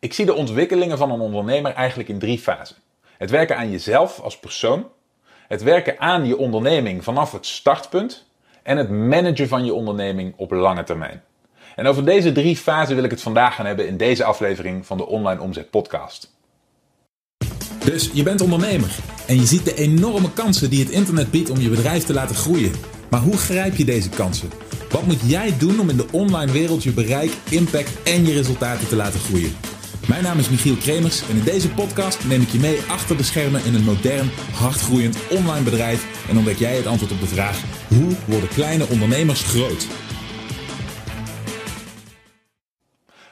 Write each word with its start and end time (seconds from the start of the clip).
Ik 0.00 0.12
zie 0.12 0.26
de 0.26 0.34
ontwikkelingen 0.34 0.98
van 0.98 1.10
een 1.10 1.20
ondernemer 1.20 1.72
eigenlijk 1.72 2.08
in 2.08 2.18
drie 2.18 2.38
fasen. 2.38 2.76
Het 3.18 3.30
werken 3.30 3.56
aan 3.56 3.70
jezelf 3.70 4.20
als 4.20 4.38
persoon, 4.38 4.86
het 5.48 5.62
werken 5.62 6.00
aan 6.00 6.26
je 6.26 6.38
onderneming 6.38 7.04
vanaf 7.04 7.32
het 7.32 7.46
startpunt 7.46 8.26
en 8.62 8.76
het 8.76 8.90
managen 8.90 9.48
van 9.48 9.64
je 9.64 9.74
onderneming 9.74 10.34
op 10.36 10.50
lange 10.50 10.82
termijn. 10.82 11.22
En 11.76 11.86
over 11.86 12.04
deze 12.04 12.32
drie 12.32 12.56
fasen 12.56 12.94
wil 12.94 13.04
ik 13.04 13.10
het 13.10 13.22
vandaag 13.22 13.54
gaan 13.54 13.66
hebben 13.66 13.86
in 13.86 13.96
deze 13.96 14.24
aflevering 14.24 14.86
van 14.86 14.96
de 14.96 15.06
Online 15.06 15.40
Omzet 15.40 15.70
Podcast. 15.70 16.34
Dus 17.84 18.10
je 18.12 18.22
bent 18.22 18.40
ondernemer 18.40 18.96
en 19.26 19.34
je 19.34 19.46
ziet 19.46 19.64
de 19.64 19.74
enorme 19.74 20.32
kansen 20.32 20.70
die 20.70 20.84
het 20.84 20.92
internet 20.92 21.30
biedt 21.30 21.50
om 21.50 21.60
je 21.60 21.68
bedrijf 21.68 22.04
te 22.04 22.12
laten 22.12 22.36
groeien. 22.36 22.72
Maar 23.10 23.20
hoe 23.20 23.36
grijp 23.36 23.76
je 23.76 23.84
deze 23.84 24.08
kansen? 24.08 24.50
Wat 24.90 25.06
moet 25.06 25.20
jij 25.26 25.58
doen 25.58 25.80
om 25.80 25.90
in 25.90 25.96
de 25.96 26.06
online 26.12 26.52
wereld 26.52 26.82
je 26.82 26.92
bereik, 26.92 27.32
impact 27.50 28.02
en 28.02 28.26
je 28.26 28.32
resultaten 28.32 28.88
te 28.88 28.96
laten 28.96 29.20
groeien? 29.20 29.69
Mijn 30.10 30.22
naam 30.22 30.38
is 30.38 30.50
Michiel 30.50 30.76
Kremers 30.76 31.28
en 31.28 31.36
in 31.36 31.44
deze 31.44 31.70
podcast 31.70 32.26
neem 32.26 32.40
ik 32.40 32.48
je 32.48 32.58
mee 32.58 32.80
achter 32.88 33.16
de 33.16 33.22
schermen 33.22 33.64
in 33.64 33.74
een 33.74 33.84
modern, 33.84 34.30
hardgroeiend 34.52 35.18
online 35.30 35.64
bedrijf 35.64 36.28
en 36.28 36.36
ontdek 36.36 36.56
jij 36.56 36.76
het 36.76 36.86
antwoord 36.86 37.12
op 37.12 37.20
de 37.20 37.26
vraag: 37.26 37.62
hoe 37.88 38.16
worden 38.26 38.48
kleine 38.48 38.86
ondernemers 38.88 39.42
groot? 39.42 39.86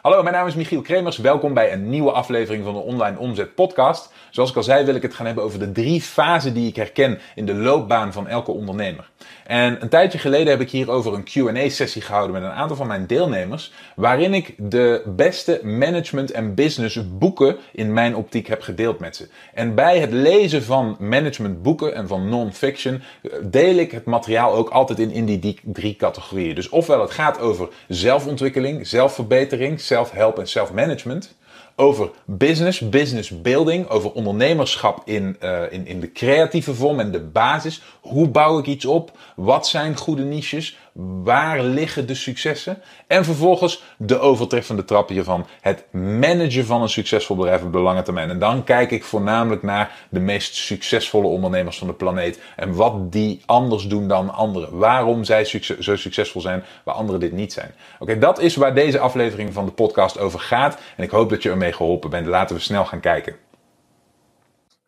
Hallo, 0.03 0.23
mijn 0.23 0.35
naam 0.35 0.47
is 0.47 0.55
Michiel 0.55 0.81
Kremers. 0.81 1.17
Welkom 1.17 1.55
bij 1.55 1.73
een 1.73 1.89
nieuwe 1.89 2.13
aflevering 2.13 2.65
van 2.65 2.75
de 2.75 2.81
Online 2.81 3.19
Omzet 3.19 3.55
Podcast. 3.55 4.13
Zoals 4.31 4.51
ik 4.51 4.57
al 4.57 4.63
zei, 4.63 4.85
wil 4.85 4.95
ik 4.95 5.03
het 5.03 5.15
gaan 5.15 5.27
hebben 5.27 5.45
over 5.45 5.59
de 5.59 5.73
drie 5.73 6.01
fasen 6.01 6.55
die 6.55 6.69
ik 6.69 6.77
herken 6.77 7.19
in 7.35 7.47
de 7.47 7.55
loopbaan 7.55 8.13
van 8.13 8.29
elke 8.29 8.51
ondernemer. 8.51 9.11
En 9.47 9.83
een 9.83 9.89
tijdje 9.89 10.19
geleden 10.19 10.49
heb 10.49 10.61
ik 10.61 10.71
hierover 10.71 11.15
een 11.15 11.25
QA-sessie 11.25 12.03
gehouden 12.03 12.33
met 12.33 12.43
een 12.43 12.57
aantal 12.57 12.77
van 12.77 12.87
mijn 12.87 13.07
deelnemers, 13.07 13.73
waarin 13.97 14.35
ik 14.35 14.55
de 14.57 15.03
beste 15.07 15.61
management 15.63 16.31
en 16.31 16.55
business 16.55 17.01
boeken 17.19 17.57
in 17.73 17.93
mijn 17.93 18.17
optiek 18.17 18.47
heb 18.47 18.63
gedeeld 18.63 18.99
met 18.99 19.17
ze. 19.17 19.29
En 19.55 19.75
bij 19.75 19.99
het 19.99 20.13
lezen 20.13 20.63
van 20.63 20.97
management 20.99 21.63
boeken 21.63 21.95
en 21.95 22.09
van 22.09 22.29
non-fiction 22.29 23.03
eh, 23.23 23.33
deel 23.43 23.77
ik 23.77 23.91
het 23.91 24.05
materiaal 24.05 24.55
ook 24.55 24.69
altijd 24.69 24.99
in, 24.99 25.11
in 25.11 25.25
die 25.25 25.61
drie 25.63 25.97
categorieën. 25.97 26.55
Dus 26.55 26.69
ofwel 26.69 27.01
het 27.01 27.11
gaat 27.11 27.41
over 27.41 27.69
zelfontwikkeling, 27.89 28.87
zelfverbetering, 28.87 29.81
self-help 29.81 30.39
en 30.39 30.49
self-management 30.49 31.37
over 31.81 32.11
business, 32.25 32.89
business 32.89 33.41
building, 33.41 33.89
over 33.89 34.13
ondernemerschap 34.13 35.03
in, 35.05 35.37
uh, 35.43 35.73
in, 35.73 35.87
in 35.87 36.01
de 36.01 36.13
creatieve 36.13 36.75
vorm 36.75 37.01
en 37.01 37.11
de 37.11 37.21
basis. 37.21 37.83
Hoe 38.01 38.29
bouw 38.29 38.59
ik 38.59 38.67
iets 38.67 38.85
op? 38.85 39.19
Wat 39.37 39.67
zijn 39.67 39.97
goede 39.97 40.23
niches? 40.23 40.79
Waar 41.01 41.63
liggen 41.63 42.07
de 42.07 42.15
successen? 42.15 42.83
En 43.07 43.25
vervolgens 43.25 43.83
de 43.97 44.19
overtreffende 44.19 44.85
trap 44.85 45.09
hiervan. 45.09 45.47
Het 45.61 45.85
managen 45.93 46.67
van 46.67 46.83
een 46.83 46.89
succesvol 46.89 47.37
bedrijf 47.37 47.63
op 47.63 47.73
de 47.73 47.79
lange 47.79 48.03
termijn. 48.03 48.31
En 48.31 48.39
dan 48.39 48.65
kijk 48.65 48.91
ik 48.91 49.05
voornamelijk 49.05 49.63
naar 49.63 50.07
de 50.11 50.21
meest 50.21 50.55
succesvolle 50.55 51.27
ondernemers 51.27 51.79
van 51.79 51.87
de 51.87 51.93
planeet. 51.93 52.41
En 52.57 52.75
wat 52.75 53.13
die 53.13 53.43
anders 53.47 53.87
doen 53.87 54.09
dan 54.09 54.35
anderen. 54.35 54.79
Waarom 54.79 55.25
zij 55.25 55.45
zo 55.79 55.97
succesvol 55.97 56.41
zijn 56.41 56.65
waar 56.85 56.95
anderen 56.95 57.21
dit 57.21 57.33
niet 57.33 57.53
zijn. 57.53 57.75
Oké, 57.99 58.19
dat 58.19 58.39
is 58.41 58.57
waar 58.57 58.75
deze 58.75 58.99
aflevering 58.99 59.53
van 59.53 59.65
de 59.65 59.73
podcast 59.73 60.19
over 60.19 60.41
gaat. 60.41 60.81
En 60.97 61.05
ik 61.05 61.11
hoop 61.11 61.31
dat 61.31 61.43
je 61.43 61.51
ermee 61.51 61.73
geholpen 61.73 62.11
bent. 62.11 62.27
Laten 62.27 62.57
we 62.57 62.63
snel 62.63 62.85
gaan 62.85 63.01
kijken. 63.01 63.37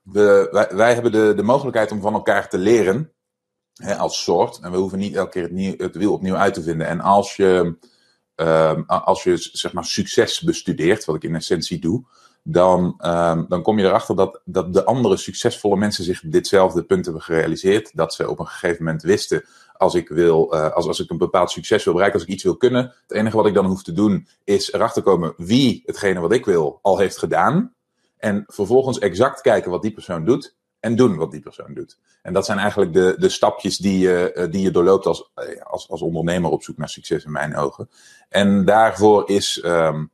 We, 0.02 0.48
wij, 0.50 0.68
wij 0.70 0.94
hebben 0.94 1.12
de, 1.12 1.32
de 1.36 1.42
mogelijkheid 1.42 1.92
om 1.92 2.00
van 2.00 2.14
elkaar 2.14 2.48
te 2.48 2.58
leren 2.58 3.12
hè, 3.74 3.96
als 3.96 4.22
soort. 4.22 4.58
En 4.62 4.70
we 4.70 4.76
hoeven 4.76 4.98
niet 4.98 5.14
elke 5.14 5.30
keer 5.30 5.42
het, 5.42 5.52
nieuw, 5.52 5.74
het 5.76 5.96
wiel 5.96 6.12
opnieuw 6.12 6.36
uit 6.36 6.54
te 6.54 6.62
vinden. 6.62 6.86
En 6.86 7.00
als 7.00 7.36
je, 7.36 7.78
uh, 8.36 8.80
als 8.86 9.22
je 9.22 9.36
zeg 9.36 9.72
maar 9.72 9.84
succes 9.84 10.40
bestudeert, 10.40 11.04
wat 11.04 11.16
ik 11.16 11.24
in 11.24 11.34
essentie 11.34 11.78
doe, 11.78 12.04
dan, 12.42 13.00
uh, 13.04 13.42
dan 13.48 13.62
kom 13.62 13.78
je 13.78 13.84
erachter 13.84 14.16
dat, 14.16 14.40
dat 14.44 14.72
de 14.72 14.84
andere 14.84 15.16
succesvolle 15.16 15.76
mensen 15.76 16.04
zich 16.04 16.22
ditzelfde 16.24 16.84
punt 16.84 17.04
hebben 17.04 17.22
gerealiseerd. 17.22 17.90
Dat 17.94 18.14
ze 18.14 18.28
op 18.28 18.38
een 18.38 18.46
gegeven 18.46 18.84
moment 18.84 19.02
wisten, 19.02 19.44
als 19.76 19.94
ik, 19.94 20.08
wil, 20.08 20.54
uh, 20.54 20.72
als, 20.72 20.86
als 20.86 21.00
ik 21.00 21.10
een 21.10 21.18
bepaald 21.18 21.50
succes 21.50 21.84
wil 21.84 21.92
bereiken, 21.92 22.20
als 22.20 22.28
ik 22.28 22.34
iets 22.34 22.44
wil 22.44 22.56
kunnen, 22.56 22.94
het 23.02 23.12
enige 23.12 23.36
wat 23.36 23.46
ik 23.46 23.54
dan 23.54 23.66
hoef 23.66 23.82
te 23.82 23.92
doen 23.92 24.28
is 24.44 24.72
erachter 24.72 25.02
komen 25.02 25.34
wie 25.36 25.82
hetgene 25.86 26.20
wat 26.20 26.32
ik 26.32 26.44
wil 26.44 26.78
al 26.82 26.98
heeft 26.98 27.18
gedaan. 27.18 27.74
En 28.16 28.44
vervolgens 28.46 28.98
exact 28.98 29.40
kijken 29.40 29.70
wat 29.70 29.82
die 29.82 29.92
persoon 29.92 30.24
doet 30.24 30.58
en 30.80 30.96
doen 30.96 31.16
wat 31.16 31.30
die 31.30 31.40
persoon 31.40 31.74
doet. 31.74 31.98
En 32.22 32.32
dat 32.32 32.44
zijn 32.46 32.58
eigenlijk 32.58 32.92
de, 32.92 33.14
de 33.18 33.28
stapjes 33.28 33.76
die 33.76 33.98
je, 33.98 34.32
eh, 34.32 34.50
die 34.50 34.62
je 34.62 34.70
doorloopt 34.70 35.06
als, 35.06 35.30
eh, 35.34 35.62
als, 35.62 35.88
als 35.88 36.02
ondernemer 36.02 36.50
op 36.50 36.62
zoek 36.62 36.76
naar 36.76 36.88
succes 36.88 37.24
in 37.24 37.32
mijn 37.32 37.56
ogen. 37.56 37.90
En 38.28 38.64
daarvoor 38.64 39.30
is, 39.30 39.62
um, 39.64 40.10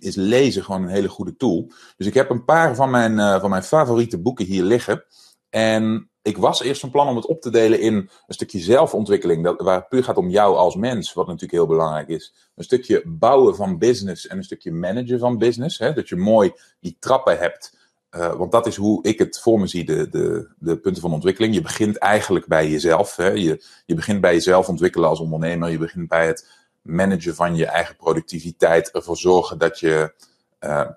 is 0.00 0.14
lezen 0.14 0.64
gewoon 0.64 0.82
een 0.82 0.88
hele 0.88 1.08
goede 1.08 1.36
tool. 1.36 1.70
Dus 1.96 2.06
ik 2.06 2.14
heb 2.14 2.30
een 2.30 2.44
paar 2.44 2.74
van 2.74 2.90
mijn, 2.90 3.12
uh, 3.12 3.40
van 3.40 3.50
mijn 3.50 3.62
favoriete 3.62 4.18
boeken 4.18 4.44
hier 4.44 4.62
liggen. 4.62 5.04
En 5.50 6.10
ik 6.22 6.38
was 6.38 6.62
eerst 6.62 6.80
van 6.80 6.90
plan 6.90 7.08
om 7.08 7.16
het 7.16 7.26
op 7.26 7.40
te 7.40 7.50
delen 7.50 7.80
in 7.80 7.94
een 7.94 8.34
stukje 8.34 8.58
zelfontwikkeling, 8.58 9.44
dat, 9.44 9.60
waar 9.60 9.78
het 9.78 9.88
puur 9.88 10.04
gaat 10.04 10.16
om 10.16 10.30
jou 10.30 10.56
als 10.56 10.76
mens, 10.76 11.12
wat 11.12 11.26
natuurlijk 11.26 11.52
heel 11.52 11.66
belangrijk 11.66 12.08
is. 12.08 12.34
Een 12.54 12.64
stukje 12.64 13.02
bouwen 13.06 13.56
van 13.56 13.78
business 13.78 14.26
en 14.26 14.36
een 14.36 14.44
stukje 14.44 14.72
managen 14.72 15.18
van 15.18 15.38
business. 15.38 15.78
Hè, 15.78 15.92
dat 15.92 16.08
je 16.08 16.16
mooi 16.16 16.52
die 16.80 16.96
trappen 17.00 17.38
hebt 17.38 17.77
uh, 18.16 18.34
want 18.34 18.52
dat 18.52 18.66
is 18.66 18.76
hoe 18.76 19.02
ik 19.02 19.18
het 19.18 19.40
voor 19.40 19.60
me 19.60 19.66
zie, 19.66 19.84
de, 19.84 20.08
de, 20.08 20.48
de 20.58 20.76
punten 20.78 21.02
van 21.02 21.12
ontwikkeling. 21.12 21.54
Je 21.54 21.60
begint 21.60 21.98
eigenlijk 21.98 22.46
bij 22.46 22.70
jezelf. 22.70 23.16
Hè? 23.16 23.28
Je, 23.28 23.64
je 23.86 23.94
begint 23.94 24.20
bij 24.20 24.32
jezelf 24.32 24.68
ontwikkelen 24.68 25.08
als 25.08 25.20
ondernemer. 25.20 25.70
Je 25.70 25.78
begint 25.78 26.08
bij 26.08 26.26
het 26.26 26.48
managen 26.82 27.34
van 27.34 27.56
je 27.56 27.66
eigen 27.66 27.96
productiviteit. 27.96 28.90
Ervoor 28.90 29.16
zorgen 29.16 29.58
dat 29.58 29.80
je, 29.80 30.14
uh, 30.60 30.88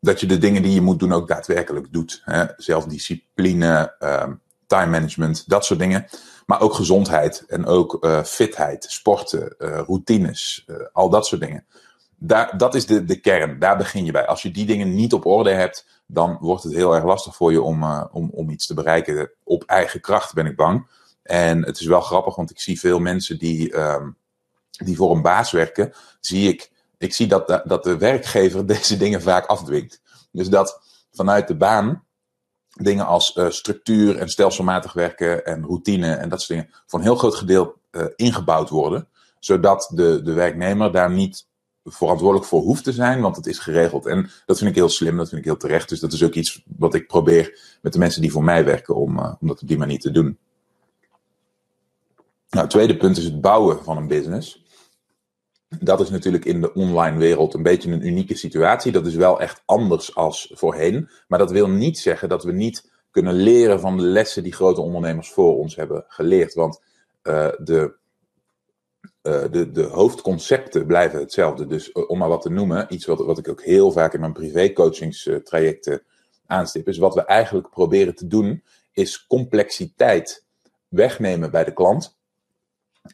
dat 0.00 0.20
je 0.20 0.26
de 0.26 0.38
dingen 0.38 0.62
die 0.62 0.74
je 0.74 0.80
moet 0.80 0.98
doen 0.98 1.12
ook 1.12 1.28
daadwerkelijk 1.28 1.92
doet. 1.92 2.22
Hè? 2.24 2.44
Zelfdiscipline, 2.56 3.94
uh, 4.00 4.26
time 4.66 4.90
management, 4.90 5.48
dat 5.48 5.64
soort 5.64 5.78
dingen. 5.78 6.06
Maar 6.46 6.60
ook 6.60 6.74
gezondheid 6.74 7.44
en 7.46 7.66
ook 7.66 8.04
uh, 8.04 8.22
fitheid, 8.22 8.86
sporten, 8.88 9.54
routines, 9.58 10.66
al 10.92 11.08
dat 11.10 11.26
soort 11.26 11.40
dingen. 11.40 11.64
Daar, 12.16 12.58
dat 12.58 12.74
is 12.74 12.86
de, 12.86 13.04
de 13.04 13.20
kern, 13.20 13.58
daar 13.58 13.76
begin 13.76 14.04
je 14.04 14.12
bij. 14.12 14.26
Als 14.26 14.42
je 14.42 14.50
die 14.50 14.66
dingen 14.66 14.94
niet 14.94 15.12
op 15.12 15.26
orde 15.26 15.50
hebt, 15.50 15.86
dan 16.10 16.38
wordt 16.40 16.62
het 16.62 16.72
heel 16.72 16.94
erg 16.94 17.04
lastig 17.04 17.36
voor 17.36 17.52
je 17.52 17.62
om, 17.62 17.82
uh, 17.82 18.04
om, 18.12 18.30
om 18.32 18.50
iets 18.50 18.66
te 18.66 18.74
bereiken. 18.74 19.30
Op 19.44 19.62
eigen 19.64 20.00
kracht 20.00 20.34
ben 20.34 20.46
ik 20.46 20.56
bang. 20.56 20.86
En 21.22 21.64
het 21.64 21.80
is 21.80 21.86
wel 21.86 22.00
grappig, 22.00 22.34
want 22.34 22.50
ik 22.50 22.60
zie 22.60 22.80
veel 22.80 22.98
mensen 22.98 23.38
die, 23.38 23.78
um, 23.78 24.16
die 24.70 24.96
voor 24.96 25.16
een 25.16 25.22
baas 25.22 25.50
werken, 25.50 25.92
zie 26.20 26.48
ik, 26.48 26.70
ik 26.98 27.14
zie 27.14 27.26
dat, 27.26 27.62
dat 27.64 27.84
de 27.84 27.96
werkgever 27.96 28.66
deze 28.76 28.96
dingen 28.96 29.22
vaak 29.22 29.46
afdwingt. 29.46 30.00
Dus 30.32 30.48
dat 30.48 30.80
vanuit 31.10 31.48
de 31.48 31.56
baan 31.56 32.04
dingen 32.68 33.06
als 33.06 33.36
uh, 33.36 33.50
structuur 33.50 34.16
en 34.16 34.28
stelselmatig 34.28 34.92
werken 34.92 35.44
en 35.44 35.64
routine 35.64 36.14
en 36.14 36.28
dat 36.28 36.42
soort 36.42 36.58
dingen 36.58 36.74
voor 36.86 36.98
een 36.98 37.04
heel 37.04 37.16
groot 37.16 37.34
gedeelte 37.34 37.76
uh, 37.90 38.04
ingebouwd 38.16 38.68
worden. 38.68 39.08
Zodat 39.38 39.90
de, 39.94 40.22
de 40.22 40.32
werknemer 40.32 40.92
daar 40.92 41.10
niet 41.10 41.47
verantwoordelijk 41.88 42.46
voor 42.46 42.60
hoeft 42.60 42.84
te 42.84 42.92
zijn, 42.92 43.20
want 43.20 43.36
het 43.36 43.46
is 43.46 43.58
geregeld. 43.58 44.06
En 44.06 44.30
dat 44.46 44.58
vind 44.58 44.70
ik 44.70 44.76
heel 44.76 44.88
slim, 44.88 45.16
dat 45.16 45.28
vind 45.28 45.40
ik 45.40 45.46
heel 45.46 45.56
terecht. 45.56 45.88
Dus 45.88 46.00
dat 46.00 46.12
is 46.12 46.24
ook 46.24 46.34
iets 46.34 46.64
wat 46.76 46.94
ik 46.94 47.06
probeer 47.06 47.78
met 47.82 47.92
de 47.92 47.98
mensen 47.98 48.22
die 48.22 48.32
voor 48.32 48.44
mij 48.44 48.64
werken 48.64 48.94
om, 48.94 49.18
uh, 49.18 49.34
om 49.40 49.48
dat 49.48 49.62
op 49.62 49.68
die 49.68 49.78
manier 49.78 49.98
te 49.98 50.10
doen. 50.10 50.38
Nou, 52.50 52.62
het 52.62 52.70
tweede 52.70 52.96
punt 52.96 53.16
is 53.16 53.24
het 53.24 53.40
bouwen 53.40 53.84
van 53.84 53.96
een 53.96 54.08
business. 54.08 54.64
Dat 55.68 56.00
is 56.00 56.10
natuurlijk 56.10 56.44
in 56.44 56.60
de 56.60 56.74
online 56.74 57.18
wereld 57.18 57.54
een 57.54 57.62
beetje 57.62 57.90
een 57.90 58.06
unieke 58.06 58.34
situatie. 58.34 58.92
Dat 58.92 59.06
is 59.06 59.14
wel 59.14 59.40
echt 59.40 59.62
anders 59.64 60.14
als 60.14 60.52
voorheen. 60.54 61.08
Maar 61.28 61.38
dat 61.38 61.50
wil 61.50 61.68
niet 61.68 61.98
zeggen 61.98 62.28
dat 62.28 62.44
we 62.44 62.52
niet 62.52 62.90
kunnen 63.10 63.34
leren 63.34 63.80
van 63.80 63.96
de 63.96 64.02
lessen 64.02 64.42
die 64.42 64.52
grote 64.52 64.80
ondernemers 64.80 65.30
voor 65.30 65.58
ons 65.58 65.76
hebben 65.76 66.04
geleerd. 66.08 66.54
Want 66.54 66.82
uh, 67.22 67.48
de 67.58 67.94
de, 69.50 69.70
de 69.70 69.82
hoofdconcepten 69.82 70.86
blijven 70.86 71.18
hetzelfde. 71.18 71.66
Dus 71.66 71.88
uh, 71.88 72.10
om 72.10 72.18
maar 72.18 72.28
wat 72.28 72.42
te 72.42 72.50
noemen, 72.50 72.86
iets 72.88 73.06
wat, 73.06 73.18
wat 73.18 73.38
ik 73.38 73.48
ook 73.48 73.62
heel 73.62 73.92
vaak 73.92 74.14
in 74.14 74.20
mijn 74.20 74.32
privécoachingstrajecten 74.32 76.02
aanstip, 76.46 76.88
is 76.88 76.98
wat 76.98 77.14
we 77.14 77.24
eigenlijk 77.24 77.70
proberen 77.70 78.14
te 78.14 78.26
doen, 78.26 78.62
is 78.92 79.26
complexiteit 79.26 80.46
wegnemen 80.88 81.50
bij 81.50 81.64
de 81.64 81.72
klant. 81.72 82.16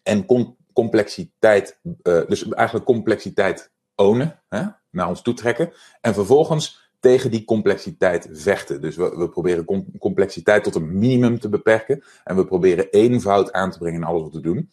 En 0.03 0.27
com 0.27 0.57
complexiteit, 0.73 1.79
dus 2.03 2.49
eigenlijk 2.49 2.87
complexiteit 2.87 3.71
ownen, 3.95 4.41
hè, 4.49 4.63
naar 4.91 5.09
ons 5.09 5.23
toe 5.23 5.35
trekken. 5.35 5.73
En 6.01 6.15
vervolgens 6.15 6.91
tegen 7.01 7.31
die 7.31 7.45
complexiteit 7.45 8.29
vechten. 8.33 8.81
Dus 8.81 8.97
we, 8.97 9.17
we 9.17 9.29
proberen 9.29 9.65
com 9.65 9.99
complexiteit 9.99 10.65
tot 10.65 10.75
een 10.75 10.99
minimum 10.99 11.39
te 11.39 11.49
beperken. 11.49 12.03
En 12.25 12.37
we 12.37 12.45
proberen 12.45 12.91
eenvoud 12.91 13.53
aan 13.53 13.71
te 13.71 13.79
brengen 13.79 14.01
in 14.01 14.07
alles 14.07 14.23
wat 14.23 14.35
we 14.35 14.41
doen 14.41 14.71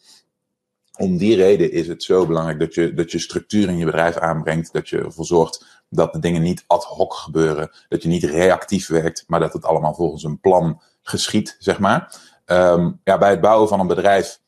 om 0.98 1.16
die 1.16 1.36
reden 1.36 1.72
is 1.72 1.88
het 1.88 2.02
zo 2.02 2.26
belangrijk 2.26 2.58
dat 2.58 2.74
je, 2.74 2.94
dat 2.94 3.10
je 3.12 3.18
structuur 3.18 3.68
in 3.68 3.78
je 3.78 3.84
bedrijf 3.84 4.16
aanbrengt. 4.16 4.72
Dat 4.72 4.88
je 4.88 4.98
ervoor 4.98 5.24
zorgt 5.24 5.82
dat 5.88 6.12
de 6.12 6.18
dingen 6.18 6.42
niet 6.42 6.64
ad 6.66 6.84
hoc 6.84 7.14
gebeuren. 7.14 7.70
Dat 7.88 8.02
je 8.02 8.08
niet 8.08 8.24
reactief 8.24 8.88
werkt, 8.88 9.24
maar 9.26 9.40
dat 9.40 9.52
het 9.52 9.64
allemaal 9.64 9.94
volgens 9.94 10.24
een 10.24 10.40
plan 10.40 10.82
geschiet, 11.02 11.56
zeg 11.58 11.78
maar. 11.78 12.20
Um, 12.46 13.00
ja, 13.04 13.18
bij 13.18 13.30
het 13.30 13.40
bouwen 13.40 13.68
van 13.68 13.80
een 13.80 13.86
bedrijf 13.86 14.40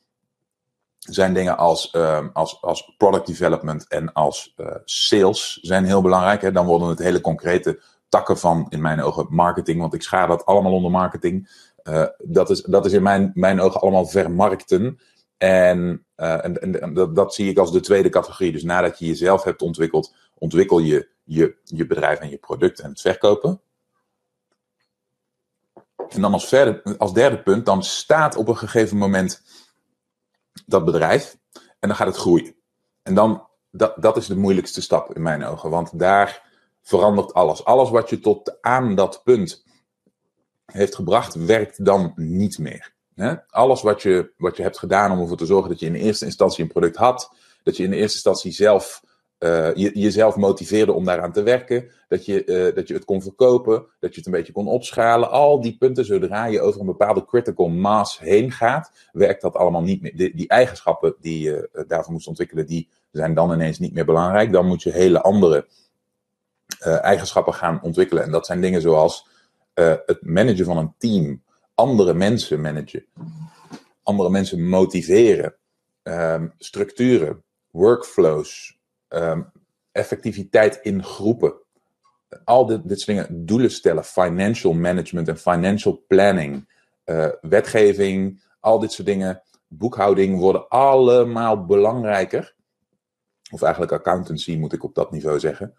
zijn 0.99 1.33
dingen 1.33 1.57
als, 1.57 1.91
ehm, 1.91 2.27
als, 2.33 2.61
als 2.61 2.93
product 2.97 3.27
development 3.27 3.87
en 3.87 4.13
als 4.13 4.53
uh, 4.57 4.67
sales 4.83 5.59
zijn 5.61 5.85
heel 5.85 6.01
belangrijk. 6.01 6.41
Hè. 6.41 6.51
Dan 6.51 6.65
worden 6.65 6.87
het 6.87 6.99
hele 6.99 7.21
concrete 7.21 7.81
takken 8.09 8.37
van, 8.37 8.65
in 8.69 8.81
mijn 8.81 9.01
ogen, 9.01 9.27
marketing. 9.29 9.79
Want 9.79 9.93
ik 9.93 10.01
schaar 10.01 10.27
dat 10.27 10.45
allemaal 10.45 10.73
onder 10.73 10.91
marketing. 10.91 11.49
Uh, 11.83 12.05
dat, 12.17 12.49
is, 12.49 12.61
dat 12.61 12.85
is 12.85 12.93
in 12.93 13.03
mijn, 13.03 13.31
mijn 13.33 13.59
ogen 13.61 13.81
allemaal 13.81 14.05
vermarkten. 14.05 14.99
En, 15.37 16.05
uh, 16.17 16.45
en, 16.45 16.81
en 16.81 16.93
dat, 16.93 17.15
dat, 17.15 17.33
zie 17.33 17.49
ik 17.49 17.57
als 17.57 17.71
de 17.71 17.79
tweede 17.79 18.09
categorie. 18.09 18.51
Dus 18.51 18.63
nadat 18.63 18.99
je 18.99 19.05
jezelf 19.05 19.43
hebt 19.43 19.61
ontwikkeld, 19.61 20.15
ontwikkel 20.33 20.79
je 20.79 21.09
je, 21.23 21.55
je 21.63 21.85
bedrijf 21.85 22.19
en 22.19 22.29
je 22.29 22.37
product 22.37 22.79
en 22.79 22.89
het 22.89 23.01
verkopen. 23.01 23.61
En 26.09 26.21
dan 26.21 26.33
als, 26.33 26.47
verder, 26.47 26.97
als 26.97 27.13
derde 27.13 27.41
punt, 27.41 27.65
dan 27.65 27.83
staat 27.83 28.35
op 28.35 28.47
een 28.47 28.57
gegeven 28.57 28.97
moment 28.97 29.41
dat 30.65 30.85
bedrijf 30.85 31.37
en 31.79 31.87
dan 31.87 31.95
gaat 31.95 32.07
het 32.07 32.17
groeien. 32.17 32.55
En 33.03 33.13
dan, 33.13 33.47
dat, 33.71 34.01
dat 34.01 34.17
is 34.17 34.27
de 34.27 34.37
moeilijkste 34.37 34.81
stap 34.81 35.15
in 35.15 35.21
mijn 35.21 35.43
ogen, 35.43 35.69
want 35.69 35.99
daar 35.99 36.43
verandert 36.81 37.33
alles. 37.33 37.65
Alles 37.65 37.89
wat 37.89 38.09
je 38.09 38.19
tot 38.19 38.61
aan 38.61 38.95
dat 38.95 39.21
punt 39.23 39.65
heeft 40.65 40.95
gebracht, 40.95 41.33
werkt 41.33 41.85
dan 41.85 42.13
niet 42.15 42.57
meer. 42.57 42.94
Alles 43.49 43.81
wat 43.81 44.01
je, 44.01 44.31
wat 44.37 44.57
je 44.57 44.63
hebt 44.63 44.79
gedaan 44.79 45.11
om 45.11 45.19
ervoor 45.19 45.37
te 45.37 45.45
zorgen 45.45 45.69
dat 45.69 45.79
je 45.79 45.85
in 45.85 45.95
eerste 45.95 46.25
instantie 46.25 46.63
een 46.63 46.71
product 46.71 46.95
had, 46.95 47.31
dat 47.63 47.77
je 47.77 47.83
in 47.83 47.89
de 47.89 47.95
eerste 47.95 48.13
instantie 48.15 48.51
zelf 48.51 49.01
uh, 49.39 49.75
je, 49.75 49.99
jezelf 49.99 50.35
motiveerde 50.35 50.93
om 50.93 51.05
daaraan 51.05 51.31
te 51.31 51.43
werken, 51.43 51.91
dat 52.07 52.25
je, 52.25 52.45
uh, 52.45 52.75
dat 52.75 52.87
je 52.87 52.93
het 52.93 53.05
kon 53.05 53.21
verkopen, 53.21 53.85
dat 53.99 54.11
je 54.11 54.17
het 54.17 54.25
een 54.25 54.31
beetje 54.31 54.53
kon 54.53 54.67
opschalen. 54.67 55.31
Al 55.31 55.61
die 55.61 55.77
punten, 55.77 56.05
zodra 56.05 56.45
je 56.45 56.61
over 56.61 56.79
een 56.79 56.85
bepaalde 56.85 57.25
critical 57.25 57.67
mass 57.67 58.19
heen 58.19 58.51
gaat, 58.51 58.91
werkt 59.11 59.41
dat 59.41 59.55
allemaal 59.55 59.81
niet 59.81 60.01
meer. 60.01 60.15
Die, 60.15 60.35
die 60.35 60.47
eigenschappen 60.47 61.15
die 61.19 61.41
je 61.41 61.69
uh, 61.73 61.83
daarvoor 61.87 62.13
moest 62.13 62.27
ontwikkelen, 62.27 62.65
die 62.65 62.89
zijn 63.11 63.33
dan 63.33 63.51
ineens 63.51 63.79
niet 63.79 63.93
meer 63.93 64.05
belangrijk. 64.05 64.51
Dan 64.51 64.67
moet 64.67 64.83
je 64.83 64.91
hele 64.91 65.21
andere 65.21 65.67
eigenschappen 67.01 67.53
gaan 67.53 67.79
ontwikkelen. 67.81 68.23
En 68.23 68.31
dat 68.31 68.45
zijn 68.45 68.61
dingen 68.61 68.81
zoals 68.81 69.27
het 70.05 70.17
managen 70.21 70.65
van 70.65 70.77
een 70.77 70.93
team, 70.97 71.43
andere 71.75 72.13
mensen 72.13 72.61
managen, 72.61 73.05
andere 74.03 74.29
mensen 74.29 74.67
motiveren, 74.67 75.55
um, 76.03 76.53
structuren, 76.57 77.43
workflows, 77.69 78.79
um, 79.09 79.51
effectiviteit 79.91 80.79
in 80.81 81.03
groepen. 81.03 81.53
Al 82.43 82.65
dit, 82.65 82.87
dit 82.87 82.99
soort 82.99 83.17
dingen, 83.17 83.45
doelen 83.45 83.71
stellen, 83.71 84.03
financial 84.03 84.73
management 84.73 85.27
en 85.27 85.37
financial 85.37 86.03
planning, 86.07 86.67
uh, 87.05 87.27
wetgeving, 87.41 88.43
al 88.59 88.79
dit 88.79 88.91
soort 88.91 89.07
dingen, 89.07 89.41
boekhouding 89.67 90.39
worden 90.39 90.67
allemaal 90.67 91.65
belangrijker. 91.65 92.55
Of 93.51 93.61
eigenlijk 93.61 93.91
accountancy 93.91 94.57
moet 94.57 94.73
ik 94.73 94.83
op 94.83 94.95
dat 94.95 95.11
niveau 95.11 95.39
zeggen. 95.39 95.73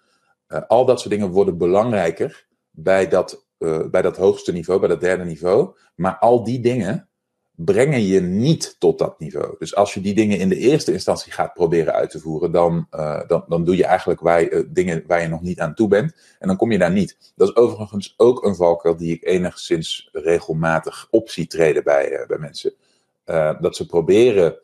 Uh, 0.48 0.62
al 0.66 0.84
dat 0.84 1.00
soort 1.00 1.10
dingen 1.14 1.30
worden 1.30 1.58
belangrijker 1.58 2.46
bij 2.70 3.08
dat, 3.08 3.45
uh, 3.58 3.86
bij 3.90 4.02
dat 4.02 4.16
hoogste 4.16 4.52
niveau, 4.52 4.80
bij 4.80 4.88
dat 4.88 5.00
derde 5.00 5.24
niveau. 5.24 5.76
Maar 5.94 6.18
al 6.18 6.44
die 6.44 6.60
dingen 6.60 7.08
brengen 7.56 8.02
je 8.02 8.20
niet 8.20 8.76
tot 8.78 8.98
dat 8.98 9.18
niveau. 9.18 9.54
Dus 9.58 9.74
als 9.74 9.94
je 9.94 10.00
die 10.00 10.14
dingen 10.14 10.38
in 10.38 10.48
de 10.48 10.56
eerste 10.56 10.92
instantie 10.92 11.32
gaat 11.32 11.54
proberen 11.54 11.92
uit 11.92 12.10
te 12.10 12.18
voeren, 12.18 12.52
dan, 12.52 12.86
uh, 12.94 13.20
dan, 13.26 13.44
dan 13.48 13.64
doe 13.64 13.76
je 13.76 13.84
eigenlijk 13.84 14.20
waar 14.20 14.40
je, 14.40 14.50
uh, 14.50 14.62
dingen 14.68 15.04
waar 15.06 15.22
je 15.22 15.28
nog 15.28 15.42
niet 15.42 15.60
aan 15.60 15.74
toe 15.74 15.88
bent. 15.88 16.16
En 16.38 16.48
dan 16.48 16.56
kom 16.56 16.72
je 16.72 16.78
daar 16.78 16.92
niet. 16.92 17.32
Dat 17.36 17.48
is 17.48 17.56
overigens 17.56 18.14
ook 18.16 18.44
een 18.44 18.54
valkuil 18.54 18.96
die 18.96 19.14
ik 19.14 19.24
enigszins 19.24 20.08
regelmatig 20.12 21.06
op 21.10 21.30
zie 21.30 21.46
treden 21.46 21.84
bij, 21.84 22.24
bij 22.26 22.38
mensen. 22.38 22.72
dat 23.60 23.76
ze 23.76 23.86
proberen 23.86 24.58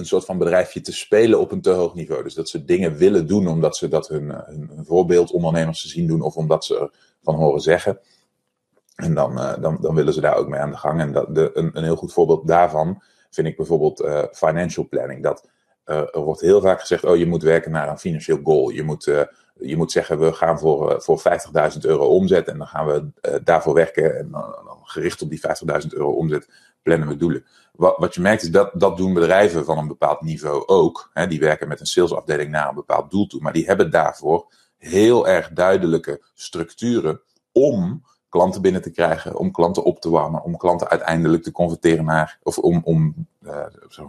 een 0.00 0.06
soort 0.06 0.24
van 0.24 0.38
bedrijfje 0.38 0.80
te 0.80 0.92
spelen 0.92 1.40
op 1.40 1.52
een 1.52 1.60
te 1.60 1.70
hoog 1.70 1.94
niveau. 1.94 2.22
Dus 2.22 2.34
dat 2.34 2.48
ze 2.48 2.64
dingen 2.64 2.96
willen 2.96 3.26
doen 3.26 3.46
omdat 3.46 3.76
ze 3.76 3.88
dat 3.88 4.08
hun, 4.08 4.30
hun, 4.30 4.70
hun 4.74 4.84
voorbeeldondernemers 4.84 5.82
te 5.82 5.88
zien 5.88 6.06
doen 6.06 6.20
of 6.22 6.36
omdat 6.36 6.64
ze 6.64 6.90
ervan 7.18 7.34
horen 7.34 7.60
zeggen. 7.60 8.00
En 8.94 9.14
dan, 9.14 9.38
uh, 9.38 9.54
dan, 9.60 9.78
dan 9.80 9.94
willen 9.94 10.12
ze 10.12 10.20
daar 10.20 10.36
ook 10.36 10.48
mee 10.48 10.60
aan 10.60 10.70
de 10.70 10.76
gang. 10.76 11.00
En 11.00 11.12
dat, 11.12 11.34
de, 11.34 11.50
een, 11.54 11.84
heel 11.84 11.96
goed 11.96 12.12
voorbeeld 12.12 12.46
daarvan 12.46 13.02
vind 13.30 13.46
ik 13.46 13.56
bijvoorbeeld 13.56 14.00
uh, 14.00 14.22
financial 14.32 14.88
planning. 14.88 15.22
Dat, 15.22 15.48
er 15.84 16.20
wordt 16.20 16.40
heel 16.40 16.60
vaak 16.60 16.80
gezegd, 16.80 17.04
oh 17.04 17.16
je 17.16 17.26
moet 17.26 17.42
werken 17.42 17.70
naar 17.70 17.88
een 17.88 17.98
financieel 17.98 18.40
goal. 18.44 18.70
Je 18.70 18.82
moet, 18.82 19.04
je 19.54 19.76
moet 19.76 19.92
zeggen, 19.92 20.18
we 20.18 20.32
gaan 20.32 20.58
voor, 20.58 21.02
voor 21.02 21.22
50.000 21.72 21.78
euro 21.80 22.06
omzet 22.06 22.48
en 22.48 22.58
dan 22.58 22.66
gaan 22.66 22.86
we 22.86 23.08
daarvoor 23.44 23.74
werken. 23.74 24.18
En 24.18 24.30
dan 24.30 24.54
gericht 24.82 25.22
op 25.22 25.30
die 25.30 25.40
50.000 25.82 25.88
euro 25.88 26.10
omzet 26.10 26.48
plannen 26.82 27.08
we 27.08 27.16
doelen. 27.16 27.44
Wat, 27.72 27.96
wat 27.96 28.14
je 28.14 28.20
merkt 28.20 28.42
is 28.42 28.50
dat 28.50 28.70
dat 28.74 28.96
doen 28.96 29.14
bedrijven 29.14 29.64
van 29.64 29.78
een 29.78 29.88
bepaald 29.88 30.20
niveau 30.20 30.66
ook. 30.66 31.10
Hè, 31.12 31.26
die 31.26 31.40
werken 31.40 31.68
met 31.68 31.80
een 31.80 31.86
salesafdeling 31.86 32.50
naar 32.50 32.68
een 32.68 32.74
bepaald 32.74 33.10
doel 33.10 33.26
toe. 33.26 33.40
Maar 33.40 33.52
die 33.52 33.66
hebben 33.66 33.90
daarvoor 33.90 34.52
heel 34.78 35.28
erg 35.28 35.48
duidelijke 35.48 36.22
structuren 36.34 37.20
om 37.52 38.04
klanten 38.28 38.62
binnen 38.62 38.82
te 38.82 38.90
krijgen, 38.90 39.36
om 39.36 39.50
klanten 39.50 39.84
op 39.84 40.00
te 40.00 40.10
warmen, 40.10 40.42
om 40.42 40.56
klanten 40.56 40.88
uiteindelijk 40.88 41.42
te 41.42 41.52
converteren 41.52 42.04
naar, 42.04 42.38
of 42.42 42.58
om, 42.58 42.80
om 42.84 43.26
uh, 43.42 43.66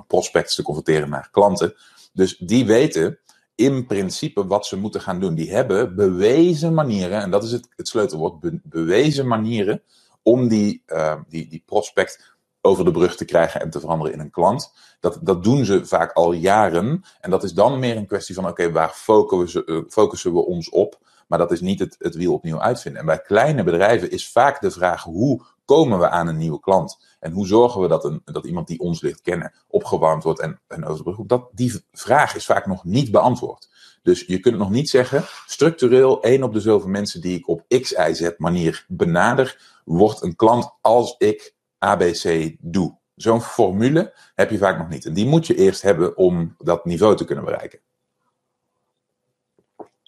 prospects 0.07 0.55
te 0.55 0.63
converteren 0.63 1.09
naar 1.09 1.29
klanten. 1.31 1.73
Dus 2.13 2.37
die 2.37 2.65
weten 2.65 3.19
in 3.55 3.85
principe 3.85 4.47
wat 4.47 4.65
ze 4.65 4.77
moeten 4.77 5.01
gaan 5.01 5.19
doen. 5.19 5.35
Die 5.35 5.51
hebben 5.51 5.95
bewezen 5.95 6.73
manieren, 6.73 7.21
en 7.21 7.31
dat 7.31 7.43
is 7.43 7.51
het, 7.51 7.67
het 7.75 7.87
sleutelwoord, 7.87 8.39
be, 8.39 8.59
bewezen 8.63 9.27
manieren 9.27 9.81
om 10.21 10.47
die, 10.47 10.83
uh, 10.87 11.15
die, 11.27 11.47
die 11.47 11.63
prospect 11.65 12.30
over 12.61 12.85
de 12.85 12.91
brug 12.91 13.15
te 13.15 13.25
krijgen 13.25 13.61
en 13.61 13.69
te 13.69 13.79
veranderen 13.79 14.13
in 14.13 14.19
een 14.19 14.31
klant. 14.31 14.73
Dat, 14.99 15.19
dat 15.21 15.43
doen 15.43 15.65
ze 15.65 15.85
vaak 15.85 16.13
al 16.13 16.31
jaren. 16.31 17.03
En 17.19 17.29
dat 17.29 17.43
is 17.43 17.53
dan 17.53 17.79
meer 17.79 17.97
een 17.97 18.07
kwestie 18.07 18.35
van: 18.35 18.47
oké, 18.47 18.71
waar 18.71 18.89
focussen, 18.89 19.63
uh, 19.65 19.81
focussen 19.87 20.33
we 20.33 20.45
ons 20.45 20.69
op? 20.69 20.99
Maar 21.27 21.39
dat 21.39 21.51
is 21.51 21.61
niet 21.61 21.79
het, 21.79 21.95
het 21.99 22.15
wiel 22.15 22.33
opnieuw 22.33 22.61
uitvinden. 22.61 23.01
En 23.01 23.07
bij 23.07 23.21
kleine 23.21 23.63
bedrijven 23.63 24.11
is 24.11 24.31
vaak 24.31 24.61
de 24.61 24.71
vraag: 24.71 25.03
hoe 25.03 25.41
komen 25.65 25.99
we 25.99 26.09
aan 26.09 26.27
een 26.27 26.37
nieuwe 26.37 26.59
klant? 26.59 27.15
En 27.19 27.31
hoe 27.31 27.47
zorgen 27.47 27.81
we 27.81 27.87
dat, 27.87 28.05
een, 28.05 28.21
dat 28.25 28.45
iemand 28.45 28.67
die 28.67 28.79
ons 28.79 29.01
ligt 29.01 29.21
kennen 29.21 29.53
opgewarmd 29.67 30.23
wordt 30.23 30.39
en, 30.39 30.59
en 30.67 30.85
overbrugd? 30.85 31.29
Dat, 31.29 31.49
die 31.51 31.83
vraag 31.91 32.35
is 32.35 32.45
vaak 32.45 32.65
nog 32.65 32.83
niet 32.83 33.11
beantwoord. 33.11 33.69
Dus 34.03 34.23
je 34.27 34.39
kunt 34.39 34.57
nog 34.57 34.69
niet 34.69 34.89
zeggen, 34.89 35.23
structureel 35.45 36.21
één 36.21 36.43
op 36.43 36.53
de 36.53 36.59
zoveel 36.59 36.89
mensen 36.89 37.21
die 37.21 37.37
ik 37.37 37.47
op 37.47 37.65
X, 37.67 37.91
Y, 37.91 38.13
Z 38.13 38.29
manier 38.37 38.85
benader, 38.87 39.79
wordt 39.85 40.23
een 40.23 40.35
klant 40.35 40.73
als 40.81 41.15
ik 41.17 41.53
ABC 41.81 42.55
doe. 42.59 42.99
Zo'n 43.15 43.41
formule 43.41 44.13
heb 44.35 44.49
je 44.49 44.57
vaak 44.57 44.77
nog 44.77 44.89
niet. 44.89 45.05
En 45.05 45.13
die 45.13 45.25
moet 45.25 45.47
je 45.47 45.55
eerst 45.55 45.81
hebben 45.81 46.17
om 46.17 46.55
dat 46.57 46.85
niveau 46.85 47.15
te 47.15 47.25
kunnen 47.25 47.45
bereiken. 47.45 47.79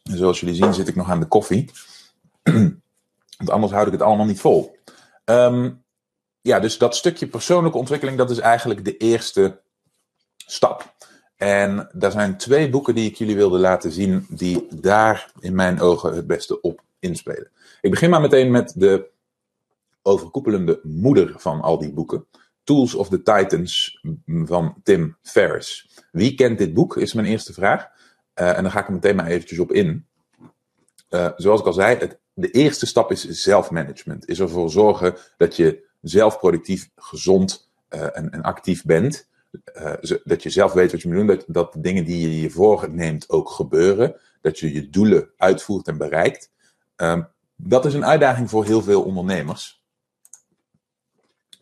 En 0.04 0.18
zoals 0.18 0.40
jullie 0.40 0.56
zien 0.56 0.74
zit 0.74 0.88
ik 0.88 0.96
nog 0.96 1.10
aan 1.10 1.20
de 1.20 1.26
koffie. 1.26 1.72
Want 3.38 3.50
anders 3.50 3.72
houd 3.72 3.86
ik 3.86 3.92
het 3.92 4.02
allemaal 4.02 4.26
niet 4.26 4.42
vol. 4.42 4.78
Um, 5.26 5.84
ja, 6.42 6.60
dus 6.60 6.78
dat 6.78 6.96
stukje 6.96 7.28
persoonlijke 7.28 7.78
ontwikkeling, 7.78 8.18
dat 8.18 8.30
is 8.30 8.40
eigenlijk 8.40 8.86
de 8.86 8.98
eerste 8.98 9.62
stap. 10.46 10.94
En 11.36 11.90
daar 11.94 12.12
zijn 12.12 12.38
twee 12.38 12.70
boeken 12.70 12.96
die 12.96 13.10
ik 13.10 13.16
jullie 13.16 13.36
wilde 13.36 13.58
laten 13.58 13.92
zien, 13.92 14.26
die 14.30 14.68
daar 14.70 15.32
in 15.40 15.56
mijn 15.56 15.82
ogen 15.82 16.14
het 16.16 16.28
beste 16.28 16.62
op 16.62 16.84
inspelen. 17.00 17.52
Ik 17.82 17.92
begin 17.92 18.10
maar 18.10 18.22
meteen 18.22 18.52
met 18.52 18.74
de 18.76 19.12
overkoepelende 20.04 20.80
moeder 20.84 21.34
van 21.38 21.62
al 21.62 21.78
die 21.78 21.94
boeken. 21.94 22.26
Tools 22.64 22.96
of 22.96 23.10
the 23.10 23.22
Titans 23.22 24.02
van 24.26 24.76
Tim 24.84 25.18
Ferriss. 25.22 26.02
Wie 26.12 26.36
kent 26.36 26.58
dit 26.58 26.74
boek, 26.74 26.98
is 26.98 27.14
mijn 27.14 27.28
eerste 27.28 27.54
vraag. 27.54 27.88
Uh, 28.36 28.58
en 28.58 28.64
dan 28.64 28.72
ga 28.72 28.80
ik 28.80 28.88
er 28.88 28.94
meteen 28.94 29.16
maar 29.16 29.28
eventjes 29.28 29.60
op 29.60 29.72
in. 29.72 30.06
Uh, 31.10 31.30
zoals 31.36 31.60
ik 31.60 31.66
al 31.66 31.74
zei, 31.74 31.98
het, 31.98 32.20
de 32.34 32.52
eerste 32.52 32.86
stap 32.86 33.12
is 33.12 33.28
zelfmanagement. 33.30 34.28
Is 34.28 34.40
ervoor 34.40 34.70
zorgen 34.70 35.16
dat 35.38 35.56
je 35.56 35.88
zelf 36.02 36.40
productief, 36.40 36.90
gezond 36.96 37.72
uh, 37.90 38.18
en, 38.18 38.42
actief 38.42 38.84
bent. 38.84 39.30
dat 40.24 40.44
je 40.44 40.50
zelf 40.50 40.74
weet 40.74 40.92
wat 40.92 41.02
je 41.02 41.08
moet 41.08 41.18
doen. 41.18 41.28
Dat, 41.28 41.44
dat 41.48 41.74
de 41.74 41.80
dingen 41.80 42.06
die 42.06 42.30
je 42.30 42.42
je 42.42 42.50
voorneemt 42.50 43.30
ook 43.30 43.50
gebeuren. 43.50 44.16
Dat 44.42 44.60
je 44.60 44.74
je 44.74 44.90
doelen 44.90 45.30
uitvoert 45.38 45.88
en 45.88 45.98
bereikt. 45.98 46.52
Um, 46.96 47.28
dat 47.56 47.86
is 47.86 47.94
een 47.94 48.06
uitdaging 48.06 48.50
voor 48.50 48.66
heel 48.66 48.82
veel 48.82 49.04
ondernemers. 49.04 49.83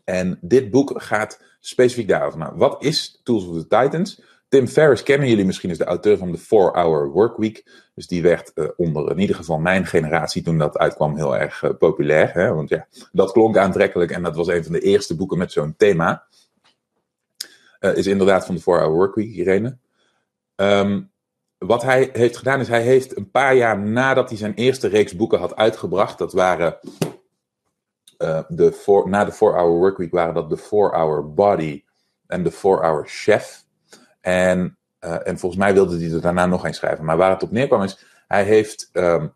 En 0.04 0.38
dit 0.42 0.70
boek 0.70 0.92
gaat 0.96 1.42
specifiek 1.60 2.08
daarover. 2.08 2.40
Nou, 2.40 2.54
wat 2.56 2.84
is 2.84 3.20
Tools 3.24 3.46
of 3.46 3.58
the 3.58 3.68
Titans? 3.68 4.22
Tim 4.48 4.68
Ferriss 4.68 5.04
kennen 5.04 5.28
jullie 5.28 5.46
misschien 5.46 5.70
als 5.70 5.78
de 5.78 5.84
auteur 5.84 6.18
van 6.18 6.32
de 6.32 6.40
4-Hour 6.40 7.10
Workweek. 7.10 7.90
Dus 7.96 8.08
die 8.08 8.22
werd 8.22 8.52
uh, 8.56 8.68
onder 8.76 9.12
in 9.12 9.20
ieder 9.20 9.36
geval 9.36 9.60
mijn 9.60 9.86
generatie 9.86 10.42
toen 10.42 10.58
dat 10.58 10.78
uitkwam 10.78 11.16
heel 11.16 11.38
erg 11.38 11.62
uh, 11.62 11.72
populair. 11.80 12.34
Hè? 12.34 12.54
Want 12.54 12.70
ja, 12.70 12.88
dat 13.12 13.32
klonk 13.32 13.58
aantrekkelijk 13.58 14.12
en 14.12 14.24
dat 14.24 14.36
was 14.36 14.48
een 14.48 14.64
van 14.64 14.74
de 14.74 14.80
eerste 14.80 15.16
boeken 15.16 15.38
met 15.38 15.52
zo'n 15.52 15.74
thema. 15.78 16.24
Uh, 17.80 17.96
is 17.96 18.08
inderdaad 18.08 18.46
van 18.46 18.56
de 18.56 18.62
4-Hour 18.62 18.92
Workweek, 18.92 19.34
Irene. 19.34 19.78
Um, 20.56 21.12
wat 21.58 21.84
hij 21.84 22.10
heeft 22.14 22.38
gedaan 22.38 22.60
is, 22.60 22.68
hij 22.68 22.82
heeft 22.82 23.18
een 23.18 23.32
paar 23.32 23.56
jaar 23.56 23.80
nadat 23.80 24.30
hij 24.30 24.38
zijn 24.38 24.54
eerste 24.54 24.88
reeks 24.88 25.16
boeken 25.16 25.40
had 25.40 25.56
uitgebracht, 25.56 26.18
dat 26.18 26.34
waren 26.34 26.78
de 28.48 28.72
four, 28.74 29.10
na 29.10 29.26
de 29.26 29.34
4-Hour 29.34 29.78
Workweek 29.78 30.12
waren 30.12 30.34
dat 30.34 30.50
de 30.50 30.58
4-Hour 30.58 31.34
Body, 31.34 31.84
en 32.32 32.44
The 32.44 32.52
4-Hour 32.52 33.04
Chef. 33.08 33.66
En, 34.22 34.78
uh, 35.02 35.28
en 35.28 35.40
volgens 35.40 35.62
mij 35.62 35.74
wilde 35.74 35.98
hij 35.98 36.12
er 36.12 36.22
daarna 36.22 36.46
nog 36.46 36.66
een 36.66 36.74
schrijven. 36.74 37.06
Maar 37.06 37.18
waar 37.18 37.30
het 37.30 37.44
op 37.44 37.52
neerkwam 37.52 37.84
is, 37.84 38.06
hij 38.28 38.44
heeft 38.44 38.90
um, 38.94 39.34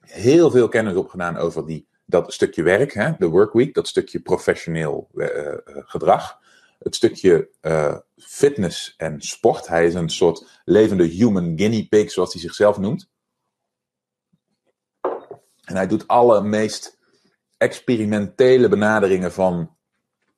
heel 0.00 0.50
veel 0.50 0.68
kennis 0.68 0.94
opgedaan 0.94 1.36
over 1.36 1.66
die, 1.66 1.88
dat 2.04 2.32
stukje 2.32 2.62
werk, 2.62 2.92
hè, 2.92 3.12
de 3.18 3.26
workweek, 3.26 3.74
dat 3.74 3.88
stukje 3.88 4.20
professioneel 4.20 5.08
uh, 5.14 5.28
gedrag. 5.64 6.38
Het 6.78 6.94
stukje 6.94 7.48
uh, 7.62 7.96
fitness 8.16 8.94
en 8.96 9.20
sport. 9.20 9.66
Hij 9.66 9.86
is 9.86 9.94
een 9.94 10.10
soort 10.10 10.60
levende 10.64 11.04
human 11.04 11.52
guinea 11.56 11.86
pig, 11.88 12.10
zoals 12.10 12.32
hij 12.32 12.42
zichzelf 12.42 12.78
noemt. 12.78 13.10
En 15.64 15.76
hij 15.76 15.86
doet 15.86 16.08
alle 16.08 16.42
meest 16.42 16.95
experimentele 17.56 18.68
benaderingen 18.68 19.32
van, 19.32 19.70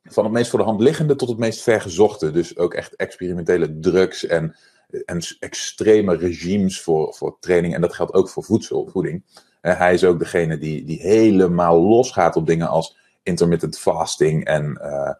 van 0.02 0.24
het 0.24 0.32
meest 0.32 0.50
voor 0.50 0.58
de 0.58 0.64
hand 0.64 0.80
liggende 0.80 1.16
tot 1.16 1.28
het 1.28 1.38
meest 1.38 1.62
vergezochte. 1.62 2.30
Dus 2.30 2.56
ook 2.56 2.74
echt 2.74 2.96
experimentele 2.96 3.78
drugs 3.78 4.26
en, 4.26 4.56
en 5.04 5.20
extreme 5.38 6.16
regimes 6.16 6.80
voor, 6.80 7.14
voor 7.14 7.36
training. 7.40 7.74
En 7.74 7.80
dat 7.80 7.94
geldt 7.94 8.14
ook 8.14 8.28
voor 8.28 8.44
voedsel, 8.44 8.88
voeding. 8.92 9.24
En 9.60 9.76
hij 9.76 9.94
is 9.94 10.04
ook 10.04 10.18
degene 10.18 10.58
die, 10.58 10.84
die 10.84 11.00
helemaal 11.00 11.80
losgaat 11.80 12.36
op 12.36 12.46
dingen 12.46 12.68
als 12.68 12.96
intermittent 13.22 13.78
fasting 13.78 14.44
en, 14.44 14.78
uh, 14.82 15.12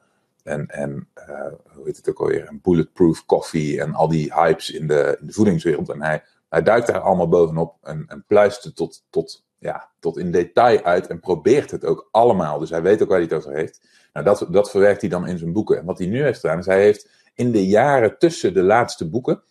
en, 0.43 0.67
en 0.67 1.09
uh, 1.28 1.47
hoe 1.75 1.85
heet 1.85 1.97
het 1.97 2.09
ook 2.09 2.21
alweer, 2.21 2.47
en 2.47 2.61
bulletproof 2.62 3.26
coffee 3.26 3.81
en 3.81 3.95
al 3.95 4.09
die 4.09 4.33
hypes 4.35 4.71
in 4.71 4.87
de, 4.87 5.17
in 5.21 5.26
de 5.26 5.33
voedingswereld. 5.33 5.88
En 5.88 6.02
hij, 6.02 6.23
hij 6.49 6.62
duikt 6.62 6.87
daar 6.87 7.00
allemaal 7.00 7.28
bovenop 7.28 7.76
en, 7.83 8.05
en 8.09 8.25
pluist 8.26 8.71
tot, 8.75 9.05
tot 9.11 9.45
ja, 9.59 9.91
tot 10.00 10.19
in 10.19 10.31
detail 10.31 10.83
uit 10.83 11.07
en 11.07 11.21
probeert 11.21 11.71
het 11.71 11.85
ook 11.85 12.09
allemaal. 12.11 12.59
Dus 12.59 12.71
hij 12.71 12.83
weet 12.83 13.03
ook 13.03 13.09
waar 13.09 13.19
hij 13.19 13.27
het 13.27 13.37
over 13.37 13.53
heeft. 13.53 13.81
Nou, 14.12 14.27
dat, 14.27 14.47
dat 14.50 14.71
verwerkt 14.71 15.00
hij 15.00 15.11
dan 15.11 15.27
in 15.27 15.38
zijn 15.38 15.53
boeken. 15.53 15.79
En 15.79 15.85
wat 15.85 15.99
hij 15.99 16.07
nu 16.07 16.23
heeft 16.23 16.41
gedaan, 16.41 16.59
is 16.59 16.67
hij 16.67 16.83
heeft 16.83 17.11
in 17.35 17.53
de 17.53 17.67
jaren 17.67 18.19
tussen 18.19 18.55
de 18.55 18.62
laatste 18.62 19.09
boeken, 19.09 19.43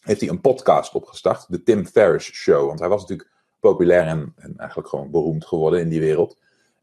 heeft 0.00 0.20
hij 0.20 0.30
een 0.30 0.40
podcast 0.40 0.94
opgestart, 0.94 1.46
de 1.48 1.62
Tim 1.62 1.86
Ferriss 1.86 2.32
Show. 2.32 2.66
Want 2.66 2.80
hij 2.80 2.88
was 2.88 3.00
natuurlijk 3.00 3.30
populair 3.60 4.06
en, 4.06 4.32
en 4.36 4.54
eigenlijk 4.56 4.88
gewoon 4.88 5.10
beroemd 5.10 5.44
geworden 5.44 5.80
in 5.80 5.88
die 5.88 6.00
wereld. 6.00 6.38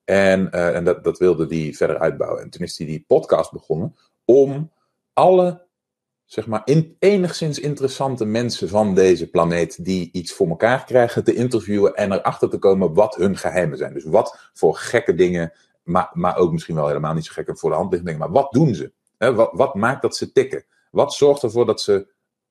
En, 0.06 0.50
uh, 0.52 0.76
en 0.76 0.84
dat, 0.84 1.04
dat 1.04 1.18
wilde 1.18 1.46
hij 1.56 1.74
verder 1.74 1.98
uitbouwen. 2.00 2.42
En 2.42 2.50
toen 2.50 2.62
is 2.62 2.78
hij 2.78 2.88
die 2.88 3.04
podcast 3.08 3.52
begonnen 3.52 3.96
om 4.26 4.72
alle 5.14 5.68
zeg 6.30 6.48
maar, 6.48 6.62
in, 6.66 6.96
enigszins 7.00 7.60
interessante 7.60 8.26
mensen 8.26 8.70
van 8.70 8.96
deze 8.96 9.30
planeet 9.30 9.86
die 9.86 10.10
iets 10.12 10.34
voor 10.34 10.48
elkaar 10.48 10.86
krijgen 10.86 11.24
te 11.24 11.34
interviewen 11.34 11.96
en 11.96 12.12
erachter 12.12 12.50
te 12.50 12.58
komen 12.58 12.94
wat 12.94 13.16
hun 13.16 13.38
geheimen 13.38 13.78
zijn. 13.78 13.94
Dus 13.94 14.04
wat 14.04 14.50
voor 14.54 14.76
gekke 14.76 15.14
dingen, 15.14 15.54
maar, 15.84 16.10
maar 16.14 16.38
ook 16.38 16.52
misschien 16.52 16.76
wel 16.76 16.88
helemaal 16.88 17.14
niet 17.14 17.26
zo 17.26 17.34
gekke 17.34 17.56
voor 17.56 17.70
de 17.70 17.76
hand 17.76 17.92
liggende 17.92 18.14
dingen, 18.14 18.32
maar 18.32 18.42
wat 18.42 18.52
doen 18.52 18.76
ze? 18.76 18.92
Wat, 19.18 19.50
wat 19.54 19.76
maakt 19.76 20.02
dat 20.02 20.16
ze 20.16 20.32
tikken? 20.32 20.66
Wat 20.92 21.14
zorgt 21.14 21.44
ervoor 21.44 21.66
dat 21.66 21.82
ze 21.82 22.08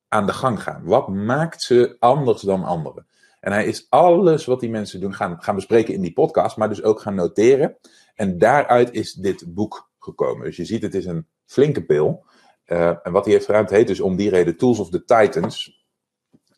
aan 0.07 0.25
de 0.25 0.33
gang 0.33 0.63
gaan? 0.63 0.83
Wat 0.83 1.07
maakt 1.07 1.61
ze 1.61 1.95
anders 1.99 2.41
dan 2.41 2.63
anderen? 2.63 3.07
En 3.39 3.51
hij 3.51 3.65
is 3.65 3.85
alles 3.89 4.45
wat 4.45 4.59
die 4.59 4.69
mensen 4.69 4.99
doen 4.99 5.13
gaan, 5.13 5.41
gaan 5.41 5.55
bespreken 5.55 5.93
in 5.93 6.01
die 6.01 6.13
podcast, 6.13 6.57
maar 6.57 6.69
dus 6.69 6.83
ook 6.83 6.99
gaan 6.99 7.15
noteren. 7.15 7.77
En 8.15 8.37
daaruit 8.37 8.91
is 8.91 9.13
dit 9.13 9.53
boek 9.53 9.89
gekomen. 9.99 10.45
Dus 10.45 10.55
je 10.55 10.65
ziet, 10.65 10.81
het 10.81 10.95
is 10.95 11.05
een 11.05 11.27
flinke 11.45 11.85
pil. 11.85 12.25
Uh, 12.69 12.87
en 13.03 13.11
wat 13.11 13.25
hij 13.25 13.33
heeft 13.33 13.47
het 13.47 13.69
heet 13.69 13.87
dus 13.87 13.99
om 13.99 14.15
die 14.15 14.29
reden 14.29 14.57
Tools 14.57 14.79
of 14.79 14.89
the 14.89 15.05
Titans. 15.05 15.85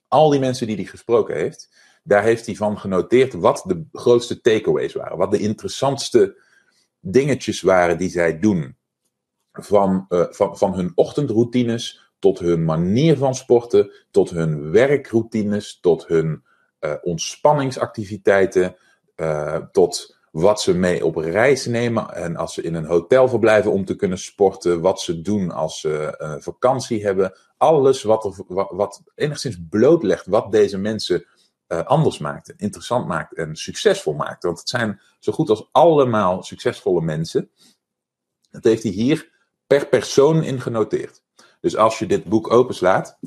Al 0.07 0.29
die 0.29 0.39
mensen 0.39 0.67
die 0.67 0.75
hij 0.75 0.85
gesproken 0.85 1.35
heeft, 1.35 1.69
daar 2.03 2.23
heeft 2.23 2.45
hij 2.45 2.55
van 2.55 2.79
genoteerd 2.79 3.33
wat 3.33 3.63
de 3.67 3.85
grootste 3.91 4.41
takeaways 4.41 4.93
waren. 4.93 5.17
Wat 5.17 5.31
de 5.31 5.39
interessantste 5.39 6.41
dingetjes 6.99 7.61
waren 7.61 7.97
die 7.97 8.09
zij 8.09 8.39
doen. 8.39 8.75
Van, 9.51 10.05
uh, 10.09 10.25
van, 10.29 10.57
van 10.57 10.73
hun 10.73 10.91
ochtendroutines 10.95 12.11
tot 12.19 12.39
hun 12.39 12.65
manier 12.65 13.17
van 13.17 13.35
sporten, 13.35 13.91
tot 14.11 14.29
hun 14.29 14.71
werkroutines, 14.71 15.79
tot 15.79 16.07
hun 16.07 16.43
uh, 16.79 16.93
ontspanningsactiviteiten, 17.01 18.75
tot 19.71 20.20
wat 20.31 20.61
ze 20.61 20.73
mee 20.73 21.05
op 21.05 21.15
reis 21.15 21.65
nemen 21.65 22.13
en 22.13 22.35
als 22.35 22.53
ze 22.53 22.61
in 22.61 22.75
een 22.75 22.85
hotel 22.85 23.27
verblijven 23.27 23.71
om 23.71 23.85
te 23.85 23.95
kunnen 23.95 24.17
sporten, 24.17 24.81
wat 24.81 25.01
ze 25.01 25.21
doen 25.21 25.51
als 25.51 25.79
ze 25.79 26.17
uh, 26.21 26.35
vakantie 26.39 27.03
hebben. 27.03 27.37
Alles 27.57 28.03
wat, 28.03 28.25
er, 28.25 28.65
wat, 28.75 29.01
enigszins 29.15 29.57
blootlegt 29.69 30.25
wat 30.25 30.51
deze 30.51 30.77
mensen 30.77 31.25
uh, 31.67 31.83
anders 31.85 32.17
maakt, 32.17 32.53
interessant 32.57 33.07
maakt 33.07 33.33
en 33.33 33.55
succesvol 33.55 34.13
maakt. 34.13 34.43
Want 34.43 34.59
het 34.59 34.69
zijn 34.69 35.01
zo 35.19 35.31
goed 35.31 35.49
als 35.49 35.69
allemaal 35.71 36.43
succesvolle 36.43 37.01
mensen. 37.01 37.49
Dat 38.51 38.63
heeft 38.63 38.83
hij 38.83 38.91
hier 38.91 39.31
per 39.67 39.87
persoon 39.87 40.43
in 40.43 40.61
genoteerd. 40.61 41.21
Dus 41.59 41.75
als 41.75 41.99
je 41.99 42.05
dit 42.05 42.23
boek 42.23 42.51
openslaat, 42.51 43.17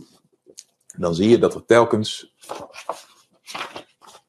dan 0.96 1.14
zie 1.14 1.28
je 1.28 1.38
dat 1.38 1.54
er 1.54 1.64
telkens 1.64 2.34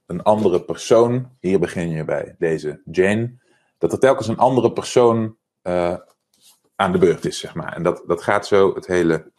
een 0.05 0.23
andere 0.23 0.61
persoon, 0.61 1.31
hier 1.39 1.59
begin 1.59 1.89
je 1.89 2.05
bij 2.05 2.35
deze 2.39 2.81
Jane, 2.91 3.37
dat 3.77 3.91
er 3.91 3.99
telkens 3.99 4.27
een 4.27 4.37
andere 4.37 4.71
persoon 4.71 5.37
uh, 5.63 5.97
aan 6.75 6.91
de 6.91 6.97
beurt 6.97 7.25
is, 7.25 7.39
zeg 7.39 7.55
maar. 7.55 7.73
En 7.73 7.83
dat, 7.83 8.03
dat 8.07 8.23
gaat 8.23 8.47
zo 8.47 8.73
het 8.73 8.87
hele 8.87 9.31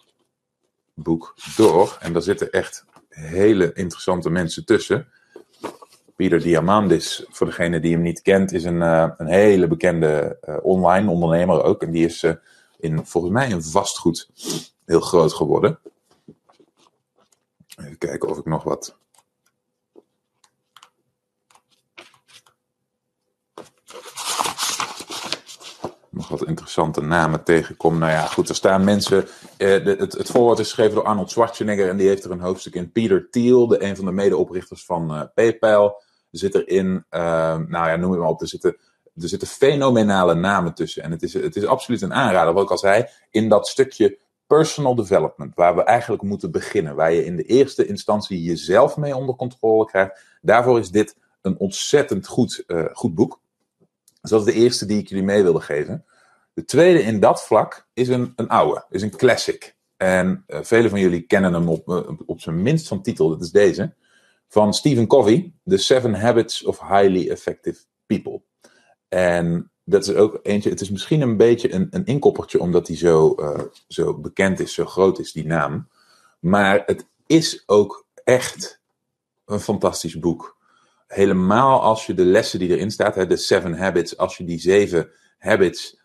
boek 0.95 1.35
door. 1.57 1.97
En 2.01 2.13
daar 2.13 2.23
zitten 2.23 2.51
echt 2.51 2.85
hele 3.09 3.73
interessante 3.73 4.31
mensen 4.31 4.65
tussen. 4.65 5.09
Pieter 6.17 6.41
Diamandis, 6.41 7.27
voor 7.31 7.47
degene 7.47 7.81
die 7.81 7.93
hem 7.93 8.03
niet 8.03 8.23
kent, 8.23 8.53
is 8.53 8.65
een, 8.65 8.81
uh, 8.81 9.09
een 9.17 9.27
hele 9.27 9.67
bekende 9.67 10.39
uh, 10.49 10.57
online 10.63 11.11
ondernemer 11.11 11.63
ook. 11.63 11.83
En 11.83 11.91
die 11.91 12.05
is 12.05 12.25
in, 12.79 13.07
volgens 13.07 13.33
mij 13.33 13.49
in 13.49 13.63
vastgoed 13.63 14.31
heel 14.85 15.01
groot 15.01 15.33
geworden. 15.33 15.79
Even 17.77 17.99
kijken 17.99 18.29
of 18.29 18.39
ik 18.39 18.45
nog 18.45 18.63
wat 18.63 18.97
nog 26.17 26.29
wat 26.29 26.47
interessante 26.47 27.01
namen 27.01 27.43
tegenkom. 27.43 27.99
Nou 27.99 28.13
ja, 28.13 28.27
goed, 28.27 28.49
er 28.49 28.55
staan 28.55 28.85
mensen. 28.85 29.25
Eh, 29.57 29.85
het, 29.85 30.13
het 30.13 30.31
voorwoord 30.31 30.59
is 30.59 30.67
geschreven 30.67 30.95
door 30.95 31.05
Arnold 31.05 31.31
Schwarzenegger 31.31 31.89
en 31.89 31.97
die 31.97 32.09
heeft 32.09 32.25
er 32.25 32.31
een 32.31 32.41
hoofdstuk 32.41 32.75
in. 32.75 32.93
Peter 32.93 33.31
Thiel, 33.31 33.67
de, 33.67 33.83
een 33.83 33.97
van 33.97 34.05
de 34.05 34.13
medeoprichters 34.13 34.85
van 34.85 35.15
uh, 35.15 35.23
PayPal, 35.35 36.03
zit 36.31 36.55
erin. 36.55 37.05
Uh, 37.11 37.21
nou 37.67 37.89
ja, 37.89 37.97
noem 37.97 38.11
het 38.11 38.21
maar 38.21 38.29
op. 38.29 38.41
Er 38.41 38.49
zitten, 38.49 38.77
er 39.15 39.29
zitten 39.29 39.49
fenomenale 39.49 40.35
namen 40.35 40.75
tussen. 40.75 41.03
En 41.03 41.11
het 41.11 41.23
is, 41.23 41.35
het 41.35 41.57
is 41.57 41.67
absoluut 41.67 42.03
een 42.03 42.15
aanrader, 42.15 42.55
wat 42.55 42.63
ik 42.63 42.71
al 42.71 42.79
zei, 42.79 43.07
in 43.31 43.49
dat 43.49 43.69
stukje 43.69 44.19
personal 44.47 44.95
development, 44.95 45.55
waar 45.55 45.77
we 45.77 45.83
eigenlijk 45.83 46.23
moeten 46.23 46.51
beginnen. 46.51 46.95
Waar 46.95 47.13
je 47.13 47.25
in 47.25 47.37
de 47.37 47.43
eerste 47.43 47.87
instantie 47.87 48.43
jezelf 48.43 48.97
mee 48.97 49.17
onder 49.17 49.37
controle 49.37 49.87
krijgt. 49.87 50.21
Daarvoor 50.41 50.79
is 50.79 50.91
dit 50.91 51.17
een 51.43 51.59
ontzettend 51.59 52.27
goed, 52.27 52.65
uh, 52.67 52.85
goed 52.93 53.15
boek. 53.15 53.41
Dus 54.27 54.39
dat 54.39 54.47
is 54.47 54.55
de 54.55 54.61
eerste 54.61 54.87
die 54.87 54.99
ik 54.99 55.09
jullie 55.09 55.25
mee 55.25 55.43
wilde 55.43 55.61
geven. 55.61 56.05
De 56.53 56.65
tweede 56.65 57.03
in 57.03 57.21
dat 57.21 57.45
vlak 57.45 57.87
is 57.93 58.09
een, 58.09 58.33
een 58.37 58.49
oude, 58.49 58.85
is 58.91 59.03
een 59.03 59.17
classic. 59.17 59.77
En 59.97 60.45
uh, 60.49 60.59
velen 60.63 60.91
van 60.91 61.01
jullie 61.01 61.21
kennen 61.21 61.53
hem 61.53 61.69
op, 61.69 61.89
uh, 61.89 62.11
op 62.27 62.41
zijn 62.41 62.63
minst 62.63 62.89
van 62.89 63.03
titel, 63.03 63.29
dat 63.29 63.43
is 63.43 63.51
deze. 63.51 63.95
Van 64.49 64.75
Stephen 64.75 65.07
Covey, 65.07 65.53
The 65.65 65.77
Seven 65.77 66.15
Habits 66.15 66.65
of 66.65 66.81
Highly 66.81 67.29
Effective 67.31 67.81
People. 68.07 68.43
En 69.09 69.71
dat 69.85 70.07
is 70.07 70.15
ook 70.15 70.39
eentje, 70.43 70.71
het 70.71 70.81
is 70.81 70.91
misschien 70.91 71.21
een 71.21 71.37
beetje 71.37 71.75
een, 71.75 71.87
een 71.91 72.05
inkoppertje, 72.05 72.61
omdat 72.61 72.87
hij 72.87 72.97
zo, 72.97 73.35
uh, 73.41 73.61
zo 73.89 74.19
bekend 74.19 74.61
is, 74.61 74.75
zo 74.75 74.85
groot 74.85 75.19
is, 75.19 75.33
die 75.33 75.47
naam. 75.47 75.89
Maar 76.39 76.83
het 76.87 77.07
is 77.27 77.63
ook 77.67 78.07
echt 78.25 78.81
een 79.45 79.61
fantastisch 79.61 80.19
boek 80.19 80.56
helemaal 81.07 81.83
als 81.83 82.07
je 82.07 82.15
de 82.15 82.25
lessen 82.25 82.59
die 82.59 82.69
erin 82.69 82.91
staat, 82.91 83.15
hè, 83.15 83.27
de 83.27 83.37
seven 83.37 83.79
habits, 83.79 84.17
als 84.17 84.37
je 84.37 84.45
die 84.45 84.59
zeven 84.59 85.11
habits 85.39 86.01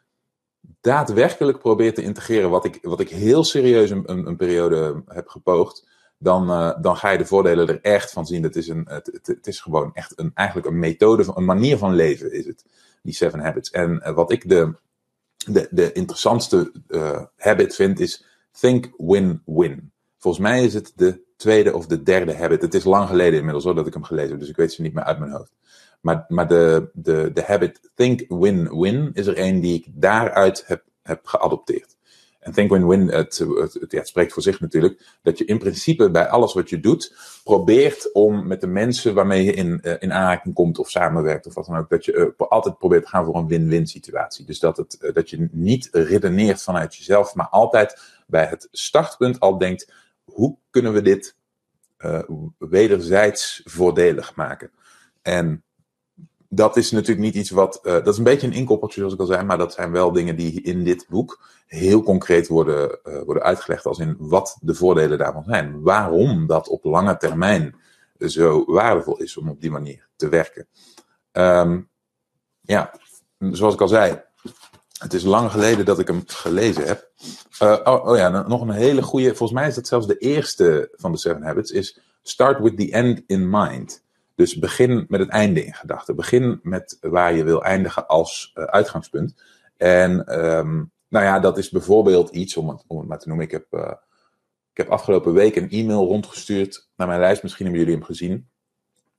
daadwerkelijk 0.82 1.60
probeert 1.60 1.96
te 1.96 2.04
integreren, 2.04 2.50
wat 2.50 2.66
ik, 2.66 2.78
wat 2.82 3.00
ik 3.00 3.10
heel 3.10 3.44
serieus 3.44 3.90
een, 3.90 4.12
een, 4.12 4.28
een 4.28 4.38
periode 4.38 5.04
heb 5.06 5.28
gepoogd, 5.28 5.90
dan, 6.18 6.50
uh, 6.50 6.82
dan 6.82 6.98
ga 6.98 7.10
je 7.10 7.18
de 7.18 7.26
voordelen 7.26 7.68
er 7.68 7.82
echt 7.82 8.12
van 8.12 8.26
zien. 8.26 8.44
Het 8.44 8.56
is, 8.56 8.68
een, 8.68 8.88
het, 8.90 9.20
het, 9.24 9.48
is 9.48 9.60
gewoon 9.60 9.92
echt 9.94 10.20
een, 10.20 10.32
eigenlijk 10.34 10.68
een 10.68 10.80
methode, 10.80 11.24
van, 11.24 11.38
een 11.38 11.46
manier 11.46 11.78
van 11.78 11.96
leven 11.96 12.32
is 12.32 12.46
het, 12.46 12.66
die 13.02 13.14
seven 13.14 13.40
habits. 13.40 13.70
En 13.70 14.02
uh, 14.06 14.14
wat 14.14 14.32
ik 14.32 14.50
de, 14.50 14.76
de, 15.46 15.68
de 15.72 15.92
interessantste 15.92 16.72
uh, 16.88 17.22
habit 17.38 17.76
vind, 17.76 18.00
is 18.00 18.26
think 18.60 18.94
win-win. 18.98 19.91
Volgens 20.22 20.44
mij 20.44 20.64
is 20.64 20.74
het 20.74 20.94
de 20.96 21.22
tweede 21.38 21.76
of 21.76 21.86
de 21.86 22.04
derde 22.04 22.36
habit. 22.36 22.62
Het 22.62 22.74
is 22.74 22.84
lang 22.84 23.10
geleden 23.10 23.38
inmiddels 23.38 23.64
hoor, 23.64 23.76
dat 23.76 23.88
ik 23.88 23.94
hem 23.94 24.04
gelezen 24.04 24.30
heb, 24.30 24.40
dus 24.40 24.50
ik 24.50 24.56
weet 24.56 24.74
ze 24.74 24.82
niet 24.82 24.94
meer 24.94 25.04
uit 25.04 25.20
mijn 25.20 25.32
hoofd. 25.32 25.52
Maar, 26.02 26.26
maar 26.28 26.48
de, 26.48 26.90
de, 26.94 27.32
de 27.34 27.44
habit 27.44 27.92
think 27.96 28.26
win-win 28.28 29.10
is 29.14 29.28
er 29.28 29.40
een 29.40 29.62
die 29.62 29.74
ik 29.74 29.86
daaruit 29.88 30.64
heb, 30.68 30.84
heb 31.02 31.26
geadopteerd. 31.26 31.96
En 32.42 32.52
Think 32.52 32.72
Win-Win, 32.72 33.08
het, 33.08 33.46
het, 33.90 34.08
spreekt 34.08 34.34
voor 34.34 34.44
zich 34.44 34.60
natuurlijk, 34.60 35.18
dat 35.22 35.38
je 35.38 35.46
in 35.46 35.60
principe 35.60 36.12
bij 36.12 36.28
alles 36.28 36.54
wat 36.54 36.70
je 36.70 36.80
doet, 36.80 37.16
probeert 37.44 38.12
om 38.14 38.48
met 38.48 38.62
de 38.62 38.68
mensen 38.68 39.14
waarmee 39.14 39.44
je 39.44 39.54
in, 39.54 39.80
uh, 39.84 39.94
in 40.00 40.14
aanraking 40.14 40.54
komt 40.54 40.80
of 40.80 40.90
samenwerkt 40.90 41.48
of 41.48 41.54
wat 41.54 41.66
dan 41.66 41.78
ook, 41.78 41.90
dat 41.90 42.06
je 42.06 42.14
uh, 42.38 42.48
altijd 42.50 42.78
probeert 42.78 43.04
te 43.04 43.10
gaan 43.10 43.26
voor 43.26 43.36
een 43.36 43.48
win-win 43.48 43.88
situatie. 43.88 44.46
Dus 44.46 44.60
dat, 44.60 44.78
het, 44.78 44.98
uh, 45.02 45.14
dat 45.14 45.30
je 45.30 45.48
niet 45.52 45.90
redeneert 45.92 46.62
vanuit 46.62 46.96
jezelf, 46.96 47.36
maar 47.36 47.48
altijd 47.50 48.02
bij 48.28 48.46
het 48.46 48.68
startpunt 48.72 49.40
al 49.40 49.58
denkt, 49.58 49.92
hoe 50.34 50.58
kunnen 50.70 50.94
we 50.94 51.02
dit 51.02 51.36
wederzijds 52.58 53.62
voordelig 53.64 54.36
maken? 54.36 54.72
En 55.22 55.64
dat 56.50 56.78
is 56.78 56.92
natuurlijk 56.92 57.20
niet 57.20 57.36
iets 57.36 57.50
wat. 57.50 57.80
Uh, 57.84 57.94
dat 57.94 58.08
is 58.08 58.18
een 58.18 58.24
beetje 58.24 58.48
een 58.48 58.54
inkoppertje, 58.54 58.98
zoals 58.98 59.14
ik 59.14 59.20
al 59.20 59.26
zei, 59.26 59.44
maar 59.44 59.58
dat 59.58 59.74
zijn 59.74 59.92
wel 59.92 60.12
dingen 60.12 60.36
die 60.36 60.62
in 60.62 60.84
dit 60.84 61.06
boek 61.10 61.44
heel 61.66 62.04
concreet 62.04 62.48
worden, 62.48 63.00
uh, 63.04 63.22
worden 63.22 63.44
uitgelegd. 63.44 63.86
Als 63.86 64.00
in 64.00 64.16
wat 64.20 64.58
de 64.62 64.76
voordelen 64.76 65.18
daarvan 65.18 65.44
zijn. 65.44 65.82
Waarom 65.82 66.48
dat 66.48 66.68
op 66.68 66.84
lange 66.84 67.18
termijn 67.18 67.76
zo 68.20 68.66
waardevol 68.66 69.18
is 69.18 69.38
om 69.38 69.50
op 69.50 69.62
die 69.62 69.72
manier 69.72 70.08
te 70.16 70.30
werken. 70.30 70.68
Um, 71.32 71.90
ja, 72.62 72.94
zoals 73.40 73.74
ik 73.74 73.82
al 73.82 73.88
zei, 73.88 74.22
het 74.98 75.14
is 75.14 75.24
lang 75.24 75.52
geleden 75.52 75.86
dat 75.86 76.00
ik 76.00 76.08
hem 76.08 76.24
gelezen 76.26 76.88
heb. 76.88 77.11
Uh, 77.64 77.78
oh, 77.84 78.06
oh, 78.06 78.18
ja, 78.18 78.48
nog 78.48 78.62
een 78.62 78.70
hele 78.70 79.02
goede. 79.02 79.28
Volgens 79.28 79.60
mij 79.60 79.68
is 79.68 79.76
dat 79.76 79.88
zelfs 79.88 80.08
de 80.08 80.18
eerste 80.18 80.90
van 80.96 81.12
de 81.12 81.18
Seven 81.18 81.44
Habits. 81.44 81.72
Is 81.72 82.00
Start 82.24 82.60
with 82.60 82.78
the 82.78 82.92
end 82.92 83.22
in 83.28 83.50
mind. 83.50 84.04
Dus 84.36 84.56
begin 84.56 85.06
met 85.08 85.20
het 85.20 85.30
einde 85.30 85.66
in 85.66 85.74
gedachten. 85.74 86.16
Begin 86.16 86.60
met 86.64 86.98
waar 87.02 87.34
je 87.34 87.44
wil 87.44 87.64
eindigen 87.64 88.08
als 88.08 88.52
uh, 88.56 88.64
uitgangspunt. 88.64 89.44
En 89.78 90.40
um, 90.44 90.92
nou 91.08 91.26
ja, 91.26 91.40
dat 91.40 91.58
is 91.58 91.70
bijvoorbeeld 91.70 92.30
iets, 92.30 92.58
om 92.58 92.70
het, 92.70 92.84
om 92.88 92.98
het 92.98 93.08
maar 93.08 93.20
te 93.20 93.28
noemen. 93.28 93.46
Ik 93.46 93.52
heb, 93.52 93.66
uh, 93.72 93.92
ik 94.72 94.78
heb 94.78 94.90
afgelopen 94.90 95.34
week 95.34 95.56
een 95.56 95.70
e-mail 95.70 96.06
rondgestuurd 96.06 96.90
naar 96.96 97.08
mijn 97.08 97.20
lijst. 97.20 97.44
Misschien 97.44 97.66
hebben 97.66 97.84
jullie 97.84 97.98
hem 97.98 98.08
gezien. 98.08 98.50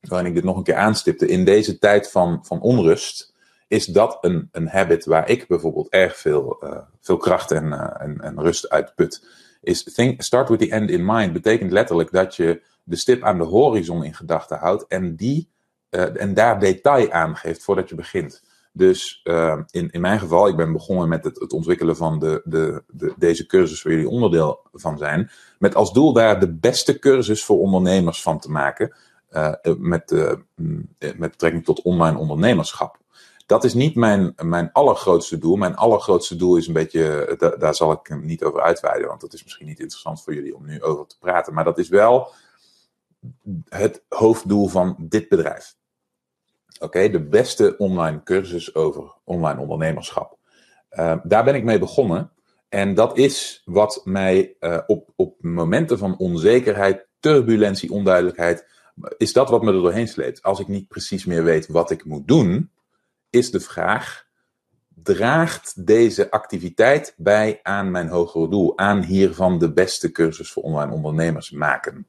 Waarin 0.00 0.28
ik 0.28 0.34
dit 0.34 0.44
nog 0.44 0.56
een 0.56 0.62
keer 0.62 0.74
aanstipte. 0.74 1.26
In 1.26 1.44
deze 1.44 1.78
tijd 1.78 2.10
van, 2.10 2.44
van 2.44 2.60
onrust 2.60 3.31
is 3.72 3.86
dat 3.86 4.18
een, 4.20 4.48
een 4.52 4.68
habit 4.68 5.04
waar 5.04 5.28
ik 5.28 5.46
bijvoorbeeld 5.48 5.88
erg 5.88 6.16
veel, 6.16 6.58
uh, 6.64 6.78
veel 7.00 7.16
kracht 7.16 7.50
en, 7.50 7.72
en, 8.00 8.20
en 8.20 8.40
rust 8.40 8.68
uit 8.68 8.94
put. 8.94 9.26
Is 9.60 9.82
think, 9.94 10.22
start 10.22 10.48
with 10.48 10.58
the 10.58 10.70
end 10.70 10.90
in 10.90 11.04
mind 11.04 11.32
betekent 11.32 11.72
letterlijk 11.72 12.10
dat 12.12 12.36
je 12.36 12.62
de 12.82 12.96
stip 12.96 13.22
aan 13.22 13.38
de 13.38 13.44
horizon 13.44 14.04
in 14.04 14.14
gedachten 14.14 14.58
houdt 14.58 14.86
en, 14.88 15.16
die, 15.16 15.50
uh, 15.90 16.20
en 16.20 16.34
daar 16.34 16.60
detail 16.60 17.10
aan 17.10 17.36
geeft 17.36 17.64
voordat 17.64 17.88
je 17.88 17.94
begint. 17.94 18.42
Dus 18.72 19.20
uh, 19.24 19.58
in, 19.70 19.90
in 19.90 20.00
mijn 20.00 20.18
geval, 20.18 20.48
ik 20.48 20.56
ben 20.56 20.72
begonnen 20.72 21.08
met 21.08 21.24
het, 21.24 21.40
het 21.40 21.52
ontwikkelen 21.52 21.96
van 21.96 22.18
de, 22.18 22.40
de, 22.44 22.82
de, 22.88 23.14
deze 23.16 23.46
cursus 23.46 23.82
waar 23.82 23.92
jullie 23.92 24.08
onderdeel 24.08 24.66
van 24.72 24.98
zijn. 24.98 25.30
Met 25.58 25.74
als 25.74 25.92
doel 25.92 26.12
daar 26.12 26.40
de 26.40 26.52
beste 26.52 26.98
cursus 26.98 27.44
voor 27.44 27.58
ondernemers 27.58 28.22
van 28.22 28.38
te 28.38 28.50
maken. 28.50 28.94
Met, 29.78 30.10
met 30.96 31.30
betrekking 31.30 31.64
tot 31.64 31.82
online 31.82 32.18
ondernemerschap. 32.18 33.01
Dat 33.52 33.64
is 33.64 33.74
niet 33.74 33.94
mijn, 33.94 34.32
mijn 34.42 34.72
allergrootste 34.72 35.38
doel. 35.38 35.56
Mijn 35.56 35.76
allergrootste 35.76 36.36
doel 36.36 36.56
is 36.56 36.66
een 36.66 36.72
beetje, 36.72 37.34
da, 37.38 37.48
daar 37.48 37.74
zal 37.74 37.92
ik 37.92 38.22
niet 38.22 38.44
over 38.44 38.60
uitweiden, 38.60 39.08
want 39.08 39.20
dat 39.20 39.32
is 39.32 39.42
misschien 39.42 39.66
niet 39.66 39.78
interessant 39.78 40.22
voor 40.22 40.34
jullie 40.34 40.56
om 40.56 40.66
nu 40.66 40.82
over 40.82 41.06
te 41.06 41.18
praten. 41.18 41.54
Maar 41.54 41.64
dat 41.64 41.78
is 41.78 41.88
wel 41.88 42.32
het 43.68 44.02
hoofddoel 44.08 44.68
van 44.68 44.96
dit 44.98 45.28
bedrijf. 45.28 45.76
Oké, 46.80 47.08
de 47.08 47.20
beste 47.20 47.74
online 47.78 48.22
cursus 48.22 48.74
over 48.74 49.14
online 49.24 49.60
ondernemerschap. 49.60 50.36
Uh, 50.92 51.14
daar 51.22 51.44
ben 51.44 51.54
ik 51.54 51.64
mee 51.64 51.78
begonnen. 51.78 52.30
En 52.68 52.94
dat 52.94 53.18
is 53.18 53.62
wat 53.64 54.00
mij 54.04 54.56
uh, 54.60 54.78
op, 54.86 55.08
op 55.16 55.42
momenten 55.42 55.98
van 55.98 56.18
onzekerheid, 56.18 57.06
turbulentie, 57.20 57.92
onduidelijkheid, 57.92 58.66
is 59.16 59.32
dat 59.32 59.50
wat 59.50 59.62
me 59.62 59.72
er 59.72 59.82
doorheen 59.82 60.08
sleept. 60.08 60.42
Als 60.42 60.60
ik 60.60 60.68
niet 60.68 60.88
precies 60.88 61.24
meer 61.24 61.44
weet 61.44 61.66
wat 61.66 61.90
ik 61.90 62.04
moet 62.04 62.28
doen, 62.28 62.70
is 63.32 63.50
de 63.50 63.60
vraag: 63.60 64.26
draagt 64.88 65.86
deze 65.86 66.30
activiteit 66.30 67.14
bij 67.16 67.60
aan 67.62 67.90
mijn 67.90 68.08
hogere 68.08 68.48
doel? 68.48 68.78
Aan 68.78 69.02
hiervan 69.02 69.58
de 69.58 69.72
beste 69.72 70.12
cursus 70.12 70.52
voor 70.52 70.62
online 70.62 70.92
ondernemers 70.92 71.50
maken? 71.50 72.06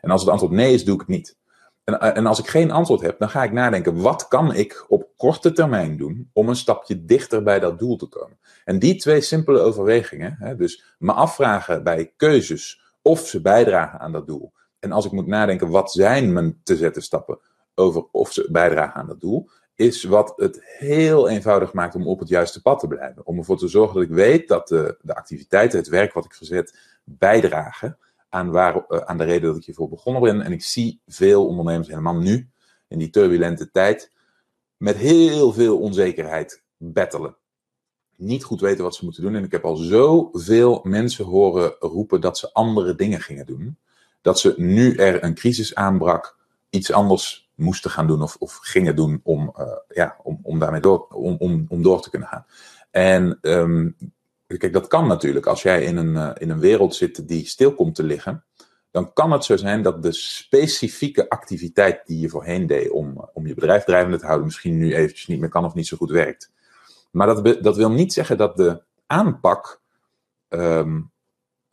En 0.00 0.10
als 0.10 0.20
het 0.20 0.30
antwoord 0.30 0.52
nee 0.52 0.74
is, 0.74 0.84
doe 0.84 0.94
ik 0.94 1.00
het 1.00 1.08
niet. 1.08 1.36
En, 1.84 2.00
eh, 2.00 2.16
en 2.16 2.26
als 2.26 2.38
ik 2.38 2.46
geen 2.46 2.70
antwoord 2.70 3.00
heb, 3.00 3.18
dan 3.18 3.30
ga 3.30 3.42
ik 3.42 3.52
nadenken, 3.52 4.00
wat 4.00 4.28
kan 4.28 4.54
ik 4.54 4.84
op 4.88 5.08
korte 5.16 5.52
termijn 5.52 5.96
doen 5.96 6.30
om 6.32 6.48
een 6.48 6.56
stapje 6.56 7.04
dichter 7.04 7.42
bij 7.42 7.60
dat 7.60 7.78
doel 7.78 7.96
te 7.96 8.06
komen? 8.06 8.38
En 8.64 8.78
die 8.78 8.96
twee 8.96 9.20
simpele 9.20 9.60
overwegingen, 9.60 10.36
hè, 10.38 10.56
dus 10.56 10.94
me 10.98 11.12
afvragen 11.12 11.82
bij 11.82 12.12
keuzes 12.16 12.80
of 13.02 13.26
ze 13.26 13.40
bijdragen 13.40 13.98
aan 13.98 14.12
dat 14.12 14.26
doel. 14.26 14.52
En 14.78 14.92
als 14.92 15.04
ik 15.04 15.12
moet 15.12 15.26
nadenken, 15.26 15.68
wat 15.68 15.92
zijn 15.92 16.32
mijn 16.32 16.60
te 16.62 16.76
zetten 16.76 17.02
stappen 17.02 17.38
over 17.74 18.06
of 18.10 18.32
ze 18.32 18.48
bijdragen 18.50 18.94
aan 18.94 19.06
dat 19.06 19.20
doel, 19.20 19.48
is 19.74 20.04
wat 20.04 20.32
het 20.36 20.60
heel 20.62 21.28
eenvoudig 21.28 21.72
maakt 21.72 21.94
om 21.94 22.06
op 22.06 22.18
het 22.18 22.28
juiste 22.28 22.62
pad 22.62 22.80
te 22.80 22.86
blijven. 22.86 23.26
Om 23.26 23.38
ervoor 23.38 23.58
te 23.58 23.68
zorgen 23.68 23.94
dat 23.94 24.04
ik 24.04 24.14
weet 24.14 24.48
dat 24.48 24.68
de, 24.68 24.98
de 25.00 25.14
activiteiten, 25.14 25.78
het 25.78 25.88
werk 25.88 26.12
wat 26.12 26.24
ik 26.24 26.34
verzet, 26.34 26.78
bijdragen 27.04 27.98
aan, 28.28 28.50
waar, 28.50 28.84
uh, 28.88 28.98
aan 28.98 29.18
de 29.18 29.24
reden 29.24 29.48
dat 29.48 29.56
ik 29.56 29.64
hiervoor 29.64 29.88
begonnen 29.88 30.22
ben. 30.22 30.40
En 30.40 30.52
ik 30.52 30.62
zie 30.62 31.00
veel 31.06 31.46
ondernemers, 31.46 31.88
helemaal 31.88 32.16
nu, 32.16 32.50
in 32.88 32.98
die 32.98 33.10
turbulente 33.10 33.70
tijd, 33.70 34.12
met 34.76 34.96
heel 34.96 35.52
veel 35.52 35.78
onzekerheid 35.78 36.62
battelen. 36.76 37.36
Niet 38.16 38.44
goed 38.44 38.60
weten 38.60 38.84
wat 38.84 38.94
ze 38.94 39.04
moeten 39.04 39.22
doen. 39.22 39.34
En 39.34 39.44
ik 39.44 39.52
heb 39.52 39.64
al 39.64 39.76
zoveel 39.76 40.80
mensen 40.82 41.24
horen 41.24 41.74
roepen 41.78 42.20
dat 42.20 42.38
ze 42.38 42.52
andere 42.52 42.94
dingen 42.94 43.20
gingen 43.20 43.46
doen. 43.46 43.78
Dat 44.20 44.38
ze 44.40 44.54
nu 44.56 44.94
er 44.94 45.24
een 45.24 45.34
crisis 45.34 45.74
aanbrak, 45.74 46.36
iets 46.70 46.92
anders 46.92 47.41
moesten 47.54 47.90
gaan 47.90 48.06
doen 48.06 48.22
of, 48.22 48.36
of 48.38 48.58
gingen 48.62 48.96
doen 48.96 49.20
om, 49.22 49.54
uh, 49.58 49.66
ja, 49.88 50.16
om, 50.22 50.38
om 50.42 50.58
daarmee 50.58 50.80
door, 50.80 51.06
om, 51.08 51.36
om, 51.38 51.66
om 51.68 51.82
door 51.82 52.02
te 52.02 52.10
kunnen 52.10 52.28
gaan. 52.28 52.46
En 52.90 53.38
um, 53.42 53.96
Kijk, 54.58 54.72
dat 54.72 54.86
kan 54.86 55.06
natuurlijk. 55.06 55.46
Als 55.46 55.62
jij 55.62 55.82
in 55.84 55.96
een, 55.96 56.14
uh, 56.14 56.30
in 56.34 56.50
een 56.50 56.60
wereld 56.60 56.94
zit 56.94 57.28
die 57.28 57.46
stil 57.46 57.74
komt 57.74 57.94
te 57.94 58.02
liggen, 58.02 58.44
dan 58.90 59.12
kan 59.12 59.32
het 59.32 59.44
zo 59.44 59.56
zijn 59.56 59.82
dat 59.82 60.02
de 60.02 60.12
specifieke 60.12 61.28
activiteit 61.28 62.06
die 62.06 62.20
je 62.20 62.28
voorheen 62.28 62.66
deed 62.66 62.90
om, 62.90 63.10
uh, 63.16 63.22
om 63.32 63.46
je 63.46 63.54
bedrijf 63.54 63.84
drijvende 63.84 64.18
te 64.18 64.24
houden, 64.24 64.46
misschien 64.46 64.78
nu 64.78 64.94
eventjes 64.94 65.26
niet 65.26 65.40
meer 65.40 65.48
kan 65.48 65.64
of 65.64 65.74
niet 65.74 65.86
zo 65.86 65.96
goed 65.96 66.10
werkt. 66.10 66.52
Maar 67.10 67.26
dat, 67.26 67.62
dat 67.62 67.76
wil 67.76 67.90
niet 67.90 68.12
zeggen 68.12 68.36
dat 68.36 68.56
de 68.56 68.82
aanpak, 69.06 69.80
um, 70.48 71.10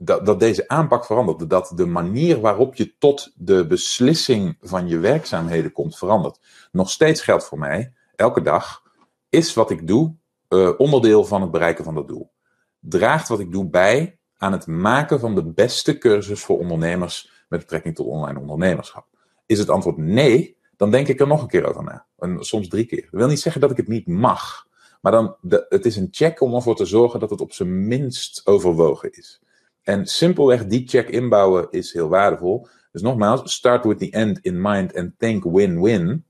dat, 0.02 0.26
dat 0.26 0.40
deze 0.40 0.68
aanpak 0.68 1.06
verandert. 1.06 1.50
Dat 1.50 1.72
de 1.76 1.86
manier 1.86 2.40
waarop 2.40 2.76
je 2.76 2.98
tot 2.98 3.32
de 3.36 3.68
beslissing 3.68 4.58
van 4.62 4.88
je 4.88 4.98
werkzaamheden 4.98 5.72
komt 5.72 5.98
verandert. 5.98 6.40
Nog 6.72 6.90
steeds 6.90 7.22
geldt 7.22 7.46
voor 7.46 7.60
mij, 7.60 7.94
elke 8.16 8.42
dag 8.42 8.84
is 9.30 9.54
wat 9.54 9.72
ik 9.72 9.88
doe 9.88 10.16
uh, 10.50 10.72
onderdeel 10.78 11.26
van 11.26 11.42
het 11.42 11.52
bereiken 11.52 11.84
van 11.84 11.96
dat 11.96 12.08
doel 12.08 12.32
draagt 12.80 13.28
wat 13.28 13.40
ik 13.40 13.52
doe 13.52 13.70
bij 13.70 14.20
aan 14.38 14.52
het 14.52 14.68
maken 14.68 15.20
van 15.20 15.36
de 15.36 15.44
beste 15.44 15.98
cursus 15.98 16.42
voor 16.42 16.60
ondernemers 16.60 17.32
met 17.50 17.60
betrekking 17.60 17.96
tot 17.96 18.06
online 18.06 18.40
ondernemerschap? 18.40 19.08
Is 19.46 19.60
het 19.60 19.70
antwoord 19.70 19.98
nee, 19.98 20.58
dan 20.78 20.92
denk 20.92 21.08
ik 21.08 21.20
er 21.20 21.28
nog 21.28 21.42
een 21.42 21.48
keer 21.48 21.66
over 21.66 21.84
na. 21.84 22.06
En 22.18 22.44
soms 22.44 22.68
drie 22.68 22.86
keer. 22.86 23.02
Dat 23.02 23.20
wil 23.20 23.28
niet 23.28 23.40
zeggen 23.40 23.62
dat 23.62 23.72
ik 23.72 23.78
het 23.78 23.88
niet 23.88 24.08
mag. 24.08 24.68
Maar 25.02 25.12
dan, 25.12 25.36
het 25.70 25.86
is 25.86 25.96
een 25.96 26.08
check 26.12 26.42
om 26.42 26.56
ervoor 26.56 26.76
te 26.76 26.86
zorgen 26.86 27.20
dat 27.20 27.30
het 27.30 27.42
op 27.42 27.54
zijn 27.54 27.88
minst 27.88 28.42
overwogen 28.46 29.12
is. 29.12 29.42
En 29.90 30.06
simpelweg 30.06 30.66
die 30.66 30.88
check 30.88 31.10
inbouwen 31.10 31.68
is 31.72 31.94
heel 31.94 32.10
waardevol. 32.10 32.68
Dus 32.92 33.02
nogmaals, 33.02 33.54
start 33.54 33.86
with 33.86 34.00
the 34.00 34.12
end 34.12 34.40
in 34.42 34.62
mind 34.62 34.96
and 34.96 35.12
think 35.18 35.44
win-win. 35.44 36.26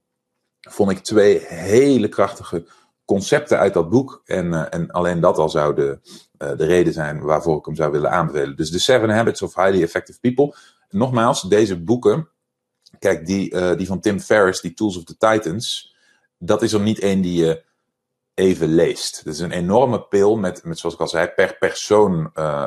Vond 0.60 0.91
ik 0.91 1.00
twee 1.00 1.45
hele 1.45 2.08
krachtige 2.08 2.67
concepten 3.06 3.58
uit 3.58 3.74
dat 3.74 3.89
boek. 3.89 4.22
En, 4.26 4.45
uh, 4.45 4.65
en 4.69 4.91
alleen 4.91 5.19
dat 5.19 5.38
al 5.38 5.50
zou 5.50 5.76
de, 5.76 6.00
uh, 6.38 6.58
de 6.58 6.65
reden 6.65 6.93
zijn 6.93 7.22
waarvoor 7.22 7.58
ik 7.58 7.65
hem 7.65 7.76
zou 7.76 7.91
willen 7.91 8.12
aanbevelen. 8.12 8.56
Dus 8.56 8.72
The 8.72 8.80
Seven 8.80 9.10
Habits 9.10 9.41
of 9.41 9.56
Highly 9.56 9.82
Effective 9.84 10.19
People. 10.19 10.56
Nogmaals, 10.89 11.41
deze 11.41 11.80
boeken, 11.84 12.30
kijk, 13.00 13.26
die, 13.26 13.54
uh, 13.54 13.76
die 13.76 13.88
van 13.88 14.00
Tim 14.00 14.19
Ferriss, 14.19 14.62
die 14.62 14.74
Tools 14.74 14.98
of 14.98 15.04
the 15.04 15.17
Titans, 15.17 15.95
dat 16.38 16.62
is 16.62 16.74
er 16.74 16.82
niet 16.82 17.00
één 17.00 17.22
die 17.22 17.43
je 17.43 17.63
even 18.39 18.67
leest. 18.67 19.17
Het 19.17 19.34
is 19.34 19.39
een 19.39 19.52
enorme 19.52 20.02
pil 20.02 20.38
met, 20.38 20.63
met 20.63 20.80
zoals 20.80 20.95
ik 20.95 21.02
al 21.02 21.08
zei, 21.08 21.28
per 21.28 21.56
persoon 21.60 22.32
uh, 22.36 22.65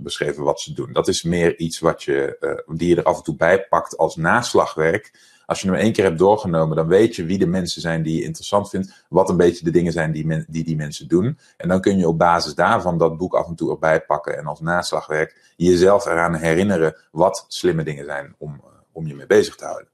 beschreven 0.00 0.44
wat 0.44 0.60
ze 0.60 0.72
doen. 0.72 0.92
Dat 0.92 1.08
is 1.08 1.22
meer 1.22 1.58
iets 1.58 1.78
wat 1.78 2.02
je, 2.02 2.36
uh, 2.40 2.76
die 2.76 2.88
je 2.88 2.96
er 2.96 3.02
af 3.02 3.16
en 3.16 3.22
toe 3.22 3.36
bij 3.36 3.66
pakt 3.68 3.96
als 3.96 4.16
naslagwerk 4.16 5.34
als 5.46 5.60
je 5.60 5.70
hem 5.70 5.76
één 5.76 5.92
keer 5.92 6.04
hebt 6.04 6.18
doorgenomen, 6.18 6.76
dan 6.76 6.86
weet 6.86 7.16
je 7.16 7.24
wie 7.24 7.38
de 7.38 7.46
mensen 7.46 7.80
zijn 7.80 8.02
die 8.02 8.16
je 8.16 8.24
interessant 8.24 8.68
vindt. 8.68 9.04
Wat 9.08 9.28
een 9.28 9.36
beetje 9.36 9.64
de 9.64 9.70
dingen 9.70 9.92
zijn 9.92 10.12
die 10.12 10.44
die, 10.48 10.64
die 10.64 10.76
mensen 10.76 11.08
doen. 11.08 11.38
En 11.56 11.68
dan 11.68 11.80
kun 11.80 11.98
je 11.98 12.08
op 12.08 12.18
basis 12.18 12.54
daarvan 12.54 12.98
dat 12.98 13.16
boek 13.16 13.34
af 13.34 13.46
en 13.46 13.54
toe 13.54 13.70
erbij 13.70 14.00
pakken. 14.00 14.38
En 14.38 14.46
als 14.46 14.60
naslagwerk 14.60 15.52
jezelf 15.56 16.06
eraan 16.06 16.34
herinneren 16.34 16.96
wat 17.10 17.44
slimme 17.48 17.84
dingen 17.84 18.04
zijn 18.04 18.34
om, 18.38 18.60
om 18.92 19.06
je 19.06 19.14
mee 19.14 19.26
bezig 19.26 19.56
te 19.56 19.64
houden. 19.64 19.88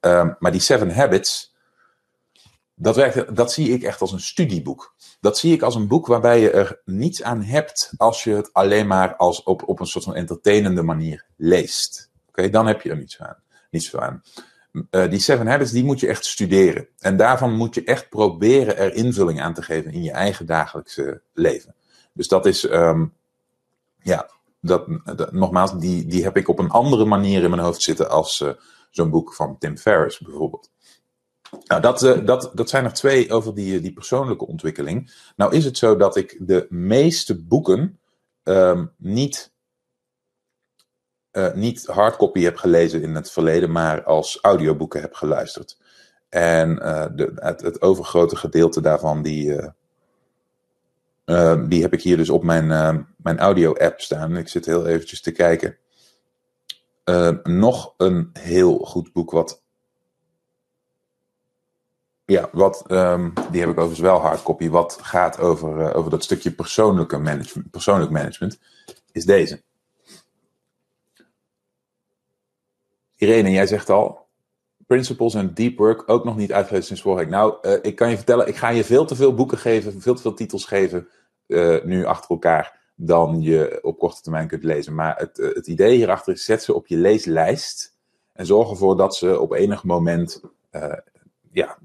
Um, 0.00 0.36
maar 0.38 0.52
die 0.52 0.60
Seven 0.60 0.94
Habits, 0.94 1.53
dat, 2.74 2.96
werkt, 2.96 3.36
dat 3.36 3.52
zie 3.52 3.68
ik 3.68 3.82
echt 3.82 4.00
als 4.00 4.12
een 4.12 4.20
studieboek. 4.20 4.94
Dat 5.20 5.38
zie 5.38 5.52
ik 5.52 5.62
als 5.62 5.74
een 5.74 5.88
boek 5.88 6.06
waarbij 6.06 6.40
je 6.40 6.50
er 6.50 6.80
niets 6.84 7.22
aan 7.22 7.42
hebt 7.42 7.92
als 7.96 8.24
je 8.24 8.30
het 8.30 8.52
alleen 8.52 8.86
maar 8.86 9.16
als 9.16 9.42
op, 9.42 9.68
op 9.68 9.80
een 9.80 9.86
soort 9.86 10.04
van 10.04 10.14
entertainende 10.14 10.82
manier 10.82 11.24
leest. 11.36 12.10
Oké, 12.28 12.50
dan 12.50 12.66
heb 12.66 12.82
je 12.82 12.90
er 12.90 12.96
niets 12.96 13.20
aan. 13.20 13.36
Niets 13.70 13.96
aan. 13.96 14.22
Uh, 14.90 15.10
die 15.10 15.18
Seven 15.18 15.46
Habits, 15.46 15.70
die 15.70 15.84
moet 15.84 16.00
je 16.00 16.06
echt 16.06 16.24
studeren. 16.24 16.88
En 16.98 17.16
daarvan 17.16 17.52
moet 17.52 17.74
je 17.74 17.84
echt 17.84 18.08
proberen 18.08 18.76
er 18.76 18.94
invulling 18.94 19.40
aan 19.40 19.54
te 19.54 19.62
geven 19.62 19.92
in 19.92 20.02
je 20.02 20.12
eigen 20.12 20.46
dagelijkse 20.46 21.22
leven. 21.34 21.74
Dus 22.12 22.28
dat 22.28 22.46
is, 22.46 22.70
um, 22.70 23.12
ja, 24.02 24.30
dat, 24.60 24.86
dat, 25.16 25.32
nogmaals, 25.32 25.78
die, 25.78 26.06
die 26.06 26.22
heb 26.22 26.36
ik 26.36 26.48
op 26.48 26.58
een 26.58 26.70
andere 26.70 27.04
manier 27.04 27.42
in 27.42 27.50
mijn 27.50 27.62
hoofd 27.62 27.82
zitten 27.82 28.10
als 28.10 28.40
uh, 28.40 28.50
zo'n 28.90 29.10
boek 29.10 29.34
van 29.34 29.58
Tim 29.58 29.78
Ferriss 29.78 30.18
bijvoorbeeld. 30.18 30.70
Nou, 31.64 31.80
dat, 31.80 32.02
uh, 32.02 32.26
dat, 32.26 32.50
dat 32.54 32.68
zijn 32.68 32.84
er 32.84 32.92
twee 32.92 33.32
over 33.32 33.54
die, 33.54 33.80
die 33.80 33.92
persoonlijke 33.92 34.46
ontwikkeling. 34.46 35.12
Nou 35.36 35.54
is 35.54 35.64
het 35.64 35.78
zo 35.78 35.96
dat 35.96 36.16
ik 36.16 36.36
de 36.40 36.66
meeste 36.70 37.44
boeken 37.44 37.98
um, 38.42 38.92
niet 38.96 39.52
uh, 41.32 41.52
niet 41.52 41.86
hardcopy 41.86 42.40
heb 42.40 42.56
gelezen 42.56 43.02
in 43.02 43.14
het 43.14 43.30
verleden, 43.30 43.70
maar 43.70 44.04
als 44.04 44.38
audioboeken 44.42 45.00
heb 45.00 45.14
geluisterd. 45.14 45.78
En 46.28 46.74
de, 47.14 47.32
het, 47.34 47.60
het, 47.60 47.82
overgrote 47.82 48.36
gedeelte 48.36 48.80
daarvan, 48.80 49.22
die, 49.22 49.72
uh, 51.26 51.68
die 51.68 51.82
heb 51.82 51.92
ik 51.92 52.02
hier 52.02 52.16
dus 52.16 52.30
op 52.30 52.42
mijn, 52.42 52.66
mijn 53.16 53.38
audio-app 53.38 54.00
staan. 54.00 54.36
Ik 54.36 54.48
zit 54.48 54.66
heel 54.66 54.86
eventjes 54.86 55.20
te 55.20 55.32
kijken. 55.32 55.76
nog 57.42 57.94
een 57.96 58.30
heel 58.32 58.78
goed 58.78 59.12
boek 59.12 59.30
wat... 59.30 59.63
Ja, 62.26 62.48
wat, 62.52 62.84
um, 62.90 63.32
die 63.50 63.60
heb 63.60 63.70
ik 63.70 63.78
overigens 63.78 64.00
wel 64.00 64.18
hardcopy. 64.18 64.68
Wat 64.68 64.98
gaat 65.02 65.38
over, 65.38 65.94
over 65.94 66.10
dat 66.10 66.24
stukje 66.24 66.50
persoonlijke 66.50 67.18
management, 67.18 67.70
persoonlijk 67.70 68.10
management, 68.10 68.58
is 69.12 69.24
deze. 69.24 69.62
Irene, 73.16 73.50
jij 73.50 73.66
zegt 73.66 73.90
al, 73.90 74.26
Principles 74.86 75.34
en 75.34 75.54
Deep 75.54 75.78
Work 75.78 76.08
ook 76.10 76.24
nog 76.24 76.36
niet 76.36 76.52
uitgelezen 76.52 76.86
sinds 76.86 77.02
vorige 77.02 77.22
week. 77.22 77.32
Nou, 77.32 77.56
uh, 77.62 77.78
ik 77.82 77.96
kan 77.96 78.10
je 78.10 78.16
vertellen, 78.16 78.48
ik 78.48 78.56
ga 78.56 78.68
je 78.68 78.84
veel 78.84 79.04
te 79.04 79.14
veel 79.14 79.34
boeken 79.34 79.58
geven, 79.58 80.00
veel 80.00 80.14
te 80.14 80.22
veel 80.22 80.34
titels 80.34 80.64
geven, 80.64 81.08
uh, 81.46 81.84
nu 81.84 82.04
achter 82.04 82.30
elkaar, 82.30 82.92
dan 82.94 83.42
je 83.42 83.78
op 83.82 83.98
korte 83.98 84.22
termijn 84.22 84.48
kunt 84.48 84.64
lezen. 84.64 84.94
Maar 84.94 85.16
het, 85.16 85.36
het 85.36 85.66
idee 85.66 85.96
hierachter 85.96 86.32
is, 86.32 86.44
zet 86.44 86.62
ze 86.62 86.74
op 86.74 86.86
je 86.86 86.96
leeslijst 86.96 87.96
en 88.32 88.46
zorg 88.46 88.70
ervoor 88.70 88.96
dat 88.96 89.16
ze 89.16 89.40
op 89.40 89.52
enig 89.52 89.84
moment 89.84 90.40
ja, 91.50 91.78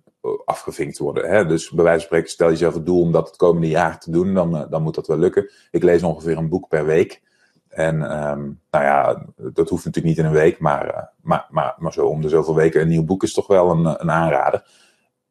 afgevinkt 0.46 0.98
worden. 0.98 1.30
Hè? 1.30 1.46
Dus 1.46 1.70
bij 1.70 1.84
wijze 1.84 2.00
van 2.00 2.08
spreken, 2.08 2.30
stel 2.30 2.50
jezelf 2.50 2.74
het 2.74 2.86
doel 2.86 3.02
om 3.02 3.12
dat 3.12 3.28
het 3.28 3.36
komende 3.36 3.68
jaar 3.68 4.00
te 4.00 4.12
doen, 4.12 4.34
dan, 4.34 4.68
dan 4.70 4.82
moet 4.82 4.96
dat 4.96 5.08
wel 5.08 5.18
lukken. 5.18 5.50
Ik 5.72 5.84
lees 5.84 6.04
ongeveer 6.04 6.38
een 6.38 6.50
boek 6.50 6.68
per 6.68 6.86
week. 6.86 7.22
En 7.70 7.96
um, 7.96 8.62
nou 8.72 8.84
ja, 8.84 9.26
dat 9.36 9.70
hoeft 9.70 9.86
natuurlijk 9.86 10.16
niet 10.16 10.18
in 10.18 10.26
een 10.26 10.42
week, 10.42 10.60
maar, 10.60 10.88
uh, 10.88 11.04
maar, 11.22 11.48
maar, 11.50 11.76
maar 11.78 11.94
zo 11.94 12.08
om 12.08 12.22
de 12.22 12.30
zoveel 12.30 12.56
weken 12.56 12.82
een 12.82 12.88
nieuw 12.88 13.06
boek 13.06 13.24
is 13.24 13.34
toch 13.34 13.48
wel 13.48 13.70
een, 13.70 13.86
een 13.86 14.12
aanrader. 14.12 14.68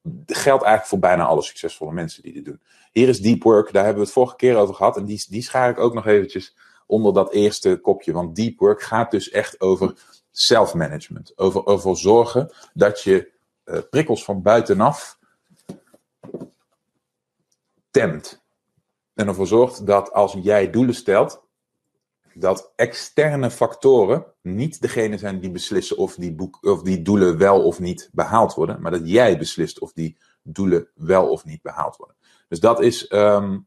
Dat 0.02 0.36
geldt 0.36 0.62
eigenlijk 0.62 0.84
voor 0.86 0.98
bijna 0.98 1.24
alle 1.24 1.42
succesvolle 1.42 1.92
mensen 1.92 2.22
die 2.22 2.32
dit 2.32 2.44
doen. 2.44 2.60
Hier 2.92 3.08
is 3.08 3.20
Deep 3.20 3.42
Work, 3.42 3.72
daar 3.72 3.84
hebben 3.84 4.00
we 4.00 4.06
het 4.06 4.16
vorige 4.16 4.36
keer 4.36 4.56
over 4.56 4.74
gehad. 4.74 4.96
En 4.96 5.04
die, 5.04 5.26
die 5.28 5.42
schaar 5.42 5.70
ik 5.70 5.78
ook 5.78 5.94
nog 5.94 6.06
eventjes 6.06 6.56
onder 6.86 7.12
dat 7.12 7.32
eerste 7.32 7.76
kopje. 7.76 8.12
Want 8.12 8.36
Deep 8.36 8.58
Work 8.58 8.82
gaat 8.82 9.10
dus 9.10 9.30
echt 9.30 9.60
over 9.60 9.94
self-management. 10.30 11.32
Over, 11.36 11.66
over 11.66 11.96
zorgen 11.96 12.52
dat 12.74 13.02
je 13.02 13.30
uh, 13.68 13.78
prikkels 13.90 14.24
van 14.24 14.42
buitenaf 14.42 15.18
temt. 17.90 18.42
En 19.14 19.28
ervoor 19.28 19.46
zorgt 19.46 19.86
dat 19.86 20.12
als 20.12 20.36
jij 20.42 20.70
doelen 20.70 20.94
stelt, 20.94 21.46
dat 22.34 22.72
externe 22.76 23.50
factoren 23.50 24.24
niet 24.42 24.80
degene 24.80 25.18
zijn 25.18 25.40
die 25.40 25.50
beslissen 25.50 25.96
of 25.96 26.14
die, 26.14 26.50
of 26.60 26.82
die 26.82 27.02
doelen 27.02 27.38
wel 27.38 27.64
of 27.64 27.80
niet 27.80 28.08
behaald 28.12 28.54
worden, 28.54 28.80
maar 28.80 28.90
dat 28.90 29.08
jij 29.08 29.38
beslist 29.38 29.78
of 29.78 29.92
die 29.92 30.16
doelen 30.42 30.88
wel 30.94 31.30
of 31.30 31.44
niet 31.44 31.62
behaald 31.62 31.96
worden. 31.96 32.16
Dus 32.48 32.60
dat 32.60 32.80
is, 32.80 33.12
um, 33.12 33.66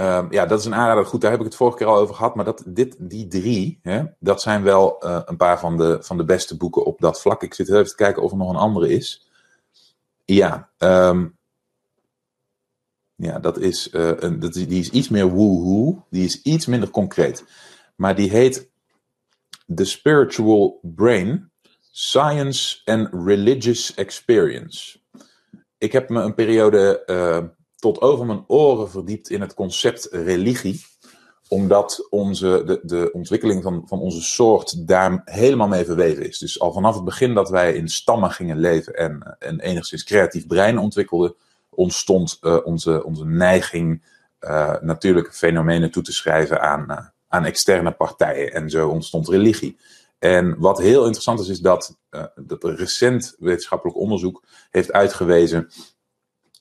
um, 0.00 0.32
ja, 0.32 0.46
dat 0.46 0.58
is 0.58 0.64
een 0.64 0.74
aanrader. 0.74 1.06
Goed, 1.06 1.20
daar 1.20 1.30
heb 1.30 1.40
ik 1.40 1.46
het 1.46 1.54
vorige 1.54 1.76
keer 1.76 1.86
al 1.86 1.96
over 1.96 2.14
gehad, 2.14 2.34
maar 2.34 2.44
dat, 2.44 2.62
dit, 2.66 2.96
die 2.98 3.26
drie, 3.26 3.78
hè, 3.82 4.02
dat 4.18 4.42
zijn 4.42 4.62
wel 4.62 5.04
uh, 5.04 5.20
een 5.24 5.36
paar 5.36 5.58
van 5.58 5.76
de, 5.76 5.98
van 6.00 6.16
de 6.16 6.24
beste 6.24 6.56
boeken 6.56 6.84
op 6.84 7.00
dat 7.00 7.20
vlak. 7.20 7.42
Ik 7.42 7.54
zit 7.54 7.68
even 7.68 7.86
te 7.86 7.94
kijken 7.94 8.22
of 8.22 8.30
er 8.30 8.36
nog 8.36 8.50
een 8.50 8.56
andere 8.56 8.88
is. 8.88 9.28
Ja, 10.24 10.70
um, 10.78 11.38
ja, 13.14 13.38
dat 13.38 13.58
is, 13.58 13.92
uh, 13.92 14.12
een, 14.16 14.40
dat 14.40 14.52
die 14.52 14.80
is 14.80 14.90
iets 14.90 15.08
meer 15.08 15.28
woehoe. 15.28 16.02
Die 16.10 16.24
is 16.24 16.42
iets 16.42 16.66
minder 16.66 16.90
concreet. 16.90 17.44
Maar 17.96 18.14
die 18.14 18.30
heet 18.30 18.70
The 19.74 19.84
Spiritual 19.84 20.78
Brain, 20.82 21.50
Science 21.90 22.80
and 22.84 23.08
Religious 23.12 23.94
Experience. 23.94 24.98
Ik 25.78 25.92
heb 25.92 26.08
me 26.08 26.22
een 26.22 26.34
periode 26.34 27.02
uh, 27.06 27.48
tot 27.80 28.00
over 28.00 28.26
mijn 28.26 28.44
oren 28.46 28.90
verdiept 28.90 29.30
in 29.30 29.40
het 29.40 29.54
concept 29.54 30.08
religie. 30.10 30.84
Omdat 31.48 32.06
onze, 32.10 32.62
de, 32.66 32.80
de 32.82 33.10
ontwikkeling 33.12 33.62
van, 33.62 33.82
van 33.86 34.00
onze 34.00 34.22
soort 34.22 34.88
daar 34.88 35.22
helemaal 35.24 35.68
mee 35.68 35.84
verweven 35.84 36.28
is. 36.28 36.38
Dus 36.38 36.60
al 36.60 36.72
vanaf 36.72 36.94
het 36.94 37.04
begin 37.04 37.34
dat 37.34 37.48
wij 37.48 37.74
in 37.74 37.88
stammen 37.88 38.30
gingen 38.30 38.58
leven 38.58 38.94
en 38.94 39.36
een 39.38 39.60
enigszins 39.60 40.04
creatief 40.04 40.46
brein 40.46 40.78
ontwikkelden 40.78 41.34
ontstond 41.70 42.38
uh, 42.40 42.56
onze, 42.64 43.04
onze 43.04 43.24
neiging 43.24 44.04
uh, 44.40 44.74
natuurlijke 44.80 45.32
fenomenen 45.32 45.90
toe 45.90 46.02
te 46.02 46.12
schrijven 46.12 46.60
aan, 46.60 46.86
uh, 46.88 46.98
aan 47.28 47.44
externe 47.44 47.92
partijen. 47.92 48.52
En 48.52 48.70
zo 48.70 48.88
ontstond 48.88 49.28
religie. 49.28 49.78
En 50.18 50.58
wat 50.58 50.78
heel 50.78 51.04
interessant 51.04 51.40
is, 51.40 51.48
is 51.48 51.60
dat, 51.60 51.98
dat 52.34 52.64
recent 52.64 53.34
wetenschappelijk 53.38 53.98
onderzoek 53.98 54.44
heeft 54.70 54.92
uitgewezen 54.92 55.70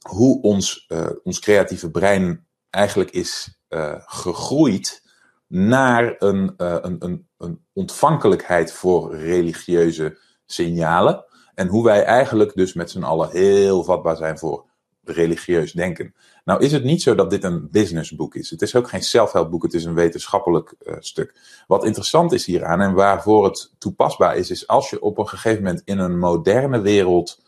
hoe 0.08 0.42
ons, 0.42 0.88
ons 1.24 1.40
creatieve 1.40 1.92
brein 1.92 2.46
eigenlijk 2.70 3.12
is 3.12 3.60
gegroeid 4.06 5.08
naar 5.48 6.16
een, 6.18 6.54
een, 6.58 6.96
een, 7.00 7.28
een 7.38 7.66
ontvankelijkheid 7.74 8.74
voor 8.74 9.16
religieuze 9.16 10.18
signalen. 10.46 11.26
En 11.56 11.68
hoe 11.68 11.84
wij 11.84 12.04
eigenlijk 12.04 12.56
dus 12.56 12.74
met 12.74 12.92
z'n 12.92 13.04
allen 13.04 13.30
heel 13.30 13.84
vatbaar 13.84 14.16
zijn 14.16 14.38
voor 14.38 14.66
religieus 15.04 15.72
denken. 15.72 16.14
Nou 16.44 16.64
is 16.64 16.72
het 16.72 16.84
niet 16.84 17.02
zo 17.02 17.16
dat 17.16 17.30
dit 17.30 17.44
een 17.44 17.68
businessboek 17.72 18.36
is. 18.36 18.50
Het 18.50 18.62
is 18.62 18.76
ook 18.76 18.90
geen 18.90 19.04
zelfhelpboek, 19.04 19.64
het 19.64 19.74
is 19.74 19.86
een 19.86 19.94
wetenschappelijk 19.94 20.76
stuk. 21.00 21.64
Wat 21.68 21.86
interessant 21.86 22.32
is 22.32 22.46
hieraan 22.46 22.82
en 22.82 22.94
waarvoor 22.94 23.46
het 23.46 23.74
toepasbaar 23.78 24.38
is, 24.38 24.52
is 24.52 24.68
als 24.68 24.90
je 24.90 25.02
op 25.02 25.18
een 25.18 25.28
gegeven 25.28 25.64
moment 25.64 25.82
in 25.86 26.00
een 26.00 26.20
moderne 26.20 26.82
wereld 26.82 27.44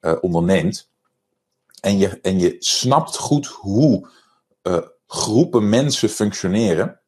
uh, 0.00 0.14
onderneemt 0.20 0.91
en 1.82 1.98
je, 1.98 2.20
en 2.20 2.38
je 2.38 2.56
snapt 2.58 3.16
goed 3.16 3.46
hoe 3.46 4.08
uh, 4.62 4.78
groepen 5.06 5.68
mensen 5.68 6.08
functioneren, 6.08 7.00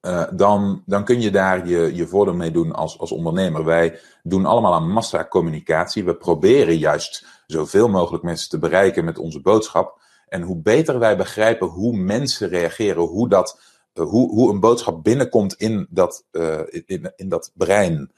uh, 0.00 0.24
dan, 0.32 0.82
dan 0.86 1.04
kun 1.04 1.20
je 1.20 1.30
daar 1.30 1.68
je, 1.68 1.94
je 1.94 2.06
voordeel 2.06 2.34
mee 2.34 2.50
doen 2.50 2.72
als, 2.72 2.98
als 2.98 3.12
ondernemer. 3.12 3.64
Wij 3.64 3.98
doen 4.22 4.46
allemaal 4.46 4.74
aan 4.74 4.90
massacommunicatie. 4.90 6.04
We 6.04 6.16
proberen 6.16 6.78
juist 6.78 7.26
zoveel 7.46 7.88
mogelijk 7.88 8.24
mensen 8.24 8.48
te 8.48 8.58
bereiken 8.58 9.04
met 9.04 9.18
onze 9.18 9.40
boodschap. 9.40 10.00
En 10.28 10.42
hoe 10.42 10.56
beter 10.56 10.98
wij 10.98 11.16
begrijpen 11.16 11.66
hoe 11.66 11.96
mensen 11.96 12.48
reageren, 12.48 13.02
hoe, 13.02 13.28
dat, 13.28 13.60
uh, 13.94 14.04
hoe, 14.04 14.30
hoe 14.30 14.50
een 14.50 14.60
boodschap 14.60 15.04
binnenkomt 15.04 15.54
in 15.54 15.86
dat, 15.90 16.24
in, 16.86 17.12
in 17.16 17.28
dat 17.28 17.50
brein, 17.54 18.12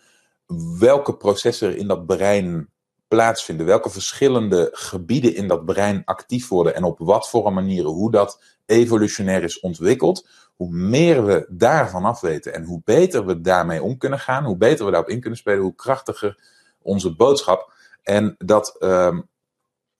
welke 0.79 1.17
processen 1.17 1.69
er 1.69 1.77
in 1.77 1.89
dat 1.89 2.07
brein 2.07 2.69
plaatsvinden, 3.09 3.67
welke 3.67 3.91
verschillende 3.91 4.69
gebieden 4.73 5.35
in 5.35 5.49
dat 5.49 5.65
brein 5.65 6.03
actief 6.05 6.49
worden 6.49 6.75
en 6.75 6.85
op 6.85 6.99
wat 6.99 7.29
voor 7.29 7.53
manieren, 7.53 7.91
hoe 7.91 8.11
dat 8.11 8.43
evolutionair 8.67 9.43
is 9.43 9.61
ontwikkeld, 9.61 10.29
hoe 10.55 10.71
meer 10.71 11.25
we 11.25 11.47
daarvan 11.49 12.05
af 12.05 12.21
weten 12.21 12.55
en 12.55 12.65
hoe 12.65 12.81
beter 12.85 13.27
we 13.27 13.41
daarmee 13.41 13.83
om 13.83 13.99
kunnen 13.99 14.19
gaan, 14.19 14.45
hoe 14.45 14.57
beter 14.57 14.85
we 14.85 14.91
daarop 14.91 15.11
in 15.11 15.21
kunnen 15.21 15.39
spelen, 15.39 15.63
hoe 15.63 15.75
krachtiger 15.75 16.39
onze 16.83 17.15
boodschap. 17.17 17.73
En 18.03 18.35
dat, 18.39 18.77
um, 18.83 19.29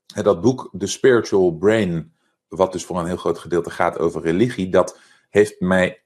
dat 0.07 0.41
boek 0.41 0.71
The 0.79 0.87
Spiritual 0.87 1.51
Brain, 1.51 2.13
wat 2.49 2.73
dus 2.73 2.85
voor 2.85 2.99
een 2.99 3.07
heel 3.07 3.17
groot 3.17 3.39
gedeelte 3.39 3.71
gaat 3.71 3.99
over 3.99 4.23
religie, 4.23 4.69
dat 4.69 4.99
heeft 5.29 5.61
mij 5.61 6.03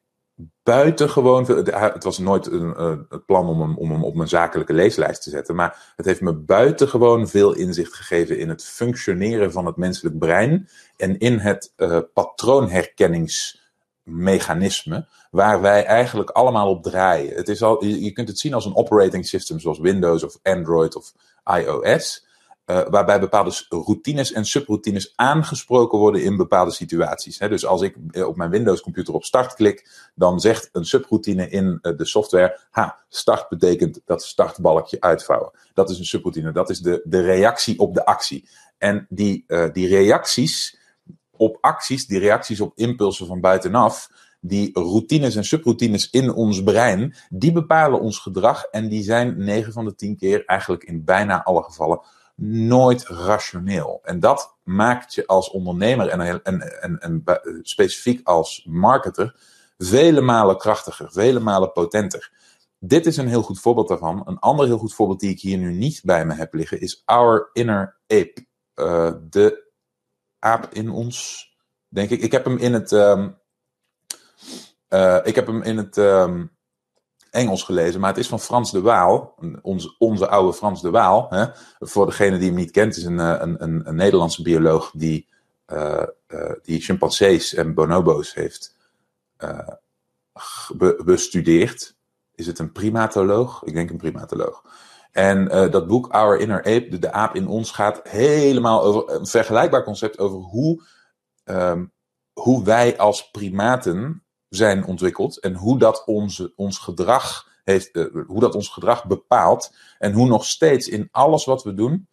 buitengewoon 0.63 1.47
veel. 1.47 1.65
Het 1.65 2.05
was 2.05 2.19
nooit 2.19 2.47
een, 2.47 3.07
het 3.09 3.27
plan 3.27 3.49
om 3.49 3.61
hem, 3.61 3.77
om 3.77 3.91
hem 3.91 4.05
op 4.05 4.15
mijn 4.15 4.29
zakelijke 4.29 4.73
leeslijst 4.73 5.23
te 5.23 5.31
zetten. 5.31 5.55
Maar 5.55 5.93
het 5.97 6.07
heeft 6.07 6.21
me 6.21 6.33
buitengewoon 6.33 7.29
veel 7.29 7.55
inzicht 7.55 7.95
gegeven 7.95 8.39
in 8.39 8.49
het 8.49 8.65
functioneren 8.65 9.53
van 9.53 9.67
het 9.67 9.77
menselijk 9.77 10.19
brein. 10.19 10.69
En 10.97 11.19
in 11.19 11.39
het 11.39 11.73
uh, 11.77 11.99
patroonherkenningsmechanisme. 12.15 15.07
Waar 15.31 15.61
wij 15.61 15.85
eigenlijk 15.85 16.31
allemaal 16.31 16.71
op 16.71 16.83
draaien. 16.83 17.35
Het 17.35 17.49
is 17.49 17.63
al, 17.63 17.85
je 17.85 18.13
kunt 18.13 18.29
het 18.29 18.39
zien 18.39 18.55
als 18.55 18.65
een 18.65 18.77
operating 18.77 19.27
system 19.27 19.61
zoals 19.61 19.79
Windows 19.79 20.25
of 20.25 20.39
Android 20.43 20.97
of 20.97 21.13
iOS. 21.45 22.27
Uh, 22.67 22.81
waarbij 22.89 23.21
bepaalde 23.21 23.65
routines 23.69 24.33
en 24.33 24.45
subroutines 24.45 25.13
aangesproken 25.17 25.99
worden 25.99 26.23
in 26.23 26.37
bepaalde 26.37 26.71
situaties. 26.71 27.39
Dus 27.39 27.67
als 27.67 27.83
ik 27.83 27.97
eh, 28.11 28.27
op 28.27 28.37
mijn 28.37 28.51
Windows-computer 28.51 29.15
op 29.15 29.25
start 29.25 29.55
klik, 29.55 30.11
dan 30.15 30.41
zegt 30.41 30.69
een 30.73 30.85
subroutine 30.85 31.49
in 31.49 31.79
uh, 31.83 31.97
de 31.97 32.07
software: 32.07 32.61
ha, 32.71 32.99
start 33.09 33.49
betekent 33.49 34.01
dat 34.05 34.23
startbalkje 34.23 35.01
uitvouwen. 35.01 35.51
Dat 35.75 35.91
is 35.91 35.99
een 35.99 36.05
subroutine, 36.05 36.53
dat 36.53 36.71
is 36.71 36.81
de, 36.81 37.01
de 37.05 37.21
reactie 37.21 37.79
op 37.79 37.95
de 37.95 38.05
actie. 38.05 38.49
En 38.79 39.07
die, 39.09 39.45
die 39.73 39.89
reacties 39.89 40.79
op 41.31 41.59
acties, 41.61 42.07
die 42.07 42.19
reacties 42.19 42.61
op 42.61 42.73
impulsen 42.75 43.27
van 43.27 43.41
buitenaf, 43.41 44.09
die 44.41 44.71
routines 44.73 45.37
en 45.37 45.45
subroutines 45.45 46.11
in 46.11 46.33
ons 46.33 46.63
brein, 46.63 47.15
die 47.31 47.53
bepalen 47.53 48.01
ons 48.01 48.19
gedrag 48.19 48.65
en 48.65 48.89
die 48.89 49.03
zijn 49.03 49.45
9 49.45 49.73
van 49.73 49.85
de 49.85 49.95
10 49.95 50.17
keer 50.17 50.45
eigenlijk 50.45 50.85
in 50.85 51.05
bijna 51.05 51.43
alle 51.43 51.63
gevallen 51.63 52.01
nooit 52.35 53.07
rationeel. 53.07 54.01
En 54.03 54.21
dat 54.21 54.57
maakt 54.63 55.15
je 55.15 55.27
als 55.27 55.51
ondernemer 55.51 56.09
en, 56.09 56.43
en, 56.43 56.83
en, 56.83 56.99
en 57.01 57.25
specifiek 57.63 58.27
als 58.27 58.65
marketer 58.69 59.37
vele 59.79 60.21
malen 60.21 60.59
krachtiger, 60.59 61.13
vele 61.13 61.41
malen 61.41 61.73
potenter. 61.73 62.31
Dit 62.79 63.07
is 63.07 63.17
een 63.17 63.29
heel 63.29 63.43
goed 63.43 63.61
voorbeeld 63.61 63.89
daarvan. 63.89 64.23
Een 64.27 64.39
ander 64.39 64.67
heel 64.67 64.79
goed 64.79 64.95
voorbeeld 64.95 65.21
die 65.21 65.31
ik 65.31 65.41
hier 65.41 65.59
nu 65.59 65.73
niet 65.73 66.01
bij 66.05 66.27
me 66.27 66.35
heb 66.35 66.55
liggen 66.55 66.81
is 66.81 67.03
Our 67.05 67.51
Inner 67.53 67.97
Ape. 68.07 68.47
Uh, 68.75 69.13
de 69.31 69.71
aap 70.39 70.69
in 70.73 70.91
ons, 70.91 71.47
denk 71.89 72.11
ik. 72.11 72.21
Ik 72.21 72.33
heb 72.33 72.45
hem 72.45 72.57
in 72.57 72.73
het. 72.73 72.93
Um, 72.93 73.39
uh, 74.89 75.19
ik 75.23 75.35
heb 75.35 75.47
hem 75.47 75.63
in 75.63 75.77
het. 75.77 75.97
Um, 75.97 76.51
Engels 77.33 77.63
gelezen, 77.63 78.01
maar 78.01 78.11
het 78.11 78.19
is 78.19 78.29
van 78.29 78.41
Frans 78.41 78.71
de 78.71 78.81
Waal, 78.81 79.35
onze, 79.63 79.95
onze 79.99 80.29
oude 80.29 80.53
Frans 80.53 80.83
de 80.83 80.91
Waal. 80.91 81.27
Hè? 81.31 81.47
Voor 81.79 82.07
degene 82.07 82.39
die 82.39 82.47
hem 82.47 82.57
niet 82.57 82.71
kent, 82.71 82.97
is 82.97 83.05
een, 83.05 83.21
eh, 83.21 83.37
een, 83.39 83.87
een, 83.89 83.95
Nederlandse 83.95 84.43
bioloog 84.43 84.91
die, 84.95 85.29
uh, 85.73 86.03
die 86.63 86.81
chimpansees 86.81 87.55
en 87.55 87.75
bonobo's 87.75 88.35
heeft 88.35 88.77
be 90.77 91.03
bestudeerd. 91.05 91.97
Is 92.35 92.47
het 92.47 92.59
een 92.59 92.73
primatoloog? 92.73 93.63
Ik 93.63 93.75
denk 93.75 93.91
een 93.91 93.97
primatoloog. 93.97 94.65
En 95.13 95.71
dat 95.71 95.87
boek 95.87 96.09
Our 96.09 96.39
Inner 96.39 96.65
Ape, 96.65 96.99
de, 96.99 97.13
aap 97.13 97.35
in 97.35 97.47
ons, 97.47 97.71
gaat 97.71 98.01
helemaal 98.09 98.83
over 98.83 99.15
een 99.15 99.27
vergelijkbaar 99.27 99.85
concept 99.85 100.19
over 100.19 100.39
hoe, 100.39 100.83
um, 101.45 101.93
hoe 102.33 102.65
wij 102.65 102.99
als 102.99 103.31
primaten 103.31 104.25
zijn 104.55 104.85
ontwikkeld 104.87 105.41
en 105.41 105.55
hoe 105.55 105.79
dat 105.79 106.05
onze, 106.05 106.53
ons 106.57 106.79
gedrag 106.79 107.49
heeft, 107.65 107.97
uh, 107.97 108.27
hoe 108.27 108.41
dat 108.41 108.55
ons 108.55 108.69
gedrag 108.69 109.07
bepaalt 109.07 109.75
en 109.99 110.13
hoe 110.13 110.27
nog 110.27 110.45
steeds 110.45 110.89
in 110.89 111.09
alles 111.11 111.45
wat 111.45 111.63
we 111.63 111.75
doen. 111.75 112.09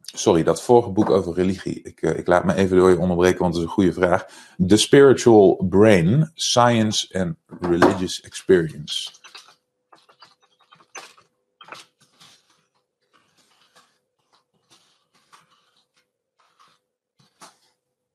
Sorry, 0.00 0.42
dat 0.42 0.62
vorige 0.62 0.90
boek 0.90 1.10
over 1.10 1.34
religie. 1.34 1.82
Ik, 1.82 2.02
uh, 2.02 2.18
ik 2.18 2.26
laat 2.26 2.44
me 2.44 2.54
even 2.54 2.76
door 2.76 2.90
je 2.90 2.98
onderbreken, 2.98 3.38
want 3.38 3.54
het 3.54 3.62
is 3.62 3.68
een 3.68 3.74
goede 3.74 3.92
vraag. 3.92 4.26
The 4.66 4.76
Spiritual 4.76 5.66
Brain, 5.68 6.30
Science 6.34 7.18
and 7.18 7.36
Religious 7.60 8.20
Experience. 8.20 9.10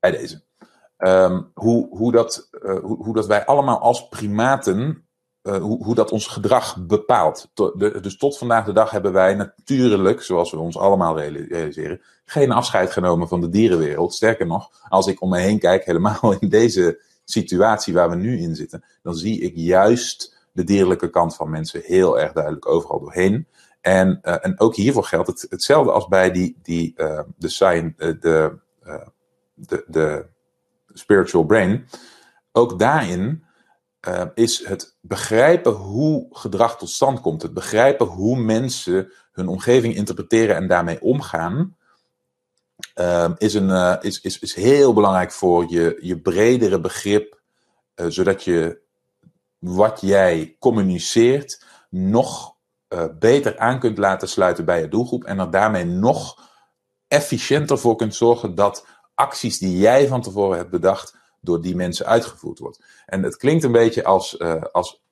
Bij 0.00 0.10
deze. 0.10 0.46
Um, 0.98 1.50
hoe, 1.54 1.96
hoe, 1.96 2.12
dat, 2.12 2.47
uh, 2.62 2.78
hoe, 2.80 3.04
hoe, 3.04 3.14
dat 3.14 3.26
wij 3.26 3.44
allemaal 3.44 3.78
als 3.78 4.08
primaten, 4.08 5.04
uh, 5.42 5.56
hoe, 5.56 5.84
hoe 5.84 5.94
dat 5.94 6.10
ons 6.10 6.26
gedrag 6.26 6.86
bepaalt. 6.86 7.50
Dus 7.78 8.16
tot 8.16 8.38
vandaag 8.38 8.64
de 8.64 8.72
dag 8.72 8.90
hebben 8.90 9.12
wij 9.12 9.34
natuurlijk, 9.34 10.22
zoals 10.22 10.50
we 10.50 10.58
ons 10.58 10.78
allemaal 10.78 11.18
realiseren, 11.18 12.00
geen 12.24 12.52
afscheid 12.52 12.90
genomen 12.90 13.28
van 13.28 13.40
de 13.40 13.48
dierenwereld. 13.48 14.14
Sterker 14.14 14.46
nog, 14.46 14.70
als 14.88 15.06
ik 15.06 15.22
om 15.22 15.28
me 15.28 15.38
heen 15.38 15.58
kijk, 15.58 15.84
helemaal 15.84 16.36
in 16.38 16.48
deze 16.48 17.02
situatie 17.24 17.94
waar 17.94 18.10
we 18.10 18.16
nu 18.16 18.38
in 18.38 18.56
zitten, 18.56 18.84
dan 19.02 19.14
zie 19.14 19.40
ik 19.40 19.52
juist 19.54 20.36
de 20.52 20.64
dierlijke 20.64 21.10
kant 21.10 21.36
van 21.36 21.50
mensen 21.50 21.80
heel 21.84 22.20
erg 22.20 22.32
duidelijk 22.32 22.68
overal 22.68 23.00
doorheen. 23.00 23.46
En, 23.80 24.18
uh, 24.22 24.36
en 24.40 24.60
ook 24.60 24.74
hiervoor 24.74 25.04
geldt 25.04 25.28
het, 25.28 25.46
hetzelfde 25.48 25.92
als 25.92 26.08
bij 26.08 26.30
die, 26.30 26.58
die, 26.62 26.94
de, 27.36 27.48
sign, 27.48 27.94
de, 27.96 28.58
de, 29.54 29.84
de 29.86 30.26
spiritual 30.98 31.44
brain. 31.44 31.86
Ook 32.58 32.78
daarin 32.78 33.44
uh, 34.08 34.24
is 34.34 34.66
het 34.66 34.96
begrijpen 35.00 35.72
hoe 35.72 36.26
gedrag 36.30 36.78
tot 36.78 36.88
stand 36.88 37.20
komt. 37.20 37.42
Het 37.42 37.54
begrijpen 37.54 38.06
hoe 38.06 38.36
mensen 38.36 39.12
hun 39.32 39.48
omgeving 39.48 39.94
interpreteren 39.94 40.56
en 40.56 40.66
daarmee 40.66 41.00
omgaan. 41.00 41.76
Uh, 43.00 43.30
is, 43.36 43.54
een, 43.54 43.68
uh, 43.68 43.96
is, 44.00 44.20
is, 44.20 44.38
is 44.38 44.54
heel 44.54 44.92
belangrijk 44.92 45.32
voor 45.32 45.66
je, 45.68 45.98
je 46.00 46.20
bredere 46.20 46.80
begrip. 46.80 47.40
zodat 47.94 48.44
je 48.44 48.80
wat 49.58 50.00
jij 50.00 50.56
communiceert 50.58 51.64
nog 51.90 52.56
beter 53.18 53.58
aan 53.58 53.78
kunt 53.78 53.98
laten 53.98 54.28
sluiten 54.28 54.64
bij 54.64 54.80
je 54.80 54.88
doelgroep. 54.88 55.24
En 55.24 55.38
er 55.38 55.50
daarmee 55.50 55.84
nog 55.84 56.50
efficiënter 57.08 57.78
voor 57.78 57.96
kunt 57.96 58.14
zorgen 58.14 58.54
dat 58.54 58.86
acties 59.14 59.58
die 59.58 59.78
jij 59.78 60.08
van 60.08 60.22
tevoren 60.22 60.56
hebt 60.56 60.70
bedacht, 60.70 61.17
door 61.48 61.60
die 61.60 61.76
mensen 61.76 62.06
uitgevoerd 62.06 62.58
wordt. 62.58 62.82
En 63.06 63.22
het 63.22 63.36
klinkt 63.36 63.64
een 63.64 63.72
beetje 63.72 64.04
als, 64.04 64.36
uh, 64.38 64.62
als, 64.72 65.02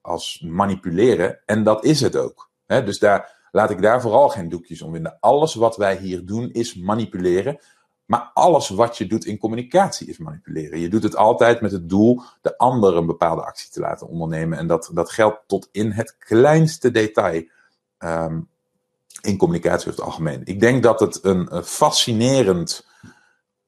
als 0.00 0.44
manipuleren, 0.46 1.38
en 1.44 1.62
dat 1.62 1.84
is 1.84 2.00
het 2.00 2.16
ook. 2.16 2.50
Hè? 2.66 2.84
Dus 2.84 2.98
daar 2.98 3.48
laat 3.50 3.70
ik 3.70 3.82
daar 3.82 4.00
vooral 4.00 4.28
geen 4.28 4.48
doekjes 4.48 4.82
om. 4.82 5.06
Alles 5.20 5.54
wat 5.54 5.76
wij 5.76 5.96
hier 5.96 6.26
doen 6.26 6.50
is 6.52 6.74
manipuleren. 6.74 7.58
Maar 8.06 8.30
alles 8.34 8.68
wat 8.68 8.98
je 8.98 9.06
doet 9.06 9.24
in 9.24 9.38
communicatie 9.38 10.06
is 10.06 10.18
manipuleren. 10.18 10.78
Je 10.78 10.88
doet 10.88 11.02
het 11.02 11.16
altijd 11.16 11.60
met 11.60 11.72
het 11.72 11.88
doel 11.88 12.22
de 12.40 12.58
ander 12.58 12.96
een 12.96 13.06
bepaalde 13.06 13.42
actie 13.42 13.70
te 13.70 13.80
laten 13.80 14.06
ondernemen. 14.06 14.58
En 14.58 14.66
dat, 14.66 14.90
dat 14.94 15.10
geldt 15.10 15.38
tot 15.46 15.68
in 15.72 15.90
het 15.90 16.16
kleinste 16.18 16.90
detail 16.90 17.48
um, 17.98 18.48
in 19.20 19.36
communicatie 19.36 19.88
over 19.88 20.00
het 20.00 20.10
algemeen. 20.10 20.40
Ik 20.44 20.60
denk 20.60 20.82
dat 20.82 21.00
het 21.00 21.24
een 21.24 21.64
fascinerend 21.64 22.86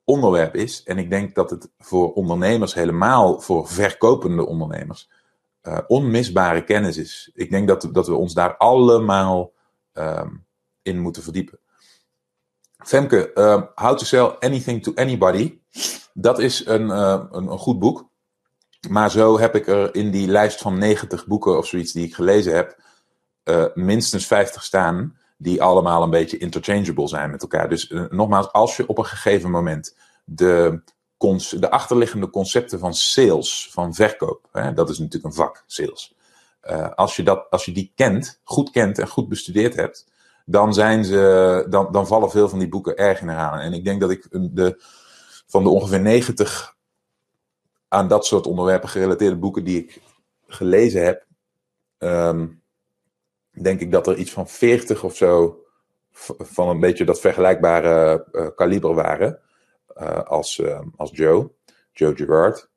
onderwerp 0.08 0.54
is. 0.54 0.82
En 0.82 0.98
ik 0.98 1.10
denk 1.10 1.34
dat 1.34 1.50
het 1.50 1.70
voor 1.78 2.12
ondernemers, 2.12 2.74
helemaal 2.74 3.40
voor 3.40 3.68
verkopende 3.68 4.46
ondernemers, 4.46 5.10
uh, 5.62 5.78
onmisbare 5.86 6.64
kennis 6.64 6.96
is. 6.96 7.30
Ik 7.34 7.50
denk 7.50 7.68
dat, 7.68 7.88
dat 7.92 8.06
we 8.06 8.14
ons 8.14 8.34
daar 8.34 8.56
allemaal 8.56 9.52
um, 9.92 10.46
in 10.82 10.98
moeten 10.98 11.22
verdiepen. 11.22 11.60
Femke, 12.76 13.30
uh, 13.34 13.62
How 13.74 13.96
to 13.96 14.04
Sell 14.04 14.36
Anything 14.40 14.82
to 14.82 14.92
Anybody. 14.94 15.60
Dat 16.12 16.38
is 16.38 16.66
een, 16.66 16.86
uh, 16.86 17.24
een, 17.30 17.46
een, 17.46 17.58
goed 17.58 17.78
boek. 17.78 18.10
Maar 18.88 19.10
zo 19.10 19.38
heb 19.38 19.54
ik 19.54 19.66
er 19.66 19.94
in 19.94 20.10
die 20.10 20.28
lijst 20.28 20.60
van 20.60 20.78
90 20.78 21.26
boeken 21.26 21.58
of 21.58 21.66
zoiets 21.66 21.92
die 21.92 22.06
ik 22.06 22.14
gelezen 22.14 22.54
heb, 22.54 22.80
minstens 23.74 24.26
50 24.26 24.64
staan 24.64 25.17
die 25.38 25.62
allemaal 25.62 26.02
een 26.02 26.10
beetje 26.10 26.38
interchangeable 26.38 27.08
zijn 27.08 27.30
met 27.30 27.42
elkaar. 27.42 27.68
Dus 27.68 27.90
uh, 27.90 28.04
nogmaals, 28.10 28.52
als 28.52 28.76
je 28.76 28.86
op 28.86 28.98
een 28.98 29.04
gegeven 29.04 29.50
moment 29.50 29.96
de, 30.24 30.82
de 31.50 31.70
achterliggende 31.70 32.30
concepten 32.30 32.78
van 32.78 32.94
sales, 32.94 33.68
van 33.72 33.94
verkoop, 33.94 34.48
hè, 34.52 34.72
dat 34.72 34.90
is 34.90 34.98
natuurlijk 34.98 35.24
een 35.24 35.42
vak, 35.42 35.64
sales. 35.66 36.16
Uh, 36.70 36.88
als, 36.94 37.16
je 37.16 37.22
dat, 37.22 37.46
als 37.50 37.64
je 37.64 37.72
die 37.72 37.92
kent, 37.94 38.40
goed 38.44 38.70
kent 38.70 38.98
en 38.98 39.08
goed 39.08 39.28
bestudeerd 39.28 39.74
hebt, 39.74 40.06
dan, 40.44 40.74
zijn 40.74 41.04
ze, 41.04 41.66
dan, 41.68 41.92
dan 41.92 42.06
vallen 42.06 42.30
veel 42.30 42.48
van 42.48 42.58
die 42.58 42.68
boeken 42.68 42.96
erg 42.96 43.20
in 43.20 43.28
herhaling. 43.28 43.62
En 43.62 43.72
ik 43.72 43.84
denk 43.84 44.00
dat 44.00 44.10
ik 44.10 44.26
de, 44.30 44.82
van 45.46 45.62
de 45.62 45.68
ongeveer 45.68 46.00
90 46.00 46.76
aan 47.88 48.08
dat 48.08 48.26
soort 48.26 48.46
onderwerpen 48.46 48.88
gerelateerde 48.88 49.36
boeken 49.36 49.64
die 49.64 49.78
ik 49.78 50.00
gelezen 50.46 51.04
heb, 51.04 51.26
um, 51.98 52.62
denk 53.64 53.80
ik 53.80 53.92
dat 53.92 54.06
er 54.06 54.16
iets 54.16 54.30
van 54.30 54.48
40 54.48 55.04
of 55.04 55.16
zo 55.16 55.62
van 56.38 56.68
een 56.68 56.80
beetje 56.80 57.04
dat 57.04 57.20
vergelijkbare 57.20 58.26
uh, 58.32 58.46
kaliber 58.54 58.94
waren 58.94 59.40
uh, 60.00 60.22
als, 60.22 60.58
uh, 60.58 60.80
als 60.96 61.10
Joe, 61.12 61.50
Joe 61.92 62.16
Gerard. 62.16 62.70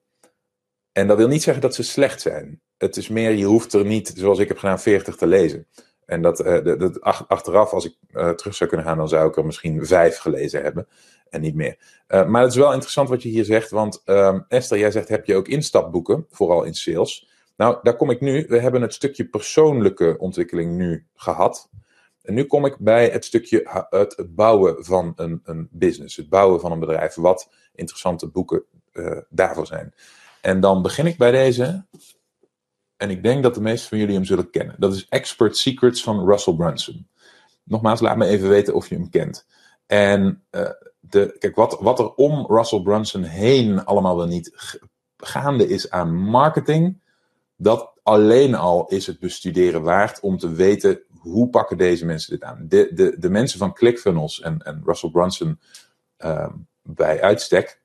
En 0.92 1.08
dat 1.08 1.18
wil 1.18 1.28
niet 1.28 1.44
zeggen 1.44 1.62
dat 1.62 1.76
ze 1.76 1.84
slecht 1.84 2.22
zijn. 2.22 2.62
Het 2.78 2.98
is 2.98 3.08
meer, 3.08 3.32
je 3.32 3.46
hoeft 3.46 3.74
er 3.74 3.86
niet, 3.86 4.14
zoals 4.16 4.40
ik 4.40 4.48
heb 4.48 4.58
gedaan, 4.58 4.80
40 4.80 5.16
te 5.16 5.28
lezen. 5.28 5.68
En 6.06 6.22
dat, 6.22 6.38
dat 6.64 7.02
achteraf, 7.02 7.72
als 7.72 7.86
ik 7.86 7.96
terug 8.38 8.56
zou 8.56 8.70
kunnen 8.70 8.88
gaan, 8.88 8.98
dan 8.98 9.10
zou 9.10 9.30
ik 9.30 9.38
er 9.38 9.46
misschien 9.46 9.86
vijf 9.86 10.18
gelezen 10.18 10.62
hebben 10.62 10.88
en 11.30 11.42
niet 11.42 11.56
meer. 11.56 11.78
maar 12.08 12.42
het 12.42 12.52
is 12.52 12.58
wel 12.58 12.74
interessant 12.74 13.10
wat 13.10 13.24
je 13.24 13.30
hier 13.30 13.46
zegt, 13.46 13.70
want 13.70 14.02
ehm, 14.06 14.40
Esther, 14.48 14.78
jij 14.78 14.92
zegt, 14.92 15.08
heb 15.08 15.26
je 15.26 15.36
ook 15.36 15.48
instapboeken, 15.48 16.26
vooral 16.30 16.64
in 16.64 16.74
sales? 16.74 17.28
Nou, 17.56 17.78
daar 17.82 17.96
kom 17.96 18.10
ik 18.10 18.22
nu. 18.22 18.46
We 18.48 18.60
hebben 18.60 18.82
het 18.82 18.94
stukje 18.94 19.26
persoonlijke 19.26 20.16
ontwikkeling 20.18 20.76
nu 20.76 21.06
gehad. 21.16 21.70
En 22.22 22.34
nu 22.34 22.44
kom 22.44 22.66
ik 22.66 22.78
bij 22.78 23.10
het 23.10 23.26
stukje 23.26 23.86
het 23.90 24.36
bouwen 24.36 24.86
van 24.86 25.14
een, 25.16 25.42
een 25.44 25.68
business, 25.72 26.16
het 26.16 26.30
bouwen 26.30 26.60
van 26.60 26.72
een 26.72 26.80
bedrijf. 26.80 27.16
Wat 27.16 27.50
interessante 27.76 28.28
boeken 28.28 28.64
uh, 28.94 29.18
daarvoor 29.30 29.68
zijn. 29.68 29.94
En 30.42 30.60
dan 30.60 30.82
begin 30.82 31.06
ik 31.06 31.18
bij 31.18 31.32
deze. 31.32 31.86
En 32.98 33.10
ik 33.10 33.24
denk 33.24 33.44
dat 33.44 33.54
de 33.54 33.62
meesten 33.62 33.90
van 33.90 33.98
jullie 33.98 34.16
hem 34.16 34.26
zullen 34.26 34.50
kennen. 34.50 34.76
Dat 34.80 34.94
is 34.94 35.08
Expert 35.10 35.58
Secrets 35.58 36.04
van 36.04 36.26
Russell 36.26 36.54
Brunson. 36.54 37.08
nogmaals, 37.64 38.00
laat 38.00 38.18
me 38.18 38.26
even 38.26 38.50
weten 38.50 38.74
of 38.74 38.90
je 38.90 38.96
hem 38.96 39.10
kent. 39.10 39.46
En 39.86 40.44
uh, 40.52 40.70
de, 41.00 41.36
kijk, 41.40 41.56
wat, 41.56 41.78
wat 41.80 42.00
er 42.00 42.14
om 42.14 42.46
Russell 42.48 42.82
Brunson 42.82 43.24
heen 43.24 43.86
allemaal 43.86 44.18
wel 44.18 44.28
niet 44.28 44.78
gaande 45.18 45.68
is 45.68 45.90
aan 45.90 46.16
marketing, 46.16 47.01
dat 47.62 47.92
alleen 48.04 48.56
al 48.56 48.88
is 48.88 49.08
het 49.08 49.20
bestuderen 49.20 49.82
waard 49.82 50.20
om 50.20 50.38
te 50.38 50.52
weten 50.52 51.02
hoe 51.18 51.50
pakken 51.50 51.78
deze 51.78 52.06
mensen 52.06 52.32
dit 52.32 52.44
aan. 52.44 52.66
De, 52.68 52.92
de, 52.94 53.16
de 53.20 53.30
mensen 53.30 53.60
van 53.60 53.74
ClickFunnels 53.74 54.42
en, 54.42 54.60
en 54.60 54.82
Russell 54.86 55.10
Brunson 55.10 55.60
uh, 56.20 56.48
bij 56.82 57.22
uitstek 57.22 57.82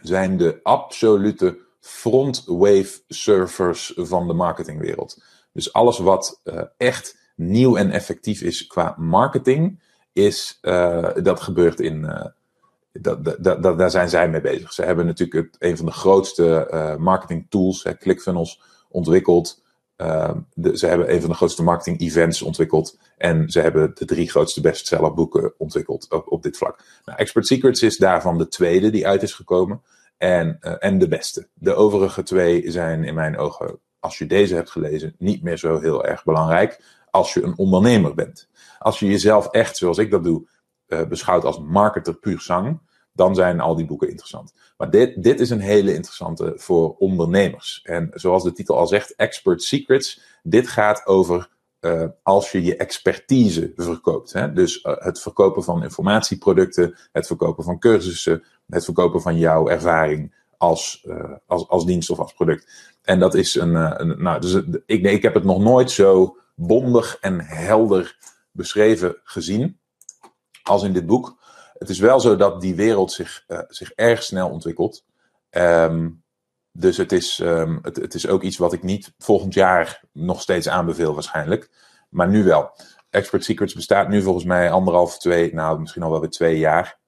zijn 0.00 0.36
de 0.36 0.60
absolute 0.62 1.58
front 1.80 2.44
wave 2.46 3.00
surfers 3.08 3.92
van 3.96 4.26
de 4.26 4.32
marketingwereld. 4.32 5.22
Dus 5.52 5.72
alles 5.72 5.98
wat 5.98 6.40
uh, 6.44 6.62
echt 6.76 7.18
nieuw 7.36 7.76
en 7.76 7.90
effectief 7.90 8.40
is 8.40 8.66
qua 8.66 8.94
marketing, 8.98 9.80
is, 10.12 10.58
uh, 10.62 11.10
dat 11.22 11.40
gebeurt 11.40 11.80
in. 11.80 12.02
Uh, 12.02 12.24
dat, 12.92 13.24
dat, 13.24 13.62
dat, 13.62 13.78
daar 13.78 13.90
zijn 13.90 14.08
zij 14.08 14.28
mee 14.28 14.40
bezig. 14.40 14.72
Ze 14.72 14.82
hebben 14.82 15.06
natuurlijk 15.06 15.54
een 15.58 15.76
van 15.76 15.86
de 15.86 15.92
grootste 15.92 16.96
marketing 16.98 17.46
tools, 17.48 17.82
hè, 17.82 17.96
ClickFunnels, 17.96 18.73
ontwikkeld. 18.94 19.62
De, 19.96 20.78
ze 20.78 20.86
hebben 20.86 21.12
een 21.12 21.20
van 21.20 21.30
de 21.30 21.36
grootste 21.36 21.62
marketing 21.62 22.00
events 22.00 22.42
ontwikkeld. 22.42 22.98
En 23.16 23.50
ze 23.50 23.60
hebben 23.60 23.90
de 23.94 24.04
drie 24.04 24.30
grootste 24.30 24.60
bestseller 24.60 25.14
boeken 25.14 25.54
ontwikkeld 25.58 26.06
op, 26.10 26.32
op 26.32 26.42
dit 26.42 26.56
vlak. 26.56 26.84
Nou, 27.04 27.18
Expert 27.18 27.46
Secrets 27.46 27.82
is 27.82 27.96
daarvan 27.96 28.38
de 28.38 28.48
tweede 28.48 28.90
die 28.90 29.06
uit 29.06 29.22
is 29.22 29.34
gekomen. 29.34 29.82
En, 30.16 30.60
en 30.60 30.98
de 30.98 31.08
beste. 31.08 31.48
De 31.54 31.74
overige 31.74 32.22
twee 32.22 32.70
zijn 32.70 33.04
in 33.04 33.14
mijn 33.14 33.36
ogen, 33.36 33.78
als 34.00 34.18
je 34.18 34.26
deze 34.26 34.54
hebt 34.54 34.70
gelezen, 34.70 35.14
niet 35.18 35.42
meer 35.42 35.58
zo 35.58 35.80
heel 35.80 36.04
erg 36.04 36.24
belangrijk 36.24 36.80
als 37.10 37.34
je 37.34 37.42
een 37.42 37.58
ondernemer 37.58 38.14
bent. 38.14 38.48
Als 38.78 38.98
je 38.98 39.06
jezelf 39.06 39.48
echt, 39.50 39.76
zoals 39.76 39.98
ik 39.98 40.10
dat 40.10 40.24
doe, 40.24 40.48
uh, 40.88 41.06
beschouwt 41.06 41.44
als 41.44 41.60
marketer 41.60 42.14
puur 42.14 42.40
zang, 42.40 42.80
dan 43.14 43.34
zijn 43.34 43.60
al 43.60 43.76
die 43.76 43.86
boeken 43.86 44.08
interessant. 44.08 44.54
Maar 44.76 44.90
dit, 44.90 45.22
dit 45.22 45.40
is 45.40 45.50
een 45.50 45.60
hele 45.60 45.94
interessante 45.94 46.52
voor 46.56 46.94
ondernemers. 46.96 47.80
En 47.82 48.10
zoals 48.12 48.42
de 48.42 48.52
titel 48.52 48.76
al 48.76 48.86
zegt, 48.86 49.14
Expert 49.14 49.62
Secrets. 49.62 50.20
Dit 50.42 50.68
gaat 50.68 51.06
over 51.06 51.48
uh, 51.80 52.04
als 52.22 52.52
je 52.52 52.62
je 52.62 52.76
expertise 52.76 53.72
verkoopt. 53.76 54.32
Hè? 54.32 54.52
Dus 54.52 54.84
uh, 54.84 54.92
het 54.96 55.20
verkopen 55.20 55.64
van 55.64 55.82
informatieproducten, 55.82 56.96
het 57.12 57.26
verkopen 57.26 57.64
van 57.64 57.78
cursussen, 57.78 58.44
het 58.66 58.84
verkopen 58.84 59.22
van 59.22 59.38
jouw 59.38 59.68
ervaring 59.68 60.34
als, 60.56 61.04
uh, 61.08 61.32
als, 61.46 61.68
als 61.68 61.86
dienst 61.86 62.10
of 62.10 62.18
als 62.18 62.32
product. 62.32 62.96
En 63.02 63.18
dat 63.18 63.34
is 63.34 63.54
een. 63.54 63.74
een 63.74 64.22
nou, 64.22 64.40
dus 64.40 64.54
ik, 64.86 65.02
nee, 65.02 65.14
ik 65.14 65.22
heb 65.22 65.34
het 65.34 65.44
nog 65.44 65.58
nooit 65.58 65.90
zo 65.90 66.36
bondig 66.54 67.16
en 67.20 67.40
helder 67.40 68.16
beschreven 68.50 69.16
gezien 69.24 69.78
als 70.62 70.82
in 70.82 70.92
dit 70.92 71.06
boek. 71.06 71.36
Het 71.78 71.88
is 71.88 71.98
wel 71.98 72.20
zo 72.20 72.36
dat 72.36 72.60
die 72.60 72.74
wereld 72.74 73.12
zich, 73.12 73.44
uh, 73.48 73.58
zich 73.68 73.92
erg 73.92 74.22
snel 74.22 74.48
ontwikkelt. 74.48 75.04
Um, 75.50 76.22
dus 76.72 76.96
het 76.96 77.12
is, 77.12 77.38
um, 77.38 77.78
het, 77.82 77.96
het, 77.96 78.14
is 78.14 78.26
ook 78.26 78.42
iets 78.42 78.56
wat 78.56 78.72
ik 78.72 78.82
niet 78.82 79.14
volgend 79.18 79.54
jaar 79.54 80.02
nog 80.12 80.40
steeds 80.40 80.68
aanbeveel 80.68 81.14
waarschijnlijk. 81.14 81.70
Maar 82.08 82.28
nu 82.28 82.44
wel. 82.44 82.70
Expert 83.10 83.44
Secrets 83.44 83.74
bestaat 83.74 84.08
nu 84.08 84.22
volgens 84.22 84.44
mij 84.44 84.70
anderhalf, 84.70 85.18
twee, 85.18 85.54
nou 85.54 85.80
misschien 85.80 86.02
al 86.02 86.10
wel 86.10 86.20
weer 86.20 86.30
twee 86.30 86.58
jaar. 86.58 86.98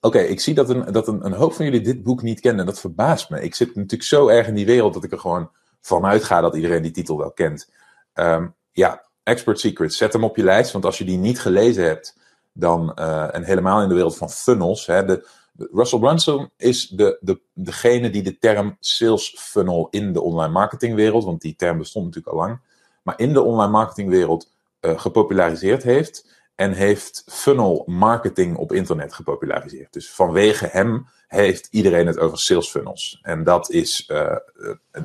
Oké, 0.00 0.18
ik 0.18 0.40
zie 0.40 0.54
dat, 0.54 0.70
een, 0.70 0.92
dat 0.92 1.08
een, 1.08 1.24
een, 1.24 1.32
hoop 1.32 1.52
van 1.52 1.64
jullie 1.64 1.80
dit 1.80 2.02
boek 2.02 2.22
niet 2.22 2.40
kennen. 2.40 2.66
Dat 2.66 2.80
verbaast 2.80 3.30
me. 3.30 3.42
Ik 3.42 3.54
zit 3.54 3.74
natuurlijk 3.74 4.02
zo 4.02 4.28
erg 4.28 4.46
in 4.46 4.54
die 4.54 4.66
wereld 4.66 4.94
dat 4.94 5.04
ik 5.04 5.12
er 5.12 5.18
gewoon 5.18 5.50
vanuit 5.80 6.24
ga 6.24 6.40
dat 6.40 6.54
iedereen 6.54 6.82
die 6.82 6.90
titel 6.90 7.18
wel 7.18 7.32
kent. 7.32 7.72
Um, 8.14 8.54
ja, 8.72 9.04
Expert 9.22 9.60
Secrets, 9.60 9.96
zet 9.96 10.12
hem 10.12 10.24
op 10.24 10.36
je 10.36 10.44
lijst. 10.44 10.72
Want 10.72 10.84
als 10.84 10.98
je 10.98 11.04
die 11.04 11.18
niet 11.18 11.40
gelezen 11.40 11.84
hebt, 11.84 12.18
dan, 12.52 12.96
uh, 12.98 13.34
en 13.34 13.44
helemaal 13.44 13.82
in 13.82 13.88
de 13.88 13.94
wereld 13.94 14.16
van 14.16 14.30
funnels. 14.30 14.86
Hè, 14.86 15.04
de, 15.04 15.28
Russell 15.72 15.98
Brunson 15.98 16.50
is 16.56 16.88
de, 16.88 17.18
de, 17.20 17.40
degene 17.54 18.10
die 18.10 18.22
de 18.22 18.38
term 18.38 18.76
sales 18.80 19.34
funnel 19.38 19.88
in 19.90 20.12
de 20.12 20.20
online 20.20 20.52
marketingwereld, 20.52 21.24
want 21.24 21.40
die 21.40 21.56
term 21.56 21.78
bestond 21.78 22.04
natuurlijk 22.04 22.34
al 22.34 22.40
lang, 22.40 22.60
maar 23.02 23.18
in 23.18 23.32
de 23.32 23.42
online 23.42 23.72
marketingwereld 23.72 24.52
uh, 24.80 24.98
gepopulariseerd 24.98 25.82
heeft. 25.82 26.28
En 26.54 26.72
heeft 26.72 27.24
funnel 27.26 27.82
marketing 27.86 28.56
op 28.56 28.72
internet 28.72 29.14
gepopulariseerd. 29.14 29.92
Dus 29.92 30.10
vanwege 30.10 30.68
hem 30.70 31.06
heeft 31.26 31.68
iedereen 31.70 32.06
het 32.06 32.18
over 32.18 32.38
sales 32.38 32.68
funnels. 32.68 33.18
En 33.22 33.44
dat 33.44 33.70
is, 33.70 34.08
uh, 34.10 34.36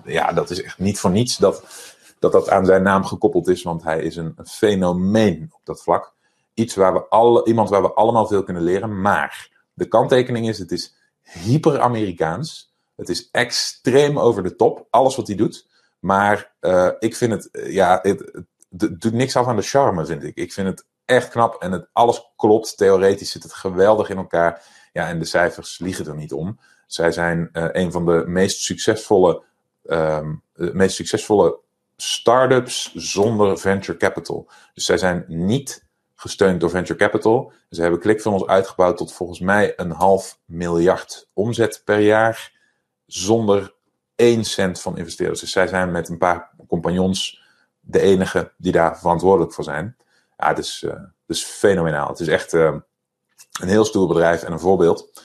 ja, 0.05 0.33
dat 0.33 0.49
is 0.49 0.61
echt 0.61 0.79
niet 0.79 0.99
voor 0.99 1.11
niets 1.11 1.37
dat 1.37 1.63
dat 2.19 2.31
dat 2.31 2.49
aan 2.49 2.65
zijn 2.65 2.83
naam 2.83 3.05
gekoppeld 3.05 3.47
is, 3.47 3.63
want 3.63 3.83
hij 3.83 4.01
is 4.01 4.15
een 4.15 4.35
fenomeen 4.45 5.49
op 5.51 5.61
dat 5.63 5.83
vlak. 5.83 6.14
Iets 6.55 6.75
waar 6.75 6.93
we 6.93 7.07
alle, 7.07 7.45
iemand 7.45 7.69
waar 7.69 7.81
we 7.81 7.93
allemaal 7.93 8.27
veel 8.27 8.43
kunnen 8.43 8.63
leren. 8.63 9.01
Maar 9.01 9.49
de 9.73 9.87
kanttekening 9.87 10.47
is: 10.47 10.59
het 10.59 10.71
is 10.71 10.95
hyper-Amerikaans. 11.21 12.73
Het 12.95 13.09
is 13.09 13.29
extreem 13.31 14.19
over 14.19 14.43
de 14.43 14.55
top, 14.55 14.87
alles 14.89 15.15
wat 15.15 15.27
hij 15.27 15.35
doet. 15.35 15.67
Maar 15.99 16.53
uh, 16.61 16.91
ik 16.99 17.15
vind 17.15 17.31
het, 17.31 17.49
ja, 17.67 17.99
het, 18.01 18.19
het, 18.69 19.01
doet 19.01 19.13
niks 19.13 19.35
af 19.35 19.47
aan 19.47 19.55
de 19.55 19.61
charme, 19.61 20.05
vind 20.05 20.23
ik. 20.23 20.35
Ik 20.35 20.53
vind 20.53 20.67
het 20.67 20.85
echt 21.05 21.29
knap 21.29 21.61
en 21.61 21.71
het, 21.71 21.87
alles 21.93 22.31
klopt. 22.35 22.77
Theoretisch 22.77 23.31
zit 23.31 23.43
het 23.43 23.53
geweldig 23.53 24.09
in 24.09 24.17
elkaar. 24.17 24.61
Ja, 24.93 25.07
en 25.07 25.19
de 25.19 25.25
cijfers 25.25 25.79
liegen 25.79 26.07
er 26.07 26.15
niet 26.15 26.33
om. 26.33 26.59
Zij 26.87 27.11
zijn 27.11 27.49
uh, 27.53 27.65
een 27.71 27.91
van 27.91 28.05
de 28.05 28.23
meest 28.27 28.59
succesvolle, 28.59 29.43
um, 29.85 30.41
de 30.53 30.73
meest 30.73 30.95
succesvolle 30.95 31.59
startups 31.97 32.93
zonder 32.95 33.57
venture 33.57 33.97
capital. 33.97 34.49
Dus 34.73 34.85
zij 34.85 34.97
zijn 34.97 35.25
niet 35.27 35.84
gesteund 36.15 36.59
door 36.59 36.69
venture 36.69 36.99
capital. 36.99 37.51
Ze 37.69 37.81
hebben 37.81 37.99
ClickFunnels 37.99 38.45
uitgebouwd 38.45 38.97
tot 38.97 39.13
volgens 39.13 39.39
mij 39.39 39.73
een 39.75 39.91
half 39.91 40.39
miljard 40.45 41.29
omzet 41.33 41.81
per 41.85 41.99
jaar. 41.99 42.53
Zonder 43.05 43.73
één 44.15 44.43
cent 44.43 44.81
van 44.81 44.97
investeerders. 44.97 45.39
Dus 45.39 45.51
zij 45.51 45.67
zijn 45.67 45.91
met 45.91 46.09
een 46.09 46.17
paar 46.17 46.51
compagnons 46.67 47.43
de 47.79 47.99
enige 47.99 48.51
die 48.57 48.71
daar 48.71 48.99
verantwoordelijk 48.99 49.53
voor 49.53 49.63
zijn. 49.63 49.95
Ja, 50.37 50.47
het 50.47 50.57
is, 50.57 50.83
uh, 50.85 51.37
fenomenaal. 51.43 52.07
Het 52.07 52.19
is 52.19 52.27
echt 52.27 52.53
uh, 52.53 52.75
een 53.61 53.67
heel 53.67 53.85
stoer 53.85 54.07
bedrijf 54.07 54.43
en 54.43 54.51
een 54.51 54.59
voorbeeld. 54.59 55.23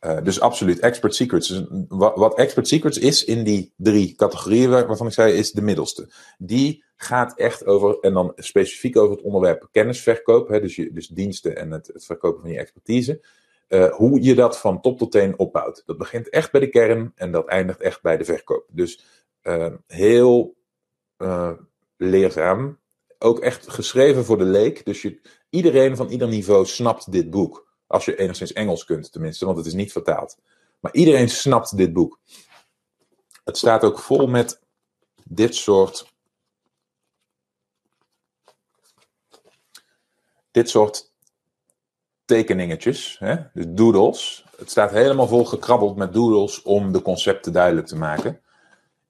Uh, 0.00 0.22
dus 0.22 0.40
absoluut, 0.40 0.78
Expert 0.78 1.14
Secrets. 1.14 1.48
Dus 1.48 1.62
wat, 1.88 2.16
wat, 2.16 2.38
Expert 2.38 2.68
Secrets 2.68 2.98
is 2.98 3.24
in 3.24 3.44
die 3.44 3.72
drie 3.76 4.14
categorieën 4.14 4.70
waarvan 4.70 5.06
ik 5.06 5.12
zei, 5.12 5.32
is 5.32 5.52
de 5.52 5.62
middelste. 5.62 6.08
Die 6.38 6.84
gaat 6.96 7.38
echt 7.38 7.64
over, 7.66 7.98
en 8.00 8.12
dan 8.12 8.32
specifiek 8.36 8.96
over 8.96 9.16
het 9.16 9.24
onderwerp 9.24 9.68
kennisverkoop, 9.72 10.48
hè, 10.48 10.60
dus, 10.60 10.76
je, 10.76 10.92
dus 10.92 11.08
diensten 11.08 11.56
en 11.56 11.70
het, 11.70 11.86
het 11.86 12.04
verkopen 12.04 12.40
van 12.40 12.50
je 12.50 12.58
expertise. 12.58 13.24
Uh, 13.68 13.94
hoe 13.94 14.22
je 14.22 14.34
dat 14.34 14.58
van 14.58 14.80
top 14.80 14.98
tot 14.98 15.12
teen 15.12 15.38
opbouwt. 15.38 15.82
Dat 15.86 15.98
begint 15.98 16.28
echt 16.28 16.52
bij 16.52 16.60
de 16.60 16.68
kern 16.68 17.12
en 17.14 17.32
dat 17.32 17.46
eindigt 17.46 17.80
echt 17.80 18.02
bij 18.02 18.16
de 18.16 18.24
verkoop. 18.24 18.66
Dus 18.70 19.04
uh, 19.42 19.72
heel 19.86 20.56
leerzaam. 21.96 22.78
Ook 23.18 23.40
echt 23.40 23.68
geschreven 23.68 24.24
voor 24.24 24.38
de 24.38 24.44
leek. 24.44 24.84
Dus 24.84 25.02
je, 25.02 25.20
iedereen 25.50 25.96
van 25.96 26.08
ieder 26.08 26.28
niveau 26.28 26.66
snapt 26.66 27.12
dit 27.12 27.30
boek. 27.30 27.74
Als 27.86 28.04
je 28.04 28.16
enigszins 28.16 28.52
Engels 28.52 28.84
kunt, 28.84 29.12
tenminste, 29.12 29.44
want 29.44 29.56
het 29.56 29.66
is 29.66 29.74
niet 29.74 29.92
vertaald. 29.92 30.38
Maar 30.80 30.92
iedereen 30.92 31.28
snapt 31.28 31.76
dit 31.76 31.92
boek. 31.92 32.20
Het 33.44 33.56
staat 33.56 33.84
ook 33.84 33.98
vol 33.98 34.26
met 34.26 34.60
dit 35.24 35.54
soort. 35.54 36.14
Dit 40.56 40.70
soort 40.70 41.12
tekeningetjes, 42.24 43.16
hè? 43.18 43.36
dus 43.52 43.64
doodles. 43.68 44.44
Het 44.58 44.70
staat 44.70 44.90
helemaal 44.90 45.28
vol 45.28 45.44
gekrabbeld 45.44 45.96
met 45.96 46.12
doodles 46.12 46.62
om 46.62 46.92
de 46.92 47.02
concepten 47.02 47.52
duidelijk 47.52 47.86
te 47.86 47.96
maken. 47.96 48.40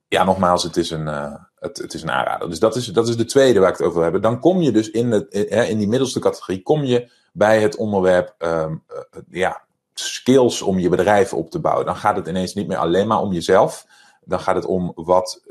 Ja, 0.09 0.25
nogmaals, 0.25 0.63
het 0.63 0.77
is 0.77 0.91
een, 0.91 1.07
uh, 1.07 1.35
het, 1.59 1.79
het, 1.79 1.95
is 1.95 2.03
een 2.03 2.11
aanrader. 2.11 2.49
Dus 2.49 2.59
dat 2.59 2.77
is, 2.77 2.87
dat 2.87 3.09
is 3.09 3.17
de 3.17 3.25
tweede 3.25 3.61
waar 3.61 3.69
ik 3.69 3.77
het 3.77 3.83
over 3.83 3.95
wil 3.95 4.03
hebben. 4.03 4.23
Dan 4.23 4.41
kom 4.41 4.61
je 4.61 4.73
dus 4.73 4.91
in, 4.91 5.11
het, 5.11 5.35
in 5.69 5.79
die 5.79 5.89
middelste 5.89 6.21
categorie, 6.21 6.63
kom 6.63 6.85
je 6.85 7.11
bij 7.33 7.61
het 7.61 7.77
onderwerp 7.77 8.35
um, 8.39 8.83
uh, 8.91 9.21
ja, 9.31 9.63
skills 9.95 10.63
om 10.63 10.79
je 10.79 10.89
bedrijf 10.89 11.33
op 11.33 11.51
te 11.51 11.61
bouwen. 11.61 11.87
Dan 11.87 11.97
gaat 11.97 12.17
het 12.17 12.27
ineens 12.27 12.55
niet 12.55 12.69
meer 12.69 12.79
alleen 12.79 13.07
maar 13.07 13.21
om 13.21 13.33
jezelf. 13.33 13.87
Dan 14.25 14.41
gaat 14.41 14.57
het 14.57 14.67
om 14.67 14.93
wat, 14.95 15.43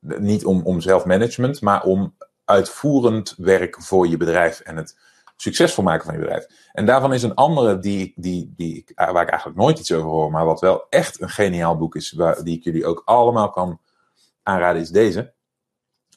niet 0.00 0.44
om, 0.44 0.62
om 0.64 0.80
zelfmanagement, 0.80 1.60
maar 1.60 1.82
om 1.82 2.14
uitvoerend 2.44 3.34
werk 3.36 3.82
voor 3.82 4.08
je 4.08 4.16
bedrijf 4.16 4.60
en 4.60 4.76
het 4.76 4.96
succesvol 5.40 5.84
maken 5.84 6.04
van 6.04 6.14
je 6.14 6.20
bedrijf. 6.20 6.46
En 6.72 6.86
daarvan 6.86 7.12
is 7.12 7.22
een 7.22 7.34
andere 7.34 7.78
die, 7.78 8.12
die, 8.16 8.52
die, 8.56 8.84
waar 8.94 9.22
ik 9.22 9.28
eigenlijk 9.28 9.60
nooit 9.60 9.78
iets 9.78 9.92
over 9.92 10.08
hoor, 10.08 10.30
maar 10.30 10.44
wat 10.44 10.60
wel 10.60 10.86
echt 10.88 11.20
een 11.20 11.30
geniaal 11.30 11.76
boek 11.76 11.94
is, 11.94 12.12
waar, 12.12 12.44
die 12.44 12.56
ik 12.56 12.64
jullie 12.64 12.86
ook 12.86 13.02
allemaal 13.04 13.50
kan 13.50 13.80
aanraden, 14.42 14.82
is 14.82 14.90
deze. 14.90 15.32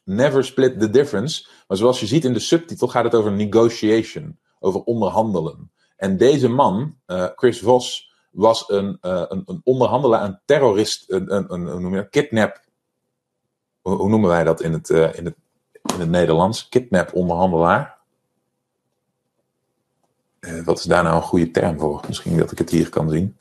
Never 0.04 0.44
Split 0.44 0.80
the 0.80 0.90
Difference. 0.90 1.48
Maar 1.68 1.78
zoals 1.78 2.00
je 2.00 2.06
ziet 2.06 2.26
in 2.26 2.34
de 2.34 2.40
subtitel 2.40 2.88
gaat 2.88 3.04
het 3.04 3.16
over 3.16 3.32
negotiation 3.32 4.40
over 4.60 4.84
onderhandelen. 4.84 5.72
En 5.96 6.18
deze 6.18 6.48
man, 6.48 6.98
uh, 7.08 7.28
Chris 7.36 7.60
Vos, 7.60 8.14
was 8.32 8.70
een, 8.70 8.98
uh, 9.02 9.24
een, 9.28 9.44
een, 9.46 9.62
onderhandelaar, 9.64 10.24
een 10.24 10.40
terrorist, 10.46 11.12
een, 11.12 11.36
een, 11.36 11.54
een, 11.54 11.90
je 11.90 11.96
dat? 11.96 12.10
kidnap. 12.10 12.60
Hoe, 13.82 14.10
noemen 14.10 14.30
wij 14.30 14.44
dat 14.44 14.62
in 14.62 14.74
het, 14.74 14.90
in 14.90 15.26
het, 15.26 15.36
in 15.72 16.00
het 16.00 16.10
Nederlands? 16.10 16.70
Kidnap 16.70 17.14
eh, 20.42 20.64
wat 20.64 20.80
is 20.80 20.84
daar 20.84 21.04
nou 21.04 21.16
een 21.16 21.22
goede 21.22 21.52
term 21.52 21.80
voor? 21.80 22.04
Misschien 22.08 22.38
dat 22.38 22.52
ik 22.52 22.58
het 22.58 22.70
hier 22.70 22.90
kan 22.90 23.10
zien. 23.10 23.38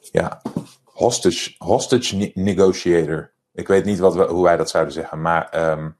Ja, 0.00 0.42
hostage, 0.84 1.54
hostage 1.58 2.30
negotiator. 2.34 3.32
Ik 3.52 3.68
weet 3.68 3.84
niet 3.84 3.98
wat 3.98 4.14
we, 4.14 4.24
hoe 4.24 4.44
wij 4.44 4.56
dat 4.56 4.70
zouden 4.70 4.92
zeggen, 4.92 5.20
maar, 5.20 5.48
ehm, 5.48 5.90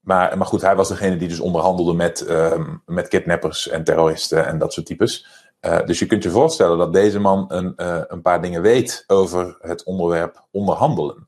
maar, 0.00 0.38
maar 0.38 0.46
goed, 0.46 0.62
hij 0.62 0.76
was 0.76 0.88
degene 0.88 1.16
die 1.16 1.28
dus 1.28 1.40
onderhandelde 1.40 1.92
met, 1.92 2.20
ehm, 2.20 2.76
met 2.86 3.08
kidnappers 3.08 3.68
en 3.68 3.84
terroristen 3.84 4.46
en 4.46 4.58
dat 4.58 4.72
soort 4.72 4.86
types. 4.86 5.26
Uh, 5.60 5.86
dus 5.86 5.98
je 5.98 6.06
kunt 6.06 6.22
je 6.22 6.30
voorstellen 6.30 6.78
dat 6.78 6.92
deze 6.92 7.18
man 7.18 7.44
een, 7.48 7.72
uh, 7.76 8.00
een 8.06 8.22
paar 8.22 8.42
dingen 8.42 8.62
weet 8.62 9.04
over 9.06 9.56
het 9.60 9.84
onderwerp 9.84 10.46
onderhandelen. 10.50 11.27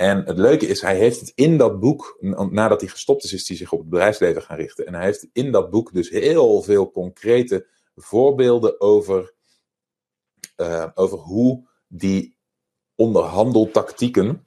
En 0.00 0.24
het 0.24 0.38
leuke 0.38 0.66
is, 0.66 0.80
hij 0.80 0.96
heeft 0.96 1.20
het 1.20 1.32
in 1.34 1.56
dat 1.56 1.80
boek, 1.80 2.16
nadat 2.50 2.80
hij 2.80 2.90
gestopt 2.90 3.24
is, 3.24 3.32
is 3.32 3.48
hij 3.48 3.56
zich 3.56 3.72
op 3.72 3.78
het 3.78 3.88
bedrijfsleven 3.88 4.42
gaan 4.42 4.56
richten. 4.56 4.86
En 4.86 4.94
hij 4.94 5.04
heeft 5.04 5.28
in 5.32 5.52
dat 5.52 5.70
boek 5.70 5.92
dus 5.92 6.10
heel 6.10 6.62
veel 6.62 6.90
concrete 6.90 7.66
voorbeelden 7.94 8.80
over, 8.80 9.34
uh, 10.56 10.86
over 10.94 11.18
hoe 11.18 11.68
die 11.86 12.36
onderhandeltactieken 12.94 14.46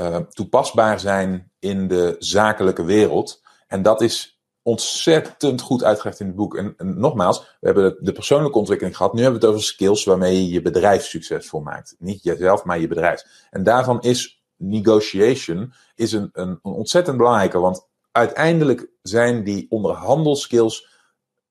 uh, 0.00 0.16
toepasbaar 0.16 1.00
zijn 1.00 1.52
in 1.58 1.88
de 1.88 2.16
zakelijke 2.18 2.84
wereld. 2.84 3.42
En 3.66 3.82
dat 3.82 4.00
is 4.00 4.40
ontzettend 4.62 5.60
goed 5.60 5.84
uitgelegd 5.84 6.20
in 6.20 6.26
het 6.26 6.36
boek. 6.36 6.56
En, 6.56 6.74
en, 6.76 7.00
nogmaals, 7.00 7.40
we 7.40 7.66
hebben 7.66 7.96
de 8.00 8.12
persoonlijke 8.12 8.58
ontwikkeling 8.58 8.96
gehad. 8.96 9.12
Nu 9.12 9.22
hebben 9.22 9.40
we 9.40 9.46
het 9.46 9.54
over 9.54 9.66
skills 9.68 10.04
waarmee 10.04 10.44
je 10.44 10.52
je 10.52 10.62
bedrijf 10.62 11.04
succesvol 11.04 11.60
maakt. 11.60 11.94
Niet 11.98 12.22
jezelf, 12.22 12.64
maar 12.64 12.80
je 12.80 12.88
bedrijf. 12.88 13.24
En 13.50 13.62
daarvan 13.62 14.00
is 14.00 14.41
negotiation 14.62 15.72
is 15.94 16.12
een, 16.12 16.28
een, 16.32 16.58
ontzettend 16.62 17.16
belangrijke. 17.16 17.58
Want 17.58 17.88
uiteindelijk 18.12 18.90
zijn 19.02 19.44
die 19.44 19.66
onderhandelskills 19.68 20.90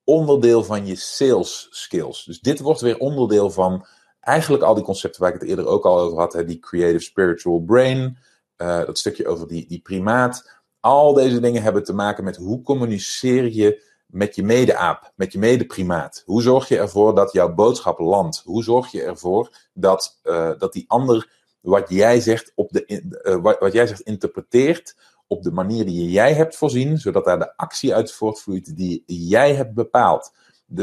onderdeel 0.03 0.63
van 0.63 0.85
je 0.85 0.95
sales 0.95 1.67
skills. 1.69 2.23
Dus 2.23 2.39
dit 2.39 2.59
wordt 2.59 2.81
weer 2.81 2.97
onderdeel 2.97 3.51
van 3.51 3.85
eigenlijk 4.19 4.63
al 4.63 4.73
die 4.73 4.83
concepten 4.83 5.21
waar 5.21 5.33
ik 5.33 5.39
het 5.39 5.49
eerder 5.49 5.65
ook 5.67 5.85
al 5.85 5.99
over 5.99 6.17
had. 6.17 6.33
Hè, 6.33 6.45
die 6.45 6.59
creative 6.59 7.03
spiritual 7.03 7.59
brain, 7.59 8.17
uh, 8.57 8.85
dat 8.85 8.97
stukje 8.97 9.27
over 9.27 9.47
die, 9.47 9.67
die 9.67 9.81
primaat. 9.81 10.61
Al 10.79 11.13
deze 11.13 11.39
dingen 11.39 11.63
hebben 11.63 11.83
te 11.83 11.93
maken 11.93 12.23
met 12.23 12.35
hoe 12.37 12.61
communiceer 12.61 13.51
je 13.51 13.89
met 14.11 14.35
je 14.35 14.43
mede-aap, 14.43 15.11
met 15.15 15.31
je 15.31 15.39
mede-primaat. 15.39 16.23
Hoe 16.25 16.41
zorg 16.41 16.67
je 16.67 16.77
ervoor 16.77 17.15
dat 17.15 17.31
jouw 17.31 17.53
boodschap 17.53 17.99
landt? 17.99 18.41
Hoe 18.45 18.63
zorg 18.63 18.91
je 18.91 19.03
ervoor 19.03 19.51
dat, 19.73 20.19
uh, 20.23 20.51
dat 20.57 20.73
die 20.73 20.85
ander 20.87 21.29
wat 21.61 21.89
jij 21.89 22.19
zegt, 22.19 22.51
op 22.55 22.71
de, 22.71 23.03
uh, 23.23 23.35
wat, 23.35 23.59
wat 23.59 23.73
jij 23.73 23.87
zegt 23.87 24.01
interpreteert 24.01 24.95
op 25.27 25.43
de 25.43 25.51
manier 25.51 25.85
die 25.85 26.09
jij 26.09 26.33
hebt 26.33 26.55
voorzien, 26.55 26.97
zodat 26.97 27.25
daar 27.25 27.39
de 27.39 27.57
actie 27.57 27.95
uit 27.95 28.11
voortvloeit 28.11 28.75
die 28.75 29.03
jij 29.05 29.53
hebt 29.53 29.73
bepaald. 29.73 30.33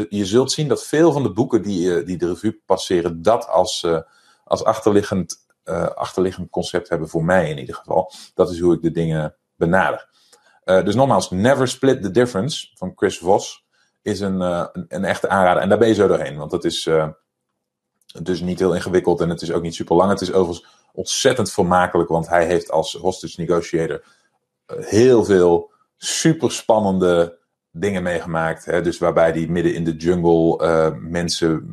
Je 0.08 0.24
zult 0.24 0.52
zien 0.52 0.68
dat 0.68 0.86
veel 0.86 1.12
van 1.12 1.22
de 1.22 1.32
boeken 1.32 1.62
die, 1.62 1.88
uh, 1.88 2.06
die 2.06 2.18
de 2.18 2.26
revue 2.26 2.62
passeren, 2.66 3.22
dat 3.22 3.48
als, 3.48 3.82
uh, 3.82 4.00
als 4.44 4.64
achterliggend, 4.64 5.46
achterliggend 5.94 6.50
concept 6.50 6.88
hebben, 6.88 7.08
voor 7.08 7.24
mij 7.24 7.50
in 7.50 7.58
ieder 7.58 7.74
geval. 7.74 8.12
Dat 8.34 8.50
is 8.50 8.60
hoe 8.60 8.74
ik 8.74 8.82
de 8.82 8.90
dingen 8.90 9.36
benader. 9.56 10.08
dus 10.64 10.94
nogmaals, 10.94 11.30
Never 11.30 11.68
Split 11.68 12.02
the 12.02 12.10
Difference 12.10 12.70
van 12.74 12.92
Chris 12.94 13.18
Voss 13.18 13.66
is 14.02 14.20
een, 14.20 14.40
een, 14.40 14.84
een, 14.88 15.04
echte 15.04 15.28
aanrader. 15.28 15.62
En 15.62 15.68
daar 15.68 15.78
ben 15.78 15.88
je 15.88 15.94
zo 15.94 16.06
doorheen, 16.06 16.36
want 16.36 16.50
dat 16.50 16.64
is 16.64 16.88
is 18.24 18.40
niet 18.40 18.58
heel 18.58 18.74
ingewikkeld 18.74 19.20
en 19.20 19.28
het 19.28 19.42
is 19.42 19.52
ook 19.52 19.62
niet 19.62 19.74
super 19.74 19.96
lang. 19.96 20.10
Het 20.10 20.20
is 20.20 20.32
overigens 20.32 20.66
ontzettend 20.92 21.52
vermakelijk, 21.52 22.08
want 22.08 22.28
hij 22.28 22.46
heeft 22.46 22.70
als 22.70 22.94
hostage 22.94 23.40
negotiator 23.40 24.04
eh, 24.66 24.76
heel 24.84 25.24
veel 25.24 25.72
super 25.96 26.52
spannende 26.52 27.38
dingen 27.70 28.02
meegemaakt. 28.02 28.64
Hè? 28.64 28.82
Dus 28.82 28.98
waarbij 28.98 29.30
hij 29.30 29.46
midden 29.46 29.74
in 29.74 29.84
de 29.84 29.96
jungle 29.96 30.62
uh, 30.62 31.00
mensen 31.00 31.66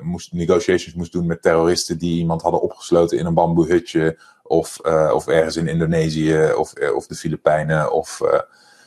moest, 0.00 0.32
negotiations 0.32 0.94
moest 0.94 1.12
doen 1.12 1.26
met 1.26 1.42
terroristen 1.42 1.98
die 1.98 2.18
iemand 2.18 2.42
hadden 2.42 2.62
opgesloten 2.62 3.18
in 3.18 3.26
een 3.26 3.34
bamboehutje. 3.34 4.18
Of, 4.42 4.78
uh, 4.82 5.10
of 5.14 5.26
ergens 5.26 5.56
in 5.56 5.68
Indonesië 5.68 6.52
of, 6.56 6.72
of 6.94 7.06
de 7.06 7.14
Filipijnen 7.14 7.92
of 7.92 8.20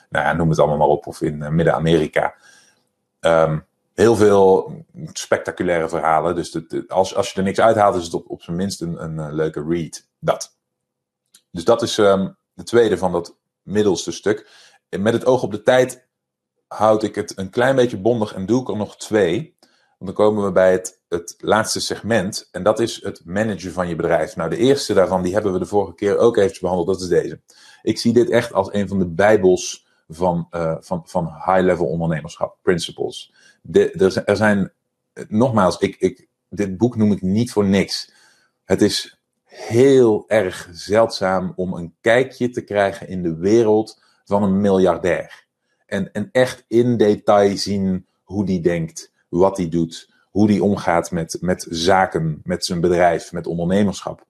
nou 0.10 0.26
ja, 0.26 0.34
noem 0.34 0.50
het 0.50 0.60
allemaal 0.60 0.78
maar 0.78 0.88
op. 0.88 1.08
Of 1.08 1.22
in 1.22 1.56
Midden-Amerika. 1.56 2.36
Um, 3.22 3.66
heel 3.94 4.16
veel 4.16 4.76
spectaculaire 5.14 5.90
verhalen. 5.90 6.36
Dus 6.36 6.58
als, 6.88 7.16
als 7.16 7.32
je 7.32 7.38
er 7.38 7.44
niks 7.44 7.60
uithaalt, 7.60 7.96
is 7.96 8.04
het 8.04 8.14
op, 8.14 8.30
op 8.30 8.42
zijn 8.42 8.58
minst 8.58 8.82
een, 8.82 9.04
een, 9.04 9.18
een 9.18 9.34
leuke 9.34 9.64
read. 9.68 10.08
Dat. 10.20 10.58
Dus 11.52 11.64
dat 11.64 11.82
is 11.82 11.98
um, 11.98 12.36
de 12.54 12.64
tweede 12.64 12.98
van 12.98 13.12
dat 13.12 13.36
middelste 13.62 14.12
stuk. 14.12 14.50
En 14.90 15.02
met 15.02 15.14
het 15.14 15.26
oog 15.26 15.44
op 15.44 15.52
de 15.52 15.62
tijd 15.62 16.08
houd 16.68 17.04
ik 17.04 17.16
het 17.16 17.38
een 17.38 17.50
klein 17.50 17.76
beetje 17.76 17.98
bondig 17.98 18.34
en 18.34 18.46
doe 18.46 18.62
ik 18.62 18.70
er 18.70 18.78
nog 18.78 18.98
twee. 18.98 19.56
Want 19.98 20.16
dan 20.16 20.26
komen 20.26 20.46
we 20.46 20.52
bij 20.52 20.72
het, 20.72 21.02
het 21.10 21.36
laatste 21.38 21.80
segment. 21.80 22.50
En 22.52 22.64
dat 22.64 22.80
is 22.80 23.04
het 23.04 23.22
managen 23.26 23.72
van 23.72 23.88
je 23.88 23.96
bedrijf. 23.96 24.36
Nou, 24.36 24.50
de 24.50 24.58
eerste 24.58 24.94
daarvan, 24.94 25.22
die 25.22 25.34
hebben 25.34 25.54
we 25.54 25.60
de 25.60 25.66
vorige 25.66 25.96
keer 25.96 26.18
ook 26.18 26.38
eventjes 26.38 26.60
behandeld. 26.60 26.88
Dat 26.88 27.02
is 27.02 27.08
deze. 27.08 27.42
Ik 27.82 27.98
zie 27.98 28.14
dit 28.14 28.30
echt 28.30 28.54
als 28.54 28.74
een 28.74 28.88
van 28.88 29.00
de 29.00 29.08
bijbels 29.08 29.83
van, 30.14 30.48
uh, 30.52 30.76
van, 30.80 31.02
van 31.06 31.26
high-level 31.26 31.86
ondernemerschap. 31.86 32.58
Principles 32.62 33.32
de, 33.64 34.22
er, 34.26 34.36
zijn, 34.36 34.72
nogmaals, 35.28 35.78
ik, 35.78 35.96
ik, 36.00 36.28
dit 36.50 36.78
boek 36.78 36.96
noem 36.96 37.12
ik 37.12 37.22
niet 37.22 37.52
voor 37.52 37.66
niks. 37.66 38.12
Het 38.64 38.82
is 38.82 39.20
heel 39.44 40.24
erg 40.28 40.70
zeldzaam 40.72 41.54
om 41.56 41.74
een 41.74 41.96
kijkje 42.02 42.50
te 42.50 42.62
krijgen 42.62 43.08
in 43.08 43.24
de 43.24 43.36
wereld 43.36 44.02
van 44.26 44.44
een 44.44 44.62
miljardair. 44.62 45.46
En, 45.86 46.12
en 46.12 46.30
echt 46.32 46.66
in 46.68 46.98
detail 46.98 47.58
zien 47.58 48.06
hoe 48.24 48.46
die 48.46 48.62
denkt, 48.62 49.12
wat 49.30 49.58
hij 49.58 49.70
doet, 49.70 50.12
hoe 50.30 50.48
die 50.48 50.64
omgaat 50.64 51.12
met, 51.12 51.38
met 51.42 51.66
zaken, 51.70 52.42
met 52.44 52.66
zijn 52.66 52.82
bedrijf, 52.82 53.32
met 53.32 53.48
ondernemerschap. 53.48 54.26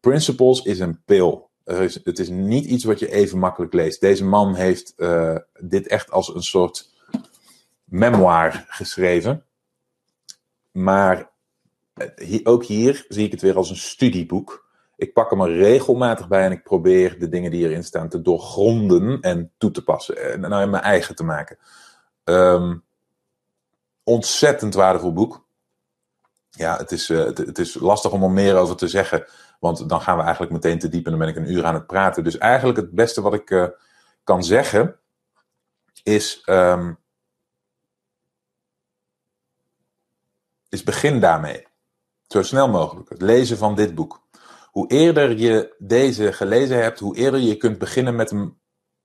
Principles 0.00 0.62
is 0.62 0.78
een 0.78 1.02
pil. 1.04 1.47
Is, 1.68 2.00
het 2.04 2.18
is 2.18 2.28
niet 2.28 2.64
iets 2.64 2.84
wat 2.84 2.98
je 2.98 3.12
even 3.12 3.38
makkelijk 3.38 3.72
leest. 3.72 4.00
Deze 4.00 4.24
man 4.24 4.54
heeft 4.54 4.92
uh, 4.96 5.36
dit 5.60 5.86
echt 5.86 6.10
als 6.10 6.34
een 6.34 6.42
soort 6.42 6.90
memoir 7.84 8.64
geschreven. 8.68 9.44
Maar 10.70 11.30
eh, 11.94 12.40
ook 12.42 12.64
hier 12.64 13.04
zie 13.08 13.24
ik 13.24 13.30
het 13.30 13.40
weer 13.40 13.56
als 13.56 13.70
een 13.70 13.76
studieboek. 13.76 14.66
Ik 14.96 15.12
pak 15.12 15.30
hem 15.30 15.40
er 15.40 15.56
regelmatig 15.56 16.28
bij 16.28 16.44
en 16.44 16.52
ik 16.52 16.62
probeer 16.62 17.18
de 17.18 17.28
dingen 17.28 17.50
die 17.50 17.64
erin 17.64 17.84
staan 17.84 18.08
te 18.08 18.22
doorgronden 18.22 19.20
en 19.20 19.52
toe 19.58 19.70
te 19.70 19.84
passen. 19.84 20.32
En 20.32 20.40
nou 20.40 20.62
in 20.62 20.70
mijn 20.70 20.82
eigen 20.82 21.14
te 21.14 21.24
maken. 21.24 21.58
Um, 22.24 22.84
ontzettend 24.02 24.74
waardevol 24.74 25.12
boek. 25.12 25.46
Ja, 26.50 26.76
het 26.76 26.92
is, 26.92 27.08
het, 27.08 27.38
het, 27.38 27.58
is 27.58 27.74
lastig 27.74 28.12
om 28.12 28.22
er 28.22 28.30
meer 28.30 28.56
over 28.56 28.76
te 28.76 28.88
zeggen. 28.88 29.26
Want 29.58 29.88
dan 29.88 30.00
gaan 30.00 30.16
we 30.16 30.22
eigenlijk 30.22 30.52
meteen 30.52 30.78
te 30.78 30.88
diep 30.88 31.04
en 31.04 31.10
dan 31.10 31.20
ben 31.20 31.28
ik 31.28 31.36
een 31.36 31.52
uur 31.52 31.64
aan 31.64 31.74
het 31.74 31.86
praten. 31.86 32.24
Dus 32.24 32.38
eigenlijk 32.38 32.78
het 32.78 32.90
beste 32.90 33.20
wat 33.20 33.34
ik 33.34 33.50
uh, 33.50 33.68
kan 34.24 34.44
zeggen 34.44 34.96
is. 36.02 36.42
Um, 36.46 36.98
is 40.68 40.82
begin 40.82 41.20
daarmee. 41.20 41.66
Zo 42.26 42.42
snel 42.42 42.68
mogelijk. 42.68 43.08
Het 43.08 43.22
lezen 43.22 43.56
van 43.56 43.74
dit 43.74 43.94
boek. 43.94 44.26
Hoe 44.70 44.90
eerder 44.90 45.36
je 45.36 45.74
deze 45.78 46.32
gelezen 46.32 46.82
hebt, 46.82 47.00
hoe 47.00 47.16
eerder 47.16 47.40
je 47.40 47.56
kunt 47.56 47.78
beginnen 47.78 48.16
met 48.16 48.30
hem 48.30 48.60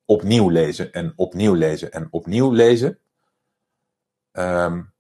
opnieuw 0.05 0.49
lezen 0.49 0.91
en 0.91 1.13
opnieuw 1.15 1.53
lezen 1.53 1.91
en 1.91 2.07
opnieuw 2.11 2.51
lezen. 2.51 2.99
Um, 4.31 4.93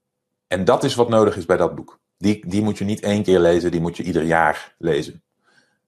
en 0.47 0.65
dat 0.65 0.83
is 0.83 0.95
wat 0.95 1.09
nodig 1.09 1.35
is 1.35 1.45
bij 1.45 1.57
dat 1.57 1.75
boek. 1.75 1.99
Die, 2.17 2.47
die 2.47 2.61
moet 2.61 2.77
je 2.77 2.85
niet 2.85 3.01
één 3.01 3.23
keer 3.23 3.39
lezen, 3.39 3.71
die 3.71 3.81
moet 3.81 3.97
je 3.97 4.03
ieder 4.03 4.23
jaar 4.23 4.75
lezen. 4.77 5.22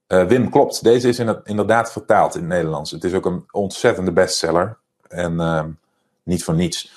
Uh, 0.08 0.28
Wim, 0.28 0.50
klopt. 0.50 0.84
Deze 0.84 1.08
is 1.08 1.20
inderdaad 1.44 1.92
vertaald 1.92 2.36
in 2.36 2.40
het 2.40 2.50
Nederlands. 2.50 2.92
Het 2.92 3.04
is 3.04 3.14
ook 3.14 3.26
een 3.26 3.46
ontzettende 3.52 4.12
bestseller. 4.12 4.78
En 5.08 5.34
uh, 5.34 5.66
niet 6.24 6.44
voor 6.44 6.54
niets. 6.54 6.92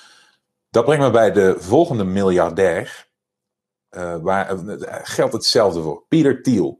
Dat 0.69 0.85
brengt 0.85 1.03
me 1.03 1.11
bij 1.11 1.31
de 1.31 1.55
volgende 1.57 2.03
miljardair. 2.03 3.07
Uh, 3.91 4.15
waar 4.21 4.63
uh, 4.63 4.75
geldt 5.03 5.33
hetzelfde 5.33 5.81
voor. 5.81 6.03
Peter 6.07 6.41
Thiel. 6.41 6.79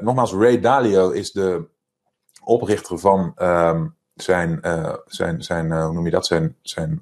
Nogmaals, 0.00 0.32
Ray 0.32 0.60
Dalio 0.60 1.10
is 1.10 1.32
de 1.32 1.68
oprichter 2.44 2.98
van 2.98 3.32
um, 3.42 3.96
zijn, 4.14 4.60
zijn, 5.06 5.42
zijn 5.42 5.72
hoe 5.72 5.92
noem 5.92 6.04
je 6.04 6.10
dat? 6.10 6.26
Zijn, 6.26 6.56
zijn, 6.62 7.00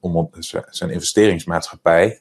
zijn 0.71 0.91
investeringsmaatschappij. 0.91 2.19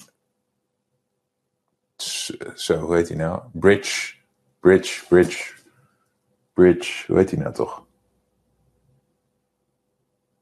Zo, 2.56 2.80
hoe 2.80 2.96
heet 2.96 3.08
hij 3.08 3.18
nou? 3.18 3.42
Bridge, 3.52 4.14
Bridge, 4.60 5.06
Bridge, 5.08 5.53
Bridge, 6.54 7.12
hoe 7.12 7.18
heet 7.18 7.32
hij 7.32 7.40
nou 7.40 7.54
toch? 7.54 7.86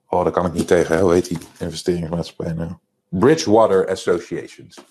Oh, 0.08 0.24
daar 0.24 0.32
kan 0.32 0.46
ik 0.46 0.54
niet 0.54 0.68
tegen. 0.68 1.00
Hoe 1.00 1.14
heet 1.14 1.28
die 1.28 1.38
investeringsmaatschappij 1.60 2.54
nou? 2.54 2.72
Bridgewater 3.10 3.90
Associations. 3.90 4.84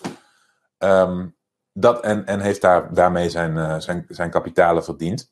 Um, 0.77 1.35
dat, 1.73 2.03
en, 2.03 2.25
en 2.25 2.39
heeft 2.39 2.61
daar, 2.61 2.93
daarmee 2.93 3.29
zijn, 3.29 3.55
uh, 3.55 3.79
zijn, 3.79 4.05
zijn 4.09 4.29
kapitalen 4.29 4.83
verdiend. 4.83 5.31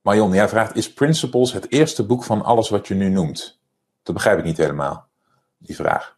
Marion, 0.00 0.32
jij 0.32 0.48
vraagt: 0.48 0.76
Is 0.76 0.92
Principles 0.92 1.52
het 1.52 1.70
eerste 1.70 2.06
boek 2.06 2.24
van 2.24 2.42
alles 2.42 2.68
wat 2.68 2.88
je 2.88 2.94
nu 2.94 3.08
noemt? 3.08 3.60
Dat 4.02 4.14
begrijp 4.14 4.38
ik 4.38 4.44
niet 4.44 4.56
helemaal. 4.56 5.06
die 5.58 5.76
vraag. 5.76 6.16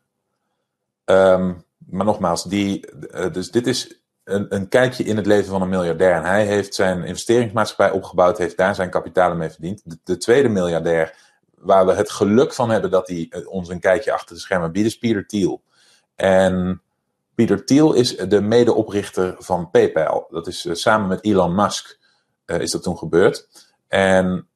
Ehm, 1.04 1.54
maar 1.78 2.04
nogmaals, 2.04 2.44
die, 2.44 2.86
eh, 2.86 3.32
dus 3.32 3.50
dit 3.50 3.66
is 3.66 3.99
een, 4.30 4.68
kijkje 4.68 5.04
in 5.04 5.16
het 5.16 5.26
leven 5.26 5.50
van 5.50 5.62
een 5.62 5.68
miljardair. 5.68 6.14
En 6.14 6.24
hij 6.24 6.46
heeft 6.46 6.74
zijn 6.74 7.04
investeringsmaatschappij 7.04 7.90
opgebouwd, 7.90 8.38
heeft 8.38 8.56
daar 8.56 8.74
zijn 8.74 8.90
kapitalen 8.90 9.36
mee 9.36 9.50
verdiend. 9.50 9.82
De, 9.84 9.98
de 10.04 10.16
tweede 10.16 10.48
miljardair, 10.48 11.14
waar 11.54 11.86
we 11.86 11.92
het 11.92 12.10
geluk 12.10 12.52
van 12.52 12.70
hebben 12.70 12.90
dat 12.90 13.08
hij 13.08 13.26
eh, 13.30 13.48
ons 13.48 13.68
een 13.68 13.80
kijkje 13.80 14.12
achter 14.12 14.34
de 14.34 14.40
schermen 14.40 14.72
biedt, 14.72 14.86
is 14.86 14.98
Peter 14.98 15.26
Thiel. 15.26 15.62
En 16.14 16.82
Peter 17.34 17.64
Thiel 17.64 17.92
is 17.92 18.16
de 18.16 18.40
medeoprichter 18.40 19.34
van 19.38 19.70
PayPal. 19.70 20.26
Dat 20.30 20.46
is 20.46 20.66
uh, 20.66 20.74
samen 20.74 21.08
met 21.08 21.24
Elon 21.24 21.54
Musk 21.54 21.98
uh, 22.46 22.60
is 22.60 22.70
dat 22.70 22.82
toen 22.82 22.98
gebeurd. 22.98 23.48
En 23.88 24.48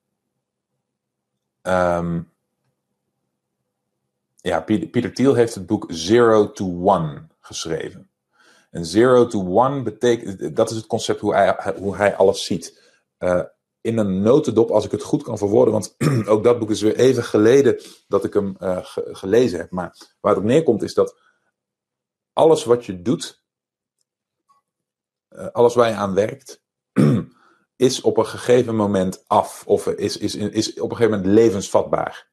um, 1.62 2.32
ja, 4.36 4.60
Peter 4.60 5.14
Thiel 5.14 5.34
heeft 5.34 5.54
het 5.54 5.66
boek 5.66 5.86
Zero 5.88 6.52
to 6.52 6.64
One 6.64 7.26
geschreven. 7.40 8.08
En 8.74 8.84
Zero 8.84 9.26
to 9.26 9.40
One 9.40 9.82
betekent, 9.82 10.56
dat 10.56 10.70
is 10.70 10.76
het 10.76 10.86
concept 10.86 11.20
hoe 11.20 11.34
hij, 11.34 11.74
hoe 11.78 11.96
hij 11.96 12.16
alles 12.16 12.44
ziet. 12.44 12.82
Uh, 13.18 13.42
in 13.80 13.98
een 13.98 14.22
notendop, 14.22 14.70
als 14.70 14.84
ik 14.84 14.90
het 14.90 15.02
goed 15.02 15.22
kan 15.22 15.38
verwoorden, 15.38 15.72
want 15.72 15.94
ook 16.32 16.44
dat 16.44 16.58
boek 16.58 16.70
is 16.70 16.80
weer 16.80 16.96
even 16.96 17.24
geleden 17.24 17.80
dat 18.08 18.24
ik 18.24 18.34
hem 18.34 18.56
ge 18.58 19.08
gelezen 19.12 19.58
heb. 19.58 19.70
Maar 19.70 19.96
waar 20.20 20.32
het 20.32 20.40
op 20.42 20.48
neerkomt 20.48 20.82
is 20.82 20.94
dat 20.94 21.20
alles 22.32 22.64
wat 22.64 22.84
je 22.84 23.02
doet, 23.02 23.44
uh, 25.30 25.46
alles 25.46 25.74
waar 25.74 25.88
je 25.88 25.94
aan 25.94 26.14
werkt, 26.14 26.62
is 27.76 28.00
op 28.00 28.16
een 28.16 28.26
gegeven 28.26 28.76
moment 28.76 29.24
af. 29.26 29.62
Of 29.66 29.86
is, 29.86 30.16
is, 30.16 30.34
is 30.34 30.80
op 30.80 30.90
een 30.90 30.96
gegeven 30.96 31.16
moment 31.18 31.34
levensvatbaar. 31.34 32.30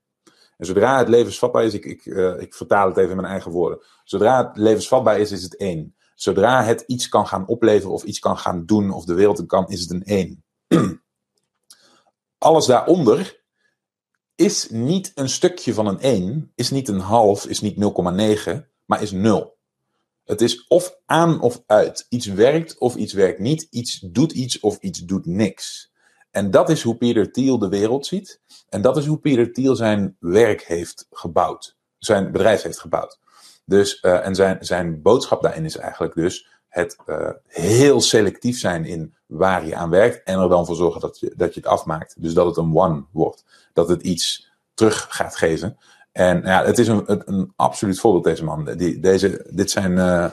En 0.58 0.66
zodra 0.66 0.98
het 0.98 1.10
levensvatbaar 1.10 1.64
is, 1.64 1.74
ik, 1.74 1.86
ik, 1.86 2.06
ik 2.39 2.54
vertaal 2.54 2.88
het 2.88 2.98
even 2.98 3.10
in 3.10 3.16
mijn 3.16 3.32
eigen 3.32 3.52
woorden. 3.52 3.82
Zodra 4.04 4.48
het 4.48 4.58
levensvatbaar 4.58 5.20
is, 5.20 5.32
is 5.32 5.44
het 5.44 5.56
één. 5.56 5.96
Zodra 6.22 6.63
het 6.63 6.84
iets 6.88 7.09
kan 7.09 7.28
gaan 7.28 7.47
opleveren 7.47 7.93
of 7.93 8.03
iets 8.03 8.19
kan 8.19 8.38
gaan 8.38 8.65
doen 8.65 8.91
of 8.91 9.05
de 9.05 9.13
wereld 9.13 9.45
kan, 9.45 9.69
is 9.69 9.82
het 9.82 9.91
een 9.91 10.03
één. 10.03 10.43
Alles 12.38 12.65
daaronder 12.65 13.43
is 14.36 14.69
niet 14.69 15.11
een 15.15 15.30
stukje 15.30 15.74
van 15.74 15.88
een 15.88 15.99
1, 15.99 16.51
is 16.55 16.69
niet 16.69 16.88
een 16.88 16.99
half, 16.99 17.45
is 17.45 17.61
niet 17.61 17.76
0,9, 18.53 18.61
maar 18.86 19.01
is 19.01 19.11
0. 19.11 19.57
Het 20.24 20.41
is 20.41 20.67
of 20.67 20.97
aan 21.05 21.41
of 21.41 21.63
uit. 21.65 22.05
Iets 22.09 22.26
werkt 22.26 22.78
of 22.78 22.95
iets 22.95 23.13
werkt 23.13 23.39
niet. 23.39 23.67
Iets 23.69 23.99
doet 23.99 24.32
iets 24.32 24.59
of 24.59 24.78
iets 24.78 24.99
doet 24.99 25.26
niks. 25.26 25.91
En 26.32 26.51
dat 26.51 26.69
is 26.69 26.82
hoe 26.82 26.97
Peter 26.97 27.32
Thiel 27.32 27.59
de 27.59 27.69
wereld 27.69 28.05
ziet. 28.05 28.41
En 28.69 28.82
dat 28.82 28.97
is 28.97 29.05
hoe 29.05 29.19
Peter 29.19 29.53
Thiel 29.53 29.76
zijn 29.76 30.15
werk 30.19 30.63
heeft 30.63 31.07
gebouwd. 31.11 31.78
Zijn 31.97 32.32
bedrijf 32.32 32.61
heeft 32.61 32.80
gebouwd. 32.80 33.19
Dus, 33.66 34.03
uh, 34.03 34.26
en 34.26 34.36
zijn, 34.36 34.57
zijn 34.59 35.01
boodschap 35.01 35.41
daarin 35.41 35.66
is 35.66 35.78
eigenlijk 35.78 36.14
dus 36.14 36.47
het 36.68 36.97
uh, 37.05 37.30
heel 37.47 38.01
selectief 38.01 38.59
zijn 38.59 38.86
in 38.86 39.16
waar 39.26 39.66
je 39.66 39.76
aan 39.76 39.89
werkt. 39.89 40.24
En 40.24 40.39
er 40.39 40.49
dan 40.49 40.66
voor 40.66 40.76
zorgen 40.76 41.01
dat 41.01 41.20
je, 41.20 41.34
dat 41.36 41.53
je 41.53 41.59
het 41.59 41.70
afmaakt. 41.70 42.16
Dus 42.18 42.34
dat 42.34 42.45
het 42.45 42.57
een 42.57 42.76
one 42.76 43.03
wordt. 43.12 43.45
Dat 43.74 43.89
het 43.89 44.01
iets 44.01 44.51
terug 44.74 45.07
gaat 45.09 45.36
geven. 45.36 45.78
En 46.12 46.41
ja, 46.43 46.66
het 46.66 46.78
is 46.78 46.88
een, 46.88 47.03
een, 47.07 47.53
absoluut 47.55 47.99
voorbeeld, 47.99 48.24
deze 48.24 48.43
man. 48.43 48.66
Die, 48.66 48.99
deze, 48.99 49.49
dit 49.49 49.72
zijn 49.72 49.91
uh, 49.91 50.30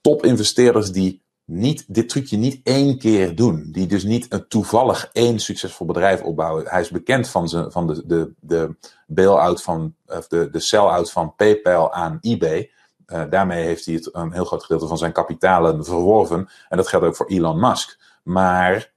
top-investeerders 0.00 0.92
die 0.92 1.23
niet, 1.44 1.94
dit 1.94 2.08
trucje 2.08 2.36
niet 2.36 2.60
één 2.62 2.98
keer 2.98 3.34
doen. 3.34 3.68
Die 3.72 3.86
dus 3.86 4.04
niet 4.04 4.32
een 4.32 4.48
toevallig 4.48 5.10
één 5.12 5.38
succesvol 5.38 5.86
bedrijf 5.86 6.22
opbouwen. 6.22 6.68
Hij 6.68 6.80
is 6.80 6.90
bekend 6.90 7.28
van, 7.28 7.48
zijn, 7.48 7.72
van 7.72 7.86
de, 7.86 8.02
de, 8.06 8.34
de 8.40 8.76
bail-out 9.06 9.62
van, 9.62 9.94
of 10.06 10.28
de, 10.28 10.50
de 10.50 10.60
sell-out 10.60 11.12
van 11.12 11.34
PayPal 11.34 11.92
aan 11.92 12.18
eBay. 12.20 12.70
Uh, 13.06 13.24
daarmee 13.30 13.64
heeft 13.64 13.84
hij 13.84 13.94
het, 13.94 14.14
een 14.14 14.32
heel 14.32 14.44
groot 14.44 14.62
gedeelte 14.62 14.86
van 14.86 14.98
zijn 14.98 15.12
kapitalen 15.12 15.84
verworven. 15.84 16.48
En 16.68 16.76
dat 16.76 16.88
geldt 16.88 17.06
ook 17.06 17.16
voor 17.16 17.26
Elon 17.26 17.60
Musk. 17.60 17.98
Maar, 18.22 18.92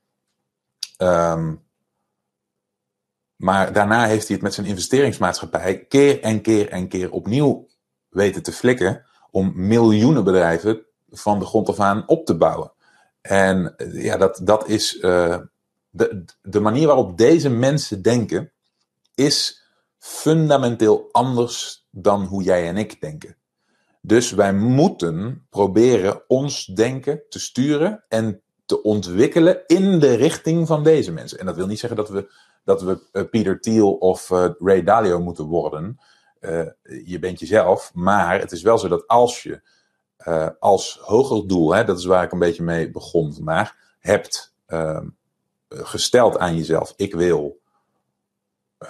um, 0.98 1.64
maar 3.36 3.74
daarna 3.74 4.06
heeft 4.06 4.28
hij 4.28 4.36
het 4.36 4.46
met 4.46 4.54
zijn 4.54 4.68
investeringsmaatschappij 4.68 5.86
keer 5.86 6.22
en 6.22 6.42
keer 6.42 6.70
en 6.70 6.88
keer 6.88 7.12
opnieuw 7.12 7.68
weten 8.10 8.44
te 8.44 8.52
flikken. 8.52 9.06
Om 9.32 9.52
miljoenen 9.56 10.24
bedrijven 10.24 10.87
van 11.10 11.40
de 11.40 11.46
grond 11.46 11.70
af 11.70 11.80
aan 11.80 12.04
op 12.08 12.26
te 12.26 12.38
bouwen. 12.38 12.72
En 13.22 13.76
ja, 13.92 14.18
dat, 14.18 14.42
dat 14.44 14.68
is 14.68 14.96
uh, 14.96 15.38
de, 15.90 16.26
de 16.42 16.60
manier 16.60 16.88
waarop 16.88 17.18
deze 17.18 17.50
mensen 17.50 18.02
denken, 18.02 18.52
is 19.16 19.66
fundamenteel 19.98 21.10
anders 21.12 21.88
dan 21.90 22.24
hoe 22.24 22.44
jij 22.44 22.68
en 22.68 22.78
ik 22.78 23.02
denken. 23.02 23.36
Dus 24.02 24.32
wij 24.32 24.54
moeten 24.54 25.46
proberen 25.50 26.22
ons 26.28 26.66
denken 26.66 27.22
te 27.30 27.40
sturen 27.40 28.04
en 28.08 28.42
te 28.66 28.82
ontwikkelen 28.82 29.62
in 29.66 30.00
de 30.00 30.16
richting 30.16 30.68
van 30.68 30.84
deze 30.84 31.12
mensen. 31.12 31.40
En 31.40 31.46
dat 31.46 31.56
wil 31.56 31.68
niet 31.68 31.80
zeggen 31.80 31.98
dat 31.98 32.10
we, 32.10 32.32
dat 32.64 32.82
we 32.82 33.08
uh, 33.12 33.24
Peter 33.30 33.60
Thiel 33.60 33.94
of 33.94 34.30
Ray 34.60 34.84
Dalio 34.84 35.20
moeten 35.20 35.46
worden. 35.46 36.00
Je 37.06 37.20
bent 37.20 37.40
jezelf, 37.40 37.92
maar 37.94 38.40
het 38.40 38.52
is 38.52 38.62
wel 38.62 38.78
zo 38.78 38.88
dat 38.88 39.08
als 39.08 39.44
je 39.44 39.62
uh, 40.26 40.48
als 40.60 41.00
hoger 41.02 41.48
doel, 41.48 41.74
hè, 41.74 41.84
dat 41.84 41.98
is 41.98 42.06
waar 42.06 42.24
ik 42.24 42.32
een 42.32 42.40
beetje 42.40 42.64
mee 42.64 42.92
begon 42.92 43.34
vandaag, 43.34 43.76
hebt 44.00 44.54
uh, 44.68 45.00
gesteld 45.70 46.38
aan 46.38 46.56
jezelf: 46.56 46.94
ik 46.96 47.14
wil, 47.14 47.60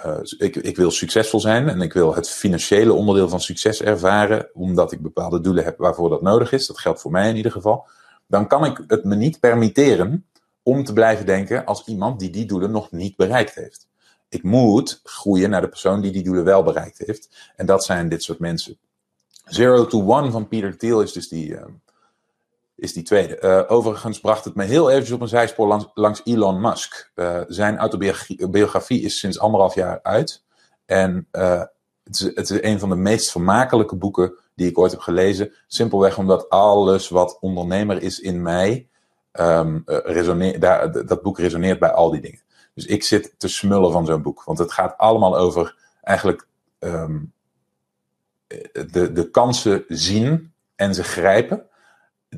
uh, 0.04 0.18
ik, 0.38 0.56
ik 0.56 0.76
wil 0.76 0.90
succesvol 0.90 1.40
zijn 1.40 1.68
en 1.68 1.80
ik 1.80 1.92
wil 1.92 2.14
het 2.14 2.28
financiële 2.28 2.92
onderdeel 2.92 3.28
van 3.28 3.40
succes 3.40 3.82
ervaren, 3.82 4.50
omdat 4.52 4.92
ik 4.92 5.02
bepaalde 5.02 5.40
doelen 5.40 5.64
heb 5.64 5.78
waarvoor 5.78 6.08
dat 6.08 6.22
nodig 6.22 6.52
is. 6.52 6.66
Dat 6.66 6.78
geldt 6.78 7.00
voor 7.00 7.10
mij 7.10 7.28
in 7.28 7.36
ieder 7.36 7.52
geval. 7.52 7.86
Dan 8.26 8.46
kan 8.46 8.64
ik 8.64 8.84
het 8.86 9.04
me 9.04 9.14
niet 9.14 9.40
permitteren 9.40 10.26
om 10.62 10.84
te 10.84 10.92
blijven 10.92 11.26
denken 11.26 11.64
als 11.64 11.86
iemand 11.86 12.20
die 12.20 12.30
die 12.30 12.46
doelen 12.46 12.70
nog 12.70 12.90
niet 12.90 13.16
bereikt 13.16 13.54
heeft. 13.54 13.88
Ik 14.28 14.42
moet 14.42 15.00
groeien 15.02 15.50
naar 15.50 15.60
de 15.60 15.68
persoon 15.68 16.00
die 16.00 16.12
die 16.12 16.22
doelen 16.22 16.44
wel 16.44 16.62
bereikt 16.62 16.98
heeft. 16.98 17.52
En 17.56 17.66
dat 17.66 17.84
zijn 17.84 18.08
dit 18.08 18.22
soort 18.22 18.38
mensen. 18.38 18.78
Zero 19.48 19.86
to 19.86 20.02
One 20.02 20.30
van 20.30 20.48
Peter 20.48 20.76
Thiel 20.76 21.02
is 21.02 21.12
dus 21.12 21.28
die, 21.28 21.50
uh, 21.50 21.64
is 22.74 22.92
die 22.92 23.02
tweede. 23.02 23.38
Uh, 23.40 23.76
overigens 23.76 24.20
bracht 24.20 24.44
het 24.44 24.54
me 24.54 24.64
heel 24.64 24.90
eventjes 24.90 25.14
op 25.14 25.20
een 25.20 25.28
zijspoor 25.28 25.66
langs, 25.66 25.86
langs 25.94 26.20
Elon 26.24 26.60
Musk. 26.60 27.10
Uh, 27.14 27.40
zijn 27.46 27.78
autobiografie 27.78 29.00
is 29.00 29.18
sinds 29.18 29.38
anderhalf 29.38 29.74
jaar 29.74 30.00
uit. 30.02 30.44
En 30.86 31.28
het 31.30 32.14
is, 32.14 32.20
het, 32.20 32.50
is, 32.50 32.62
een 32.62 32.78
van 32.78 32.88
de 32.88 32.96
meest 32.96 33.30
vermakelijke 33.30 33.96
boeken 33.96 34.34
die 34.54 34.68
ik 34.68 34.78
ooit 34.78 34.90
heb 34.90 35.00
gelezen. 35.00 35.52
Simpelweg 35.66 36.18
omdat 36.18 36.48
alles 36.48 37.08
wat 37.08 37.38
ondernemer 37.40 38.02
is 38.02 38.20
in 38.20 38.42
mij, 38.42 38.88
daar, 40.58 41.06
dat 41.06 41.22
boek 41.22 41.38
resoneert 41.38 41.78
bij 41.78 41.90
al 41.90 42.10
die 42.10 42.20
dingen. 42.20 42.42
Dus 42.74 42.86
ik 42.86 43.02
zit 43.02 43.34
te 43.38 43.48
smullen 43.48 43.92
van 43.92 44.06
zo'n 44.06 44.22
boek. 44.22 44.44
Want 44.44 44.58
het 44.58 44.72
gaat 44.72 44.98
allemaal 44.98 45.36
over 45.36 45.76
eigenlijk 46.02 46.46
um, 46.78 47.32
de, 48.90 49.12
de 49.12 49.30
kansen 49.30 49.84
zien 49.88 50.52
en 50.74 50.94
ze 50.94 51.04
grijpen. 51.04 51.66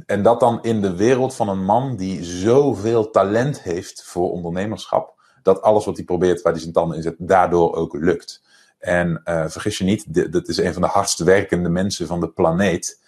En 0.06 0.22
dat 0.22 0.40
dan 0.40 0.62
in 0.62 0.80
de 0.80 0.96
wereld 0.96 1.34
van 1.34 1.48
een 1.48 1.64
man 1.64 1.96
die 1.96 2.24
zoveel 2.24 3.10
talent 3.10 3.62
heeft 3.62 4.04
voor 4.04 4.30
ondernemerschap. 4.30 5.18
Dat 5.42 5.62
alles 5.62 5.84
wat 5.84 5.96
hij 5.96 6.04
probeert, 6.04 6.42
waar 6.42 6.52
hij 6.52 6.60
zijn 6.62 6.74
tanden 6.74 6.96
in 6.96 7.02
zet, 7.02 7.14
daardoor 7.18 7.74
ook 7.74 7.94
lukt. 7.94 8.42
En 8.78 9.22
uh, 9.24 9.44
vergis 9.46 9.78
je 9.78 9.84
niet, 9.84 10.14
dit 10.32 10.48
is 10.48 10.56
een 10.56 10.72
van 10.72 10.82
de 10.82 10.88
hardst 10.88 11.18
werkende 11.18 11.68
mensen 11.68 12.06
van 12.06 12.20
de 12.20 12.28
planeet. 12.28 13.00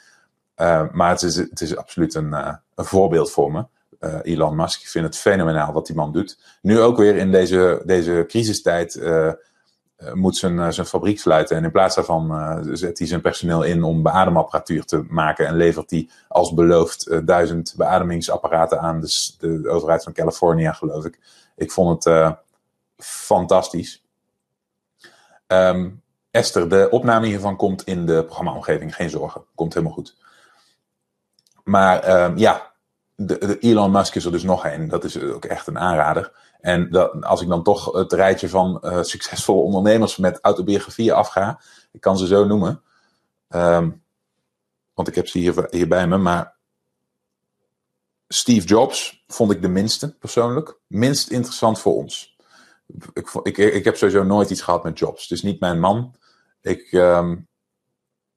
Uh, 0.57 0.85
maar 0.93 1.11
het 1.11 1.23
is, 1.23 1.37
het 1.37 1.61
is 1.61 1.77
absoluut 1.77 2.15
een, 2.15 2.33
een 2.33 2.85
voorbeeld 2.85 3.31
voor 3.31 3.53
me. 3.53 3.65
Elon 4.23 4.57
Musk, 4.57 4.81
ik 4.81 4.89
vind 4.89 5.05
het 5.05 5.17
fenomenaal 5.17 5.73
wat 5.73 5.87
die 5.87 5.97
man 5.97 6.13
doet. 6.13 6.39
Nu 6.63 6.81
ook 6.81 6.97
weer 6.97 7.17
in 7.17 7.33
deze, 7.33 7.83
deze 7.85 8.25
crisistijd 8.29 9.01
moet 10.15 10.37
zijn, 10.37 10.57
uh, 10.57 10.71
zijn 10.71 10.87
fabriek 10.87 11.21
sluiten. 11.21 11.57
En 11.57 11.65
in 11.65 11.71
plaats 11.71 11.95
daarvan 11.95 12.31
uh, 12.31 12.59
zet 12.73 12.99
hij 12.99 13.07
zijn 13.07 13.21
personeel 13.21 13.63
in 13.63 13.83
om 13.83 14.03
beademapparatuur 14.03 14.85
te 14.85 15.05
maken. 15.09 15.47
En 15.47 15.57
levert 15.57 15.91
hij 15.91 16.09
als 16.29 16.55
beloofd 16.55 17.27
duizend 17.27 17.75
beademingsapparaten 17.77 18.81
aan 18.81 19.01
de, 19.01 19.33
de, 19.39 19.69
overheid 19.69 20.03
van 20.03 20.13
Californië, 20.13 20.73
geloof 20.73 21.05
ik. 21.05 21.19
Ik 21.57 21.71
vond 21.71 22.05
het 22.05 22.37
fantastisch. 22.97 24.05
Um, 25.47 26.03
Esther, 26.31 26.69
de 26.69 26.89
opname 26.91 27.27
hiervan 27.27 27.57
komt 27.57 27.85
in 27.85 28.07
de 28.07 28.25
programmaomgeving. 28.25 28.95
Geen 28.95 29.11
zorgen, 29.11 29.45
komt 29.55 29.75
helemaal 29.75 29.95
goed. 29.95 30.17
Maar 31.65 32.25
um, 32.25 32.39
ja, 32.39 32.72
de, 33.15 33.39
de 33.39 33.59
Elon 33.59 33.91
Musk 33.91 34.15
is 34.15 34.25
er 34.25 34.33
dus 34.33 34.43
nog 34.43 34.65
een. 34.65 34.89
Dat 34.89 35.05
is 35.05 35.21
ook 35.21 35.45
echt 35.45 35.67
een 35.67 35.79
aanrader. 35.79 36.33
En 36.61 36.91
dat, 36.91 37.25
als 37.25 37.41
ik 37.41 37.49
dan 37.49 37.63
toch 37.63 37.93
het 37.93 38.13
rijtje 38.13 38.49
van 38.49 38.81
uh, 38.83 39.03
succesvolle 39.03 39.63
ondernemers 39.63 40.17
met 40.17 40.39
autobiografieën 40.41 41.15
afga, 41.15 41.61
ik 41.93 42.01
kan 42.01 42.19
ze 42.19 42.27
zo 42.27 42.45
noemen, 42.45 42.83
um, 43.49 44.03
want 44.95 45.09
ik 45.09 45.15
heb 45.15 45.29
ze 45.29 45.39
hier, 45.39 45.67
hier 45.71 45.89
bij 45.89 46.07
me, 46.07 46.17
maar 46.17 46.57
Steve 48.29 48.67
Jobs 48.67 49.25
vond 49.27 49.51
ik 49.51 49.63
de 49.63 49.69
minste 49.69 50.17
persoonlijk, 50.17 50.79
minst 50.87 51.31
interessant 51.31 51.79
voor 51.79 51.95
ons. 51.95 52.37
Ik, 53.13 53.29
ik, 53.43 53.57
ik 53.57 53.85
heb 53.85 53.97
sowieso 53.97 54.23
nooit 54.23 54.51
iets 54.51 54.63
gehad 54.63 54.85
met 54.85 54.99
Jobs. 54.99 55.23
Het 55.23 55.31
is 55.31 55.43
niet 55.43 55.61
mijn 55.61 55.81
man. 55.81 56.15
Ik, 56.61 56.93
um, 56.93 57.49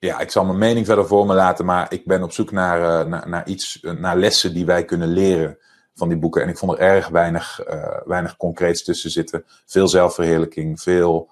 ja, 0.06 0.20
ik 0.20 0.32
zal 0.32 0.46
mijn 0.46 0.58
mening 0.58 0.86
verder 0.86 1.08
voor 1.08 1.26
me 1.26 1.34
laten, 1.34 1.66
maar 1.66 1.94
ik 1.94 2.06
ben 2.06 2.24
op 2.24 2.32
zoek 2.32 2.52
naar, 2.52 2.80
uh, 2.80 3.10
naar, 3.10 3.30
naar, 3.30 3.48
iets, 3.48 3.80
naar 3.82 4.18
lessen 4.18 4.54
die 4.54 4.66
wij 4.66 4.86
kunnen 4.86 5.08
leren 5.08 5.58
van 5.94 6.10
die 6.10 6.18
boeken. 6.18 6.42
En 6.42 6.50
ik 6.50 6.58
vond 6.58 6.72
er 6.72 6.80
erg 6.80 7.08
weinig, 7.08 7.60
weinig 8.06 8.38
concreets 8.38 8.84
tussen 8.84 9.12
zitten. 9.12 9.46
Veel 9.66 9.88
zelfverheerlijking, 9.88 10.82
veel. 10.82 11.30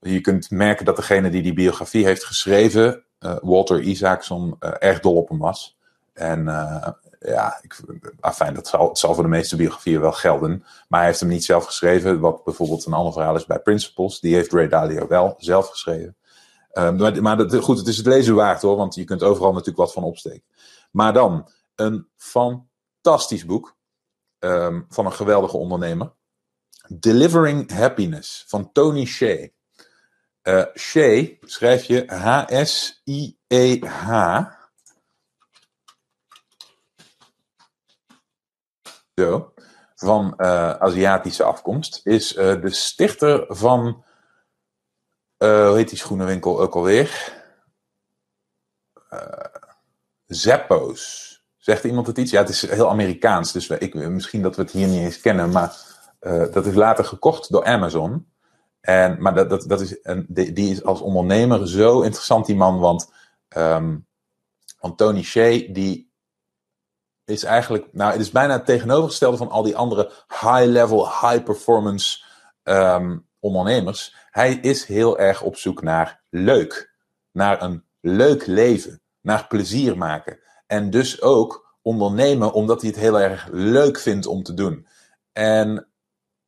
Je 0.00 0.20
kunt 0.20 0.50
merken 0.50 0.84
dat 0.84 0.96
degene 0.96 1.30
die 1.30 1.42
die 1.42 1.52
biografie 1.52 2.04
heeft 2.04 2.24
geschreven, 2.24 3.02
Walter 3.40 3.80
Isaacson, 3.80 4.56
erg 4.58 5.00
dol 5.00 5.16
op 5.16 5.28
hem 5.28 5.38
was. 5.38 5.78
En 6.12 6.44
ja, 7.20 7.58
ik, 7.62 7.80
afijn, 8.20 8.54
dat 8.54 8.68
zal, 8.68 8.96
zal 8.96 9.14
voor 9.14 9.22
de 9.22 9.28
meeste 9.28 9.56
biografieën 9.56 10.00
wel 10.00 10.12
gelden. 10.12 10.64
Maar 10.88 10.98
hij 10.98 11.08
heeft 11.08 11.20
hem 11.20 11.28
niet 11.28 11.44
zelf 11.44 11.64
geschreven. 11.64 12.20
Wat 12.20 12.44
bijvoorbeeld 12.44 12.86
een 12.86 12.92
ander 12.92 13.12
verhaal 13.12 13.36
is 13.36 13.46
bij 13.46 13.58
Principles. 13.58 14.20
Die 14.20 14.34
heeft 14.34 14.52
Ray 14.52 14.68
Dalio 14.68 15.06
wel 15.06 15.34
zelf 15.38 15.68
geschreven. 15.68 16.16
Um, 16.72 17.22
maar 17.22 17.36
dat, 17.36 17.54
goed, 17.54 17.78
het 17.78 17.86
is 17.86 17.96
het 17.96 18.06
lezen 18.06 18.34
waard 18.34 18.62
hoor. 18.62 18.76
Want 18.76 18.94
je 18.94 19.04
kunt 19.04 19.22
overal 19.22 19.52
natuurlijk 19.52 19.78
wat 19.78 19.92
van 19.92 20.02
opsteken. 20.02 20.44
Maar 20.90 21.12
dan 21.12 21.50
een 21.74 22.08
fantastisch 22.16 23.44
boek. 23.44 23.76
Um, 24.38 24.86
van 24.88 25.06
een 25.06 25.12
geweldige 25.12 25.56
ondernemer. 25.56 26.12
Delivering 26.88 27.70
Happiness 27.70 28.44
van 28.46 28.72
Tony 28.72 29.04
Shea. 29.04 29.48
Uh, 30.42 30.64
Shea 30.74 31.28
schrijf 31.40 31.84
je 31.84 32.04
H-S-I-E-H. 32.06 34.10
zo, 39.14 39.52
van 39.94 40.34
uh, 40.36 40.70
Aziatische 40.70 41.44
afkomst, 41.44 42.00
is 42.04 42.32
de 42.32 42.70
stichter 42.70 43.44
van, 43.48 44.04
hoe 45.38 45.72
heet 45.76 45.88
die 45.88 45.98
schoenenwinkel 45.98 46.60
ook 46.60 46.74
alweer? 46.74 47.36
Zappos. 50.26 51.26
Zegt 51.56 51.84
iemand 51.84 52.06
het 52.06 52.18
iets? 52.18 52.30
Ja, 52.30 52.40
het 52.40 52.48
is 52.48 52.68
heel 52.70 52.90
Amerikaans, 52.90 53.52
dus 53.52 53.68
ik, 53.68 53.94
misschien 53.94 54.42
dat 54.42 54.56
we 54.56 54.62
het 54.62 54.70
hier 54.70 54.86
niet 54.86 55.00
eens 55.00 55.20
kennen, 55.20 55.50
maar 55.50 55.76
dat 56.52 56.66
is 56.66 56.74
later 56.74 57.04
gekocht 57.04 57.50
door 57.50 57.64
Amazon. 57.64 58.26
En, 58.80 59.22
maar 59.22 59.34
dat, 59.34 59.50
dat, 59.50 59.64
dat 59.68 59.80
is 59.80 59.98
een, 60.02 60.26
die, 60.28 60.70
is 60.70 60.84
als 60.84 61.00
ondernemer 61.00 61.68
zo 61.68 62.00
interessant, 62.00 62.46
die 62.46 62.56
man, 62.56 62.78
want, 62.78 63.12
um, 63.56 64.06
want 64.80 64.98
Tony 64.98 65.22
Shea, 65.22 65.72
die 65.72 66.12
is 67.24 67.42
eigenlijk, 67.42 67.88
nou, 67.92 68.12
het 68.12 68.20
is 68.20 68.30
bijna 68.30 68.52
het 68.52 68.64
tegenovergestelde 68.64 69.36
van 69.36 69.50
al 69.50 69.62
die 69.62 69.76
andere 69.76 70.12
high-level, 70.28 71.06
high-performance 71.06 72.24
um, 72.62 73.27
ondernemers. 73.48 74.14
Hij 74.30 74.54
is 74.54 74.84
heel 74.84 75.18
erg 75.18 75.42
op 75.42 75.56
zoek 75.56 75.82
naar 75.82 76.20
leuk, 76.30 76.94
naar 77.32 77.62
een 77.62 77.84
leuk 78.00 78.46
leven, 78.46 79.00
naar 79.20 79.46
plezier 79.46 79.98
maken. 79.98 80.38
En 80.66 80.90
dus 80.90 81.22
ook 81.22 81.76
ondernemen 81.82 82.52
omdat 82.52 82.80
hij 82.80 82.90
het 82.90 82.98
heel 82.98 83.20
erg 83.20 83.48
leuk 83.50 83.98
vindt 83.98 84.26
om 84.26 84.42
te 84.42 84.54
doen. 84.54 84.86
En 85.32 85.88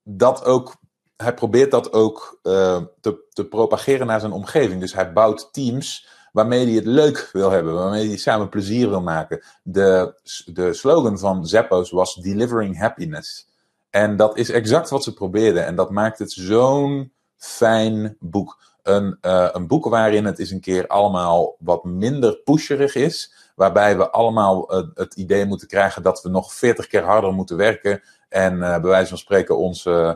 dat 0.03 0.45
ook, 0.45 0.77
hij 1.17 1.35
probeert 1.35 1.71
dat 1.71 1.93
ook 1.93 2.41
uh, 2.43 2.83
te, 3.01 3.27
te 3.33 3.45
propageren 3.45 4.07
naar 4.07 4.21
zijn 4.21 4.33
omgeving. 4.33 4.81
Dus 4.81 4.95
hij 4.95 5.13
bouwt 5.13 5.53
teams 5.53 6.09
waarmee 6.33 6.65
hij 6.67 6.75
het 6.75 6.87
leuk 6.87 7.29
wil 7.33 7.51
hebben, 7.51 7.75
waarmee 7.75 8.09
hij 8.09 8.17
samen 8.17 8.49
plezier 8.49 8.89
wil 8.89 9.03
maken. 9.03 9.43
De, 9.63 10.15
de 10.47 10.75
slogan 10.75 11.19
van 11.19 11.47
Zappos 11.47 11.91
was 11.91 12.15
Delivering 12.15 12.79
Happiness. 12.79 13.49
En 13.91 14.17
dat 14.17 14.37
is 14.37 14.51
exact 14.51 14.91
wat 14.91 15.05
ze 15.05 15.15
probeerden. 15.15 15.67
En 15.67 15.75
dat 15.75 15.91
maakt 15.91 16.19
het 16.19 16.33
zo'n 16.33 17.13
fijn 17.37 18.17
boek. 18.21 18.69
Een, 18.83 19.19
uh, 19.23 19.49
een 19.53 19.67
boek 19.67 19.89
waarin 19.89 20.25
het 20.25 20.39
eens 20.39 20.51
een 20.51 20.61
keer 20.61 20.87
allemaal 20.87 21.57
wat 21.59 21.85
minder 21.85 22.37
pusherig 22.37 22.95
is. 22.95 23.33
Waarbij 23.55 23.97
we 23.97 24.11
allemaal 24.11 24.75
uh, 24.75 24.89
het 24.95 25.15
idee 25.15 25.45
moeten 25.45 25.69
krijgen 25.69 26.03
dat 26.03 26.23
we 26.23 26.29
nog 26.29 26.55
veertig 26.55 26.87
keer 26.87 27.05
harder 27.05 27.33
moeten 27.33 27.57
werken. 27.57 28.03
En 28.29 28.55
uh, 28.55 28.61
bij 28.61 28.91
wijze 28.91 29.09
van 29.09 29.19
spreken 29.19 29.55
uh, 29.55 30.15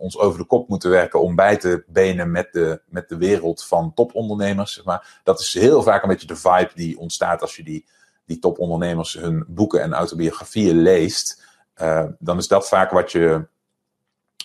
ons 0.00 0.18
over 0.18 0.38
de 0.38 0.46
kop 0.46 0.68
moeten 0.68 0.90
werken 0.90 1.20
om 1.20 1.34
bij 1.36 1.56
te 1.56 1.84
benen 1.86 2.30
met 2.30 2.52
de, 2.52 2.80
met 2.86 3.08
de 3.08 3.16
wereld 3.16 3.64
van 3.64 3.94
topondernemers. 3.94 4.72
Zeg 4.72 4.84
maar. 4.84 5.20
Dat 5.24 5.40
is 5.40 5.54
heel 5.54 5.82
vaak 5.82 6.02
een 6.02 6.08
beetje 6.08 6.26
de 6.26 6.36
vibe 6.36 6.70
die 6.74 6.98
ontstaat 6.98 7.40
als 7.40 7.56
je 7.56 7.62
die, 7.62 7.86
die 8.26 8.38
topondernemers 8.38 9.14
hun 9.14 9.44
boeken 9.48 9.82
en 9.82 9.92
autobiografieën 9.92 10.76
leest. 10.76 11.42
Uh, 11.76 12.04
dan 12.18 12.38
is 12.38 12.48
dat 12.48 12.68
vaak 12.68 12.90
wat 12.90 13.12
je, 13.12 13.46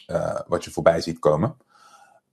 uh, 0.08 0.40
wat 0.48 0.64
je 0.64 0.72
voorbij 0.72 1.02
ziet 1.02 1.20
komen. 1.20 1.58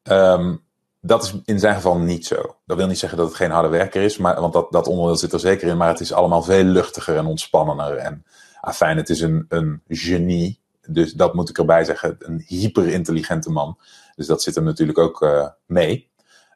Um, 0.03 0.63
dat 1.01 1.25
is 1.25 1.35
in 1.45 1.59
zijn 1.59 1.75
geval 1.75 1.99
niet 1.99 2.27
zo. 2.27 2.57
Dat 2.67 2.77
wil 2.77 2.87
niet 2.87 2.99
zeggen 2.99 3.19
dat 3.19 3.27
het 3.27 3.37
geen 3.37 3.51
harde 3.51 3.69
werker 3.69 4.03
is, 4.03 4.17
maar, 4.17 4.41
want 4.41 4.53
dat, 4.53 4.73
dat 4.73 4.87
onderdeel 4.87 5.17
zit 5.17 5.33
er 5.33 5.41
zeker 5.41 5.69
in. 5.69 5.77
Maar 5.77 5.89
het 5.89 6.01
is 6.01 6.13
allemaal 6.13 6.43
veel 6.43 6.65
luchtiger 6.65 7.17
en 7.17 7.27
ontspannender. 7.27 7.97
En 7.97 8.25
afijn, 8.61 8.97
het 8.97 9.11
is 9.11 9.21
een, 9.21 9.47
een 9.49 9.83
genie 9.89 10.63
dus 10.87 11.13
dat 11.13 11.35
moet 11.35 11.49
ik 11.49 11.59
erbij 11.59 11.85
zeggen, 11.85 12.17
een 12.19 12.45
hyperintelligente 12.47 13.51
man. 13.51 13.79
Dus 14.15 14.27
dat 14.27 14.43
zit 14.43 14.57
er 14.57 14.63
natuurlijk 14.63 14.99
ook 14.99 15.23
uh, 15.23 15.49
mee. 15.67 16.11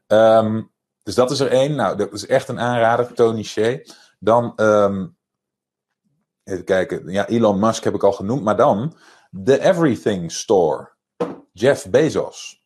Um, 0.06 0.70
dus 1.02 1.14
dat 1.14 1.30
is 1.30 1.40
er 1.40 1.50
één. 1.50 1.74
Nou, 1.74 1.96
dat 1.96 2.12
is 2.12 2.26
echt 2.26 2.48
een 2.48 2.60
aanrader, 2.60 3.14
Tony 3.14 3.42
Shea. 3.42 3.78
Dan, 4.18 4.52
um, 4.56 5.16
even 6.48 6.64
kijken. 6.64 7.08
Ja, 7.08 7.26
Elon 7.26 7.58
Musk 7.58 7.84
heb 7.84 7.94
ik 7.94 8.02
al 8.02 8.12
genoemd. 8.12 8.42
Maar 8.42 8.56
dan, 8.56 8.96
The 9.44 9.60
Everything 9.60 10.32
Store. 10.32 10.90
Jeff 11.52 11.90
Bezos. 11.90 12.62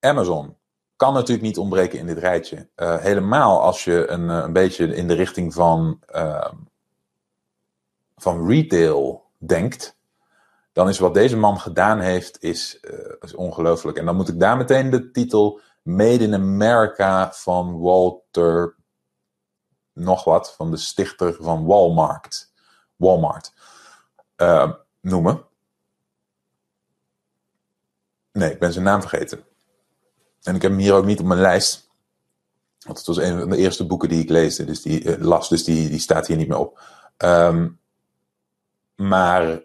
Amazon. 0.00 0.56
Kan 0.96 1.14
natuurlijk 1.14 1.46
niet 1.46 1.58
ontbreken 1.58 1.98
in 1.98 2.06
dit 2.06 2.18
rijtje. 2.18 2.68
Uh, 2.76 2.96
helemaal 2.96 3.60
als 3.60 3.84
je 3.84 4.08
een, 4.08 4.28
een 4.28 4.52
beetje 4.52 4.94
in 4.94 5.08
de 5.08 5.14
richting 5.14 5.54
van, 5.54 6.00
uh, 6.14 6.52
van 8.16 8.48
retail 8.48 9.24
denkt 9.38 9.96
dan 10.76 10.88
is 10.88 10.98
wat 10.98 11.14
deze 11.14 11.36
man 11.36 11.60
gedaan 11.60 12.00
heeft, 12.00 12.42
is, 12.42 12.78
uh, 12.82 13.14
is 13.20 13.34
ongelooflijk. 13.34 13.98
En 13.98 14.04
dan 14.04 14.16
moet 14.16 14.28
ik 14.28 14.40
daar 14.40 14.56
meteen 14.56 14.90
de 14.90 15.10
titel 15.10 15.60
Made 15.82 16.24
in 16.24 16.34
America 16.34 17.32
van 17.32 17.78
Walter, 17.78 18.76
nog 19.92 20.24
wat, 20.24 20.54
van 20.54 20.70
de 20.70 20.76
stichter 20.76 21.36
van 21.40 21.64
Walmart, 21.64 22.52
Walmart 22.96 23.52
uh, 24.36 24.72
noemen. 25.00 25.44
Nee, 28.32 28.50
ik 28.50 28.58
ben 28.58 28.72
zijn 28.72 28.84
naam 28.84 29.00
vergeten. 29.00 29.44
En 30.42 30.54
ik 30.54 30.62
heb 30.62 30.70
hem 30.70 30.80
hier 30.80 30.94
ook 30.94 31.04
niet 31.04 31.20
op 31.20 31.26
mijn 31.26 31.40
lijst. 31.40 31.88
Want 32.78 32.98
het 32.98 33.06
was 33.06 33.16
een 33.16 33.38
van 33.38 33.50
de 33.50 33.56
eerste 33.56 33.86
boeken 33.86 34.08
die 34.08 34.22
ik 34.22 34.28
leesde, 34.28 34.64
dus 34.64 34.82
die, 34.82 35.04
uh, 35.04 35.24
las, 35.24 35.48
dus 35.48 35.64
die, 35.64 35.88
die 35.88 35.98
staat 35.98 36.26
hier 36.26 36.36
niet 36.36 36.48
meer 36.48 36.58
op. 36.58 36.80
Um, 37.18 37.80
maar 38.94 39.60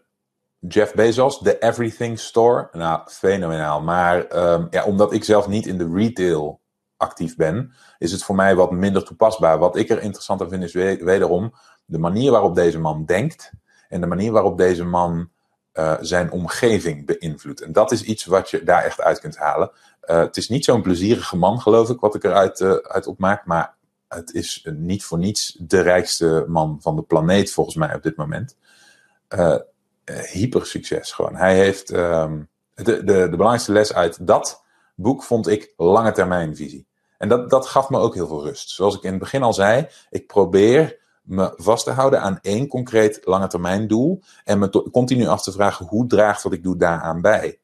Jeff 0.59 0.93
Bezos, 0.93 1.39
de 1.39 1.59
Everything 1.59 2.19
Store. 2.19 2.69
Nou, 2.71 3.09
fenomenaal. 3.09 3.81
Maar 3.81 4.35
um, 4.53 4.67
ja, 4.69 4.85
omdat 4.85 5.13
ik 5.13 5.23
zelf 5.23 5.47
niet 5.47 5.65
in 5.65 5.77
de 5.77 5.91
retail 5.93 6.60
actief 7.01 7.35
ben, 7.35 7.73
is 7.97 8.11
het 8.11 8.23
voor 8.23 8.35
mij 8.35 8.55
wat 8.55 8.71
minder 8.71 9.03
toepasbaar. 9.03 9.57
Wat 9.57 9.75
ik 9.75 9.89
er 9.89 10.01
interessant 10.01 10.41
aan 10.41 10.49
vind, 10.49 10.63
is 10.63 10.73
wederom 11.03 11.53
de 11.85 11.99
manier 11.99 12.31
waarop 12.31 12.55
deze 12.55 12.79
man 12.79 13.05
denkt 13.05 13.51
en 13.89 14.01
de 14.01 14.07
manier 14.07 14.31
waarop 14.31 14.57
deze 14.57 14.83
man 14.83 15.29
uh, 15.73 15.97
zijn 16.01 16.31
omgeving 16.31 17.05
beïnvloedt. 17.05 17.61
En 17.61 17.71
dat 17.71 17.91
is 17.91 18.03
iets 18.03 18.25
wat 18.25 18.49
je 18.49 18.63
daar 18.63 18.83
echt 18.83 19.01
uit 19.01 19.19
kunt 19.19 19.37
halen. 19.37 19.71
Uh, 20.05 20.17
het 20.17 20.37
is 20.37 20.49
niet 20.49 20.65
zo'n 20.65 20.81
plezierige 20.81 21.37
man, 21.37 21.61
geloof 21.61 21.89
ik, 21.89 21.99
wat 21.99 22.15
ik 22.15 22.23
eruit 22.23 22.59
uh, 22.59 22.71
uit 22.71 23.07
opmaak, 23.07 23.45
maar 23.45 23.75
het 24.07 24.33
is 24.33 24.67
niet 24.75 25.03
voor 25.03 25.17
niets 25.17 25.57
de 25.59 25.81
rijkste 25.81 26.45
man 26.47 26.77
van 26.81 26.95
de 26.95 27.01
planeet, 27.01 27.51
volgens 27.51 27.75
mij, 27.75 27.95
op 27.95 28.03
dit 28.03 28.15
moment. 28.15 28.57
Hyper 30.31 30.65
succes 30.65 31.11
gewoon. 31.11 31.35
Hij 31.35 31.55
heeft 31.55 31.93
um, 31.93 32.49
de, 32.73 32.83
de, 32.83 33.03
de 33.03 33.29
belangrijkste 33.29 33.71
les 33.71 33.93
uit 33.93 34.27
dat 34.27 34.63
boek 34.95 35.23
vond 35.23 35.47
ik 35.47 35.73
lange 35.77 36.11
termijn 36.11 36.55
visie. 36.55 36.87
En 37.21 37.29
dat, 37.29 37.49
dat 37.49 37.67
gaf 37.67 37.89
me 37.89 37.97
ook 37.97 38.13
heel 38.13 38.27
veel 38.27 38.43
rust. 38.43 38.69
Zoals 38.69 38.95
ik 38.95 39.03
in 39.03 39.09
het 39.09 39.19
begin 39.19 39.43
al 39.43 39.53
zei, 39.53 39.87
ik 40.09 40.27
probeer 40.27 40.99
me 41.21 41.53
vast 41.55 41.83
te 41.83 41.91
houden 41.91 42.21
aan 42.21 42.39
één 42.41 42.67
concreet 42.67 43.19
lange 43.23 43.47
termijn 43.47 43.87
doel. 43.87 44.21
En 44.43 44.59
me 44.59 44.89
continu 44.91 45.27
af 45.27 45.43
te 45.43 45.51
vragen 45.51 45.85
hoe 45.85 46.07
draagt 46.07 46.43
wat 46.43 46.53
ik 46.53 46.63
doe 46.63 46.77
daaraan 46.77 47.21
bij. 47.21 47.59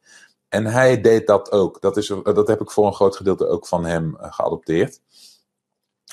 En 0.49 0.65
hij 0.65 1.01
deed 1.01 1.27
dat 1.27 1.51
ook. 1.51 1.81
Dat, 1.81 1.97
is, 1.97 2.13
dat 2.23 2.47
heb 2.47 2.61
ik 2.61 2.71
voor 2.71 2.85
een 2.85 2.93
groot 2.93 3.15
gedeelte 3.15 3.47
ook 3.47 3.67
van 3.67 3.85
hem 3.85 4.17
uh, 4.21 4.33
geadopteerd. 4.33 5.01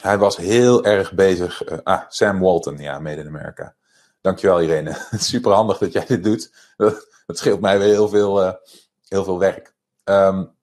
Hij 0.01 0.19
was 0.19 0.37
heel 0.37 0.85
erg 0.85 1.13
bezig. 1.13 1.71
Uh, 1.71 1.79
ah, 1.83 2.03
Sam 2.09 2.41
Walton, 2.41 2.79
ja, 2.79 2.99
Made 2.99 3.21
in 3.21 3.27
America. 3.27 3.75
Dankjewel 4.21 4.61
Irene. 4.61 4.97
Super 5.19 5.53
handig 5.53 5.79
dat 5.79 5.93
jij 5.93 6.07
dit 6.07 6.25
doet. 6.25 6.53
Dat 7.27 7.39
scheelt 7.39 7.61
mij 7.61 7.79
weer 7.79 7.89
heel 7.89 8.09
veel, 8.09 8.43
uh, 8.43 8.53
heel 9.09 9.25
veel 9.25 9.39
werk. 9.39 9.75
Um, 10.05 10.55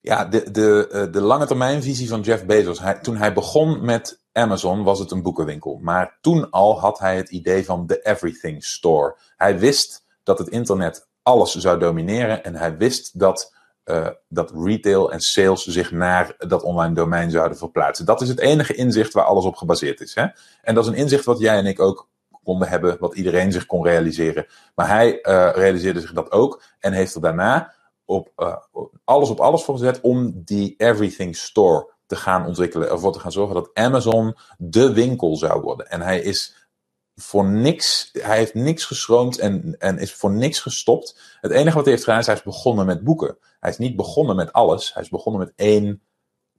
ja, 0.00 0.24
de, 0.24 0.50
de, 0.50 0.88
uh, 0.92 1.12
de 1.12 1.20
lange 1.20 1.46
termijnvisie 1.46 2.08
van 2.08 2.20
Jeff 2.20 2.44
Bezos. 2.44 2.80
Hij, 2.80 2.94
toen 2.94 3.16
hij 3.16 3.32
begon 3.32 3.84
met 3.84 4.20
Amazon 4.32 4.82
was 4.82 4.98
het 4.98 5.10
een 5.10 5.22
boekenwinkel. 5.22 5.78
Maar 5.82 6.18
toen 6.20 6.50
al 6.50 6.80
had 6.80 6.98
hij 6.98 7.16
het 7.16 7.30
idee 7.30 7.64
van 7.64 7.86
the 7.86 8.02
everything 8.02 8.64
store. 8.64 9.16
Hij 9.36 9.58
wist 9.58 10.04
dat 10.22 10.38
het 10.38 10.48
internet 10.48 11.08
alles 11.22 11.54
zou 11.54 11.78
domineren. 11.78 12.44
En 12.44 12.54
hij 12.54 12.76
wist 12.76 13.18
dat 13.18 13.54
uh, 13.84 14.08
dat 14.28 14.52
retail 14.54 15.12
en 15.12 15.20
sales 15.20 15.64
zich 15.64 15.90
naar 15.90 16.34
dat 16.38 16.62
online 16.62 16.94
domein 16.94 17.30
zouden 17.30 17.58
verplaatsen. 17.58 18.06
Dat 18.06 18.20
is 18.20 18.28
het 18.28 18.40
enige 18.40 18.74
inzicht 18.74 19.12
waar 19.12 19.24
alles 19.24 19.44
op 19.44 19.56
gebaseerd 19.56 20.00
is. 20.00 20.14
Hè? 20.14 20.26
En 20.62 20.74
dat 20.74 20.84
is 20.84 20.90
een 20.90 20.96
inzicht 20.96 21.24
wat 21.24 21.38
jij 21.38 21.56
en 21.56 21.66
ik 21.66 21.80
ook 21.80 22.08
konden 22.42 22.68
hebben, 22.68 22.96
wat 23.00 23.14
iedereen 23.14 23.52
zich 23.52 23.66
kon 23.66 23.84
realiseren. 23.84 24.46
Maar 24.74 24.88
hij 24.88 25.12
uh, 25.12 25.50
realiseerde 25.54 26.00
zich 26.00 26.12
dat 26.12 26.32
ook 26.32 26.62
en 26.78 26.92
heeft 26.92 27.14
er 27.14 27.20
daarna 27.20 27.72
op, 28.10 28.32
uh, 28.36 28.56
alles 29.04 29.30
op 29.30 29.40
alles 29.40 29.62
voor 29.62 29.78
gezet 29.78 30.00
om 30.00 30.42
die 30.44 30.74
Everything 30.76 31.36
Store 31.36 31.92
te 32.06 32.16
gaan 32.16 32.46
ontwikkelen. 32.46 32.90
Ervoor 32.90 33.12
te 33.12 33.20
gaan 33.20 33.32
zorgen 33.32 33.54
dat 33.54 33.70
Amazon 33.74 34.36
de 34.58 34.92
winkel 34.92 35.36
zou 35.36 35.60
worden. 35.60 35.90
En 35.90 36.00
hij 36.00 36.20
is 36.20 36.68
voor 37.14 37.44
niks, 37.44 38.10
hij 38.12 38.36
heeft 38.36 38.54
niks 38.54 38.84
geschroomd 38.84 39.38
en, 39.38 39.78
en 39.78 39.98
is 39.98 40.14
voor 40.14 40.30
niks 40.30 40.60
gestopt. 40.60 41.38
Het 41.40 41.50
enige 41.50 41.74
wat 41.74 41.84
hij 41.84 41.92
heeft 41.92 42.04
gedaan 42.04 42.20
is, 42.20 42.26
hij 42.26 42.34
is 42.34 42.42
begonnen 42.42 42.86
met 42.86 43.04
boeken. 43.04 43.38
Hij 43.60 43.70
is 43.70 43.78
niet 43.78 43.96
begonnen 43.96 44.36
met 44.36 44.52
alles. 44.52 44.94
Hij 44.94 45.02
is 45.02 45.08
begonnen 45.08 45.40
met 45.40 45.52
één 45.56 46.02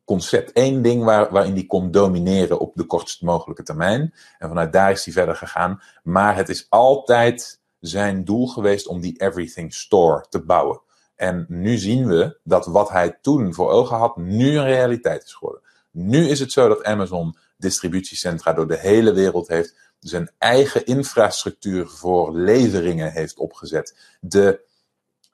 concept. 0.05 0.51
één 0.51 0.81
ding 0.81 1.03
waar, 1.03 1.31
waarin 1.31 1.53
hij 1.53 1.65
kon 1.65 1.91
domineren 1.91 2.59
op 2.59 2.75
de 2.75 2.85
kortst 2.85 3.21
mogelijke 3.21 3.63
termijn. 3.63 4.13
En 4.37 4.47
vanuit 4.47 4.73
daar 4.73 4.91
is 4.91 5.05
hij 5.05 5.13
verder 5.13 5.35
gegaan. 5.35 5.81
Maar 6.03 6.35
het 6.35 6.49
is 6.49 6.65
altijd 6.69 7.61
zijn 7.79 8.23
doel 8.23 8.47
geweest 8.47 8.87
om 8.87 9.01
die 9.01 9.21
Everything 9.21 9.73
Store 9.73 10.25
te 10.29 10.43
bouwen. 10.43 10.81
En 11.21 11.45
nu 11.47 11.77
zien 11.77 12.07
we 12.07 12.37
dat 12.43 12.65
wat 12.65 12.89
hij 12.89 13.17
toen 13.21 13.53
voor 13.53 13.69
ogen 13.69 13.97
had, 13.97 14.17
nu 14.17 14.57
een 14.57 14.65
realiteit 14.65 15.23
is 15.23 15.33
geworden. 15.33 15.61
Nu 15.91 16.27
is 16.27 16.39
het 16.39 16.51
zo 16.51 16.67
dat 16.67 16.83
Amazon 16.83 17.35
distributiecentra 17.57 18.53
door 18.53 18.67
de 18.67 18.77
hele 18.77 19.13
wereld 19.13 19.47
heeft, 19.47 19.75
zijn 19.99 20.31
eigen 20.37 20.85
infrastructuur 20.85 21.87
voor 21.87 22.35
leveringen 22.35 23.11
heeft 23.11 23.37
opgezet. 23.37 24.17
De 24.19 24.61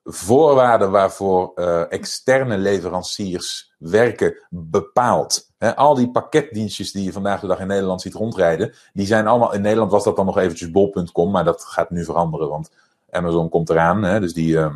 voorwaarden 0.03 0.91
waarvoor 0.91 1.51
uh, 1.55 1.91
externe 1.91 2.57
leveranciers 2.57 3.73
werken 3.77 4.37
bepaalt. 4.49 5.51
Al 5.75 5.95
die 5.95 6.11
pakketdienstjes 6.11 6.91
die 6.91 7.03
je 7.03 7.11
vandaag 7.11 7.39
de 7.39 7.47
dag 7.47 7.59
in 7.59 7.67
Nederland 7.67 8.01
ziet 8.01 8.13
rondrijden, 8.13 8.73
die 8.93 9.05
zijn 9.05 9.27
allemaal, 9.27 9.53
in 9.53 9.61
Nederland 9.61 9.91
was 9.91 10.03
dat 10.03 10.15
dan 10.15 10.25
nog 10.25 10.37
eventjes 10.37 10.71
bol.com, 10.71 11.31
maar 11.31 11.43
dat 11.43 11.63
gaat 11.63 11.89
nu 11.89 12.03
veranderen, 12.03 12.49
want 12.49 12.71
Amazon 13.09 13.49
komt 13.49 13.69
eraan, 13.69 14.21
dus 14.21 14.33
die, 14.33 14.53
uh, 14.53 14.73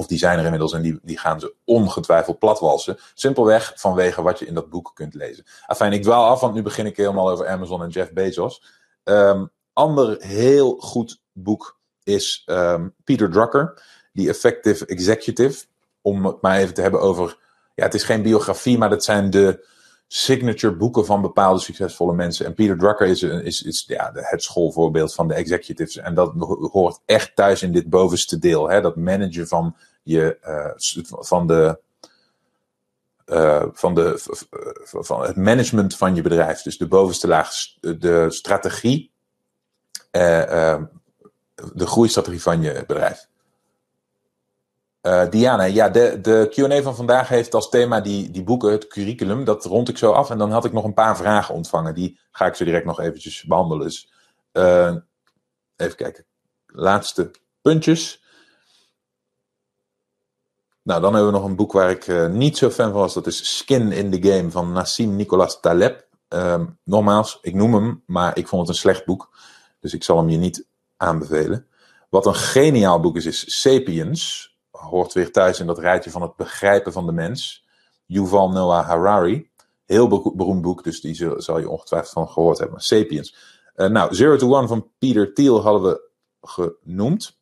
of 0.00 0.06
die 0.06 0.18
zijn 0.18 0.38
er 0.38 0.44
inmiddels 0.44 0.72
en 0.72 0.82
die, 0.82 0.98
die 1.02 1.18
gaan 1.18 1.40
ze 1.40 1.54
ongetwijfeld 1.64 2.38
platwalsen. 2.38 2.98
Simpelweg 3.14 3.72
vanwege 3.76 4.22
wat 4.22 4.38
je 4.38 4.46
in 4.46 4.54
dat 4.54 4.70
boek 4.70 4.90
kunt 4.94 5.14
lezen. 5.14 5.44
Afijn, 5.66 5.92
ik 5.92 6.02
dwaal 6.02 6.28
af, 6.28 6.40
want 6.40 6.54
nu 6.54 6.62
begin 6.62 6.86
ik 6.86 6.96
helemaal 6.96 7.30
over 7.30 7.48
Amazon 7.48 7.82
en 7.82 7.88
Jeff 7.88 8.12
Bezos. 8.12 8.62
Um, 9.04 9.50
ander 9.72 10.16
heel 10.22 10.76
goed 10.76 11.20
boek 11.32 11.78
is 12.02 12.42
um, 12.46 12.94
Peter 13.04 13.30
Drucker. 13.30 13.82
The 14.14 14.28
Effective 14.28 14.86
Executive. 14.86 15.64
Om 16.00 16.26
het 16.26 16.40
maar 16.40 16.58
even 16.58 16.74
te 16.74 16.82
hebben 16.82 17.00
over. 17.00 17.38
Ja, 17.74 17.84
het 17.84 17.94
is 17.94 18.04
geen 18.04 18.22
biografie, 18.22 18.78
maar 18.78 18.90
dat 18.90 19.04
zijn 19.04 19.30
de 19.30 19.68
signature 20.12 20.76
boeken 20.76 21.06
van 21.06 21.22
bepaalde 21.22 21.60
succesvolle 21.60 22.14
mensen. 22.14 22.46
En 22.46 22.54
Peter 22.54 22.78
Drucker 22.78 23.06
is, 23.06 23.22
is, 23.22 23.62
is 23.62 23.84
ja, 23.86 24.10
het 24.14 24.42
schoolvoorbeeld 24.42 25.14
van 25.14 25.28
de 25.28 25.34
executives. 25.34 25.96
En 25.96 26.14
dat 26.14 26.32
hoort 26.72 27.00
echt 27.04 27.36
thuis 27.36 27.62
in 27.62 27.72
dit 27.72 27.90
bovenste 27.90 28.38
deel. 28.38 28.70
Hè? 28.70 28.80
Dat 28.80 28.96
managen 28.96 29.48
van, 29.48 29.76
je, 30.02 30.38
uh, 30.44 31.04
van, 31.20 31.46
de, 31.46 31.80
uh, 33.26 33.64
van, 33.72 33.94
de, 33.94 34.14
van 34.82 35.22
het 35.22 35.36
management 35.36 35.96
van 35.96 36.14
je 36.14 36.22
bedrijf. 36.22 36.62
Dus 36.62 36.78
de 36.78 36.88
bovenste 36.88 37.28
laag, 37.28 37.52
de 37.80 38.26
strategie, 38.28 39.12
uh, 40.12 40.82
de 41.74 41.86
groeistrategie 41.86 42.42
van 42.42 42.62
je 42.62 42.84
bedrijf. 42.86 43.28
Diana, 45.30 45.64
ja, 45.64 45.88
de, 45.88 46.20
de 46.20 46.48
QA 46.50 46.82
van 46.82 46.96
vandaag 46.96 47.28
heeft 47.28 47.54
als 47.54 47.68
thema 47.68 48.00
die, 48.00 48.30
die 48.30 48.42
boeken, 48.42 48.70
het 48.70 48.86
curriculum. 48.86 49.44
Dat 49.44 49.64
rond 49.64 49.88
ik 49.88 49.98
zo 49.98 50.12
af. 50.12 50.30
En 50.30 50.38
dan 50.38 50.50
had 50.50 50.64
ik 50.64 50.72
nog 50.72 50.84
een 50.84 50.94
paar 50.94 51.16
vragen 51.16 51.54
ontvangen. 51.54 51.94
Die 51.94 52.20
ga 52.30 52.46
ik 52.46 52.54
zo 52.54 52.64
direct 52.64 52.84
nog 52.84 53.00
eventjes 53.00 53.42
behandelen. 53.42 53.86
Dus 53.86 54.12
even 55.76 55.96
kijken. 55.96 56.24
Laatste 56.66 57.30
puntjes. 57.62 58.22
Nou, 60.82 61.00
dan 61.00 61.14
hebben 61.14 61.32
we 61.32 61.38
nog 61.38 61.48
een 61.48 61.56
boek 61.56 61.72
waar 61.72 61.90
ik 61.90 62.06
uh, 62.06 62.28
niet 62.28 62.56
zo 62.56 62.70
fan 62.70 62.90
van 62.90 63.00
was. 63.00 63.14
Dat 63.14 63.26
is 63.26 63.56
Skin 63.56 63.92
in 63.92 64.10
the 64.10 64.28
Game 64.30 64.50
van 64.50 64.72
Nassim 64.72 65.16
Nicolas 65.16 65.60
Taleb. 65.60 66.08
Um, 66.28 66.78
nogmaals, 66.84 67.38
ik 67.42 67.54
noem 67.54 67.74
hem, 67.74 68.02
maar 68.06 68.38
ik 68.38 68.48
vond 68.48 68.60
het 68.60 68.70
een 68.70 68.82
slecht 68.82 69.04
boek. 69.04 69.30
Dus 69.80 69.94
ik 69.94 70.04
zal 70.04 70.16
hem 70.16 70.28
je 70.28 70.36
niet 70.36 70.66
aanbevelen. 70.96 71.66
Wat 72.08 72.26
een 72.26 72.34
geniaal 72.34 73.00
boek 73.00 73.16
is, 73.16 73.26
is 73.26 73.60
Sapiens 73.60 74.50
hoort 74.70 75.12
weer 75.12 75.32
thuis 75.32 75.60
in 75.60 75.66
dat 75.66 75.78
rijtje 75.78 76.10
van 76.10 76.22
het 76.22 76.36
begrijpen 76.36 76.92
van 76.92 77.06
de 77.06 77.12
mens. 77.12 77.66
Yuval 78.06 78.50
Noah 78.50 78.86
Harari. 78.86 79.50
Heel 79.86 80.08
beroemd 80.36 80.62
boek, 80.62 80.84
dus 80.84 81.00
die 81.00 81.14
zal, 81.36 81.58
je 81.58 81.68
ongetwijfeld 81.68 82.12
van 82.12 82.28
gehoord 82.28 82.58
hebben. 82.58 82.80
Sapiens. 82.80 83.36
Uh, 83.76 83.86
nou, 83.86 84.14
Zero 84.14 84.36
to 84.36 84.56
One 84.56 84.66
van 84.66 84.90
Peter 84.98 85.34
Thiel 85.34 85.62
hadden 85.62 85.82
we 85.82 86.10
genoemd. 86.40 87.39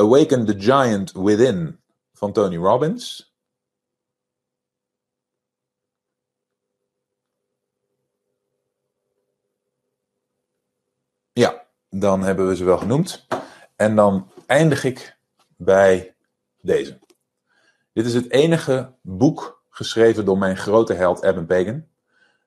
Awaken 0.00 0.46
the 0.46 0.54
Giant 0.58 1.12
Within 1.12 1.78
van 2.12 2.32
Tony 2.32 2.56
Robbins. 2.56 3.34
Ja, 11.32 11.66
dan 11.88 12.22
hebben 12.22 12.48
we 12.48 12.56
ze 12.56 12.64
wel 12.64 12.78
genoemd. 12.78 13.26
En 13.76 13.96
dan 13.96 14.30
eindig 14.46 14.84
ik 14.84 15.16
bij 15.56 16.14
deze. 16.60 16.98
Dit 17.92 18.06
is 18.06 18.14
het 18.14 18.30
enige 18.30 18.94
boek 19.02 19.64
geschreven 19.68 20.24
door 20.24 20.38
mijn 20.38 20.56
grote 20.56 20.92
held 20.92 21.22
Eben 21.22 21.46
Pagan. 21.46 21.86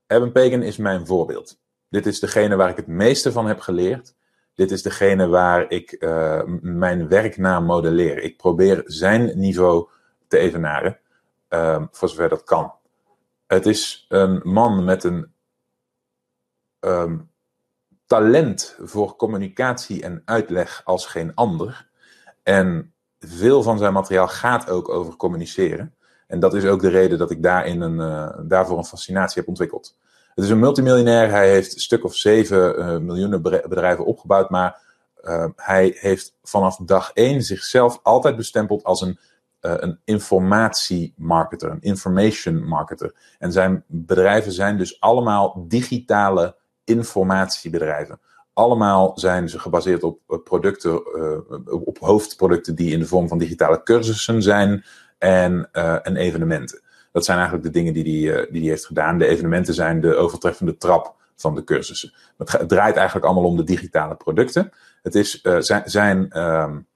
Eben 0.07 0.31
Pagan 0.31 0.61
is 0.61 0.77
mijn 0.77 1.07
voorbeeld. 1.07 1.59
Dit 1.89 2.05
is 2.05 2.19
degene 2.19 2.55
waar 2.55 2.69
ik 2.69 2.75
het 2.75 2.87
meeste 2.87 3.31
van 3.31 3.47
heb 3.47 3.59
geleerd. 3.59 4.15
Dit 4.55 4.71
is 4.71 4.81
degene 4.81 5.27
waar 5.27 5.69
ik 5.71 5.95
uh, 5.99 6.41
mijn 6.61 7.07
werk 7.07 7.37
naar 7.37 7.63
modelleer. 7.63 8.17
Ik 8.17 8.37
probeer 8.37 8.81
zijn 8.85 9.39
niveau 9.39 9.87
te 10.27 10.37
evenaren, 10.37 10.99
uh, 11.49 11.83
voor 11.91 12.09
zover 12.09 12.29
dat 12.29 12.43
kan. 12.43 12.73
Het 13.47 13.65
is 13.65 14.05
een 14.09 14.41
man 14.43 14.83
met 14.83 15.03
een 15.03 15.33
um, 16.79 17.31
talent 18.05 18.77
voor 18.81 19.15
communicatie 19.15 20.03
en 20.03 20.21
uitleg 20.25 20.81
als 20.85 21.05
geen 21.05 21.35
ander. 21.35 21.89
En 22.43 22.93
veel 23.19 23.63
van 23.63 23.77
zijn 23.77 23.93
materiaal 23.93 24.27
gaat 24.27 24.69
ook 24.69 24.89
over 24.89 25.15
communiceren. 25.15 25.95
En 26.27 26.39
dat 26.39 26.53
is 26.53 26.65
ook 26.65 26.81
de 26.81 26.89
reden 26.89 27.17
dat 27.17 27.31
ik 27.31 27.43
daarin 27.43 27.81
een, 27.81 27.99
uh, 27.99 28.39
daarvoor 28.47 28.77
een 28.77 28.85
fascinatie 28.85 29.39
heb 29.39 29.47
ontwikkeld. 29.47 29.97
Het 30.35 30.43
is 30.43 30.49
een 30.49 30.59
multimiljonair. 30.59 31.29
Hij 31.29 31.49
heeft 31.49 31.73
een 31.73 31.79
stuk 31.79 32.03
of 32.03 32.15
zeven 32.15 32.79
uh, 32.79 32.97
miljoenen 32.97 33.41
bedrijven 33.41 34.05
opgebouwd. 34.05 34.49
Maar 34.49 34.81
uh, 35.23 35.45
hij 35.55 35.97
heeft 35.99 36.35
vanaf 36.43 36.77
dag 36.77 37.11
één 37.13 37.41
zichzelf 37.41 37.99
altijd 38.03 38.35
bestempeld 38.35 38.83
als 38.83 39.01
een, 39.01 39.19
een 39.59 39.99
informatiemarketer, 40.05 41.71
een 41.71 41.81
information 41.81 42.67
marketer. 42.67 43.13
En 43.39 43.51
zijn 43.51 43.83
bedrijven 43.87 44.51
zijn 44.51 44.77
dus 44.77 44.99
allemaal 44.99 45.65
digitale 45.67 46.55
informatiebedrijven. 46.83 48.19
Allemaal 48.53 49.11
zijn 49.15 49.49
ze 49.49 49.59
gebaseerd 49.59 50.03
op 50.03 50.19
eh, 50.27 50.37
producten, 50.43 51.01
uh, 51.15 51.81
op 51.85 51.97
hoofdproducten 51.99 52.75
die 52.75 52.91
in 52.91 52.99
de 52.99 53.05
vorm 53.05 53.27
van 53.27 53.37
digitale 53.37 53.83
cursussen 53.83 54.41
zijn 54.41 54.83
en, 55.17 55.69
uh, 55.73 56.07
en 56.07 56.15
evenementen. 56.15 56.81
Dat 57.13 57.25
zijn 57.25 57.37
eigenlijk 57.37 57.67
de 57.67 57.73
dingen 57.73 57.93
die 57.93 58.03
hij 58.03 58.33
die, 58.33 58.51
die, 58.51 58.61
die 58.61 58.69
heeft 58.69 58.85
gedaan. 58.85 59.17
De 59.17 59.27
evenementen 59.27 59.73
zijn 59.73 60.01
de 60.01 60.15
overtreffende 60.15 60.77
trap 60.77 61.15
van 61.35 61.55
de 61.55 61.63
cursussen. 61.63 62.13
Het 62.37 62.69
draait 62.69 62.95
eigenlijk 62.95 63.25
allemaal 63.25 63.49
om 63.49 63.57
de 63.57 63.63
digitale 63.63 64.15
producten. 64.15 64.71
Het 65.01 65.15
is 65.15 65.41
zijn, 65.59 65.81
zijn 65.85 66.39
um, 66.39 66.87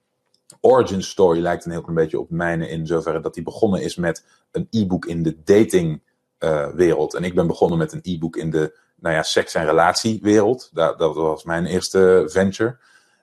origin 0.61 1.03
story 1.03 1.41
lijkt 1.41 1.65
een 1.65 1.71
heel 1.71 1.81
klein 1.81 1.95
beetje 1.95 2.19
op 2.19 2.29
mijne 2.29 2.69
in 2.69 2.87
zoverre 2.87 3.19
dat 3.19 3.35
hij 3.35 3.43
begonnen 3.43 3.81
is 3.81 3.95
met 3.95 4.25
een 4.51 4.67
e-book 4.69 5.05
in 5.05 5.23
de 5.23 5.37
datingwereld. 5.43 7.13
en 7.13 7.23
ik 7.23 7.35
ben 7.35 7.47
begonnen 7.47 7.77
met 7.77 7.93
een 7.93 7.99
e-book 8.03 8.35
in 8.35 8.49
de 8.49 8.77
nou 8.95 9.15
ja, 9.15 9.23
seks- 9.23 9.55
en 9.55 9.65
relatiewereld. 9.65 10.69
Dat, 10.73 10.99
dat 10.99 11.15
was 11.15 11.43
mijn 11.43 11.65
eerste 11.65 12.23
venture. 12.27 12.77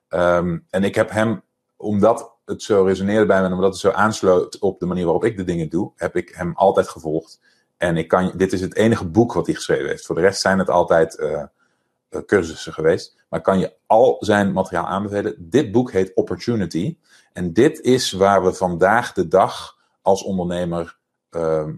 Um, 0.08 0.66
en 0.70 0.84
ik 0.84 0.94
heb 0.94 1.10
hem, 1.10 1.42
omdat 1.84 2.32
het 2.44 2.62
zo 2.62 2.82
resoneerde 2.82 3.26
bij 3.26 3.40
me 3.40 3.46
en 3.46 3.52
omdat 3.52 3.72
het 3.72 3.80
zo 3.80 3.90
aansloot 3.90 4.58
op 4.58 4.80
de 4.80 4.86
manier 4.86 5.04
waarop 5.04 5.24
ik 5.24 5.36
de 5.36 5.44
dingen 5.44 5.68
doe, 5.68 5.92
heb 5.96 6.16
ik 6.16 6.28
hem 6.34 6.52
altijd 6.54 6.88
gevolgd. 6.88 7.40
En 7.76 7.96
ik 7.96 8.08
kan, 8.08 8.32
dit 8.36 8.52
is 8.52 8.60
het 8.60 8.76
enige 8.76 9.06
boek 9.06 9.32
wat 9.32 9.46
hij 9.46 9.54
geschreven 9.54 9.86
heeft. 9.86 10.06
Voor 10.06 10.14
de 10.14 10.20
rest 10.20 10.40
zijn 10.40 10.58
het 10.58 10.70
altijd 10.70 11.18
uh, 11.18 11.42
cursussen 12.26 12.72
geweest. 12.72 13.16
Maar 13.28 13.40
kan 13.40 13.58
je 13.58 13.72
al 13.86 14.16
zijn 14.20 14.52
materiaal 14.52 14.86
aanbevelen. 14.86 15.34
Dit 15.38 15.72
boek 15.72 15.92
heet 15.92 16.14
Opportunity. 16.14 16.96
En 17.32 17.52
dit 17.52 17.80
is 17.80 18.12
waar 18.12 18.44
we 18.44 18.52
vandaag 18.52 19.12
de 19.12 19.28
dag 19.28 19.78
als 20.02 20.22
ondernemer, 20.22 20.98
uh, 21.30 21.68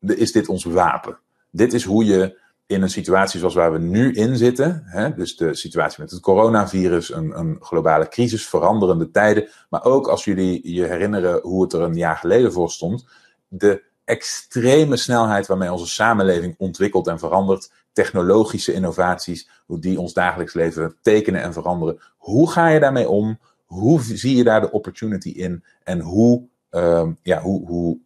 is 0.00 0.32
dit 0.32 0.48
ons 0.48 0.64
wapen. 0.64 1.18
Dit 1.50 1.72
is 1.72 1.84
hoe 1.84 2.04
je 2.04 2.38
in 2.66 2.82
een 2.82 2.90
situatie 2.90 3.38
zoals 3.38 3.54
waar 3.54 3.72
we 3.72 3.78
nu 3.78 4.12
in 4.12 4.36
zitten, 4.36 4.82
hè, 4.84 5.14
dus 5.14 5.36
de 5.36 5.54
situatie 5.54 6.02
met 6.02 6.10
het 6.10 6.20
coronavirus, 6.20 7.12
een, 7.12 7.38
een, 7.38 7.56
globale 7.60 8.08
crisis, 8.08 8.48
veranderende 8.48 9.10
tijden, 9.10 9.48
maar 9.70 9.84
ook 9.84 10.08
als 10.08 10.24
jullie 10.24 10.74
je 10.74 10.84
herinneren 10.84 11.40
hoe 11.42 11.62
het 11.62 11.72
er 11.72 11.80
een 11.80 11.96
jaar 11.96 12.16
geleden 12.16 12.52
voor 12.52 12.70
stond, 12.70 13.06
de 13.48 13.82
extreme 14.04 14.96
snelheid 14.96 15.46
waarmee 15.46 15.72
onze 15.72 15.86
samenleving 15.86 16.54
ontwikkelt 16.58 17.06
en 17.06 17.18
verandert, 17.18 17.72
technologische 17.92 18.72
innovaties, 18.72 19.48
hoe 19.66 19.78
die 19.78 20.00
ons 20.00 20.12
dagelijks 20.12 20.54
leven 20.54 20.96
tekenen 21.02 21.42
en 21.42 21.52
veranderen. 21.52 22.00
Hoe 22.16 22.50
ga 22.50 22.68
je 22.68 22.80
daarmee 22.80 23.08
om? 23.08 23.38
Hoe 23.64 24.00
zie 24.02 24.36
je 24.36 24.44
daar 24.44 24.60
de 24.60 24.70
opportunity 24.70 25.28
in? 25.28 25.64
En 25.82 26.00
hoe, 26.00 26.42
uh, 26.70 27.08
ja, 27.22 27.40
hoe, 27.40 27.66
hoe 27.66 27.98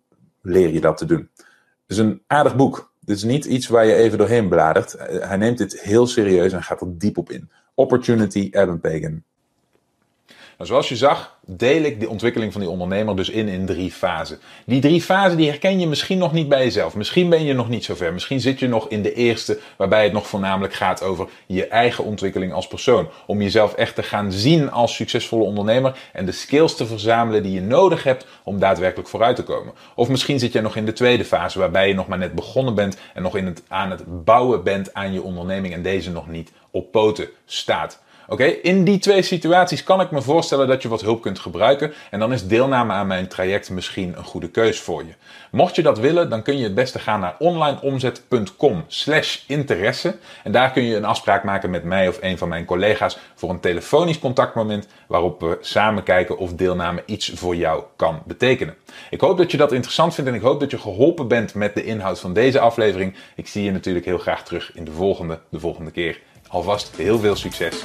leer 0.42 0.72
je 0.72 0.80
dat 0.80 0.96
te 0.96 1.04
doen? 1.04 1.30
Het 1.36 1.46
is 1.86 1.98
een 1.98 2.22
aardig 2.26 2.56
boek. 2.56 2.89
Dit 3.00 3.16
is 3.16 3.22
niet 3.22 3.44
iets 3.44 3.68
waar 3.68 3.86
je 3.86 3.94
even 3.94 4.18
doorheen 4.18 4.48
bladert. 4.48 4.92
Hij 4.98 5.36
neemt 5.36 5.58
dit 5.58 5.80
heel 5.80 6.06
serieus 6.06 6.52
en 6.52 6.62
gaat 6.62 6.80
er 6.80 6.98
diep 6.98 7.18
op 7.18 7.30
in. 7.30 7.50
Opportunity, 7.74 8.48
Adam 8.52 8.80
Pagan. 8.80 9.24
Nou, 10.60 10.72
zoals 10.72 10.88
je 10.88 10.96
zag, 10.96 11.36
deel 11.46 11.82
ik 11.82 12.00
de 12.00 12.08
ontwikkeling 12.08 12.52
van 12.52 12.60
die 12.60 12.70
ondernemer 12.70 13.16
dus 13.16 13.28
in 13.28 13.48
in 13.48 13.66
drie 13.66 13.92
fasen. 13.92 14.38
Die 14.66 14.80
drie 14.80 15.02
fasen 15.02 15.36
die 15.36 15.48
herken 15.48 15.80
je 15.80 15.86
misschien 15.86 16.18
nog 16.18 16.32
niet 16.32 16.48
bij 16.48 16.64
jezelf. 16.64 16.94
Misschien 16.94 17.28
ben 17.28 17.44
je 17.44 17.52
nog 17.52 17.68
niet 17.68 17.84
zo 17.84 17.94
ver. 17.94 18.12
Misschien 18.12 18.40
zit 18.40 18.58
je 18.58 18.68
nog 18.68 18.88
in 18.88 19.02
de 19.02 19.14
eerste, 19.14 19.58
waarbij 19.76 20.04
het 20.04 20.12
nog 20.12 20.26
voornamelijk 20.26 20.74
gaat 20.74 21.02
over 21.02 21.28
je 21.46 21.66
eigen 21.66 22.04
ontwikkeling 22.04 22.52
als 22.52 22.66
persoon. 22.66 23.08
Om 23.26 23.42
jezelf 23.42 23.74
echt 23.74 23.94
te 23.94 24.02
gaan 24.02 24.32
zien 24.32 24.70
als 24.70 24.94
succesvolle 24.94 25.44
ondernemer 25.44 25.98
en 26.12 26.26
de 26.26 26.32
skills 26.32 26.76
te 26.76 26.86
verzamelen 26.86 27.42
die 27.42 27.52
je 27.52 27.62
nodig 27.62 28.02
hebt 28.02 28.26
om 28.42 28.58
daadwerkelijk 28.58 29.08
vooruit 29.08 29.36
te 29.36 29.42
komen. 29.42 29.74
Of 29.94 30.08
misschien 30.08 30.38
zit 30.38 30.52
je 30.52 30.60
nog 30.60 30.76
in 30.76 30.86
de 30.86 30.92
tweede 30.92 31.24
fase, 31.24 31.58
waarbij 31.58 31.88
je 31.88 31.94
nog 31.94 32.06
maar 32.06 32.18
net 32.18 32.34
begonnen 32.34 32.74
bent 32.74 32.96
en 33.14 33.22
nog 33.22 33.36
in 33.36 33.46
het, 33.46 33.62
aan 33.68 33.90
het 33.90 34.24
bouwen 34.24 34.62
bent 34.62 34.94
aan 34.94 35.12
je 35.12 35.22
onderneming 35.22 35.74
en 35.74 35.82
deze 35.82 36.10
nog 36.10 36.28
niet 36.28 36.52
op 36.70 36.92
poten 36.92 37.28
staat. 37.44 38.00
Oké, 38.30 38.44
in 38.44 38.84
die 38.84 38.98
twee 38.98 39.22
situaties 39.22 39.82
kan 39.82 40.00
ik 40.00 40.10
me 40.10 40.22
voorstellen 40.22 40.68
dat 40.68 40.82
je 40.82 40.88
wat 40.88 41.00
hulp 41.00 41.22
kunt 41.22 41.38
gebruiken. 41.38 41.92
En 42.10 42.18
dan 42.18 42.32
is 42.32 42.46
deelname 42.46 42.92
aan 42.92 43.06
mijn 43.06 43.28
traject 43.28 43.70
misschien 43.70 44.14
een 44.16 44.24
goede 44.24 44.48
keus 44.48 44.80
voor 44.80 45.04
je. 45.04 45.12
Mocht 45.50 45.76
je 45.76 45.82
dat 45.82 45.98
willen, 45.98 46.30
dan 46.30 46.42
kun 46.42 46.56
je 46.56 46.64
het 46.64 46.74
beste 46.74 46.98
gaan 46.98 47.20
naar 47.20 47.36
onlineomzet.com 47.38 48.84
slash 48.86 49.38
interesse. 49.46 50.16
En 50.44 50.52
daar 50.52 50.70
kun 50.70 50.82
je 50.82 50.96
een 50.96 51.04
afspraak 51.04 51.44
maken 51.44 51.70
met 51.70 51.84
mij 51.84 52.08
of 52.08 52.18
een 52.20 52.38
van 52.38 52.48
mijn 52.48 52.64
collega's 52.64 53.18
voor 53.34 53.50
een 53.50 53.60
telefonisch 53.60 54.18
contactmoment 54.18 54.86
waarop 55.06 55.40
we 55.40 55.58
samen 55.60 56.02
kijken 56.02 56.38
of 56.38 56.52
deelname 56.52 57.02
iets 57.06 57.32
voor 57.34 57.56
jou 57.56 57.82
kan 57.96 58.22
betekenen. 58.26 58.74
Ik 59.10 59.20
hoop 59.20 59.38
dat 59.38 59.50
je 59.50 59.56
dat 59.56 59.72
interessant 59.72 60.14
vindt 60.14 60.30
en 60.30 60.36
ik 60.36 60.42
hoop 60.42 60.60
dat 60.60 60.70
je 60.70 60.78
geholpen 60.78 61.28
bent 61.28 61.54
met 61.54 61.74
de 61.74 61.84
inhoud 61.84 62.20
van 62.20 62.32
deze 62.32 62.60
aflevering. 62.60 63.14
Ik 63.36 63.48
zie 63.48 63.64
je 63.64 63.72
natuurlijk 63.72 64.06
heel 64.06 64.18
graag 64.18 64.44
terug 64.44 64.70
in 64.74 64.84
de 64.84 64.92
volgende, 64.92 65.38
de 65.48 65.60
volgende 65.60 65.90
keer. 65.90 66.20
Alvast 66.48 66.96
heel 66.96 67.18
veel 67.18 67.36
succes. 67.36 67.84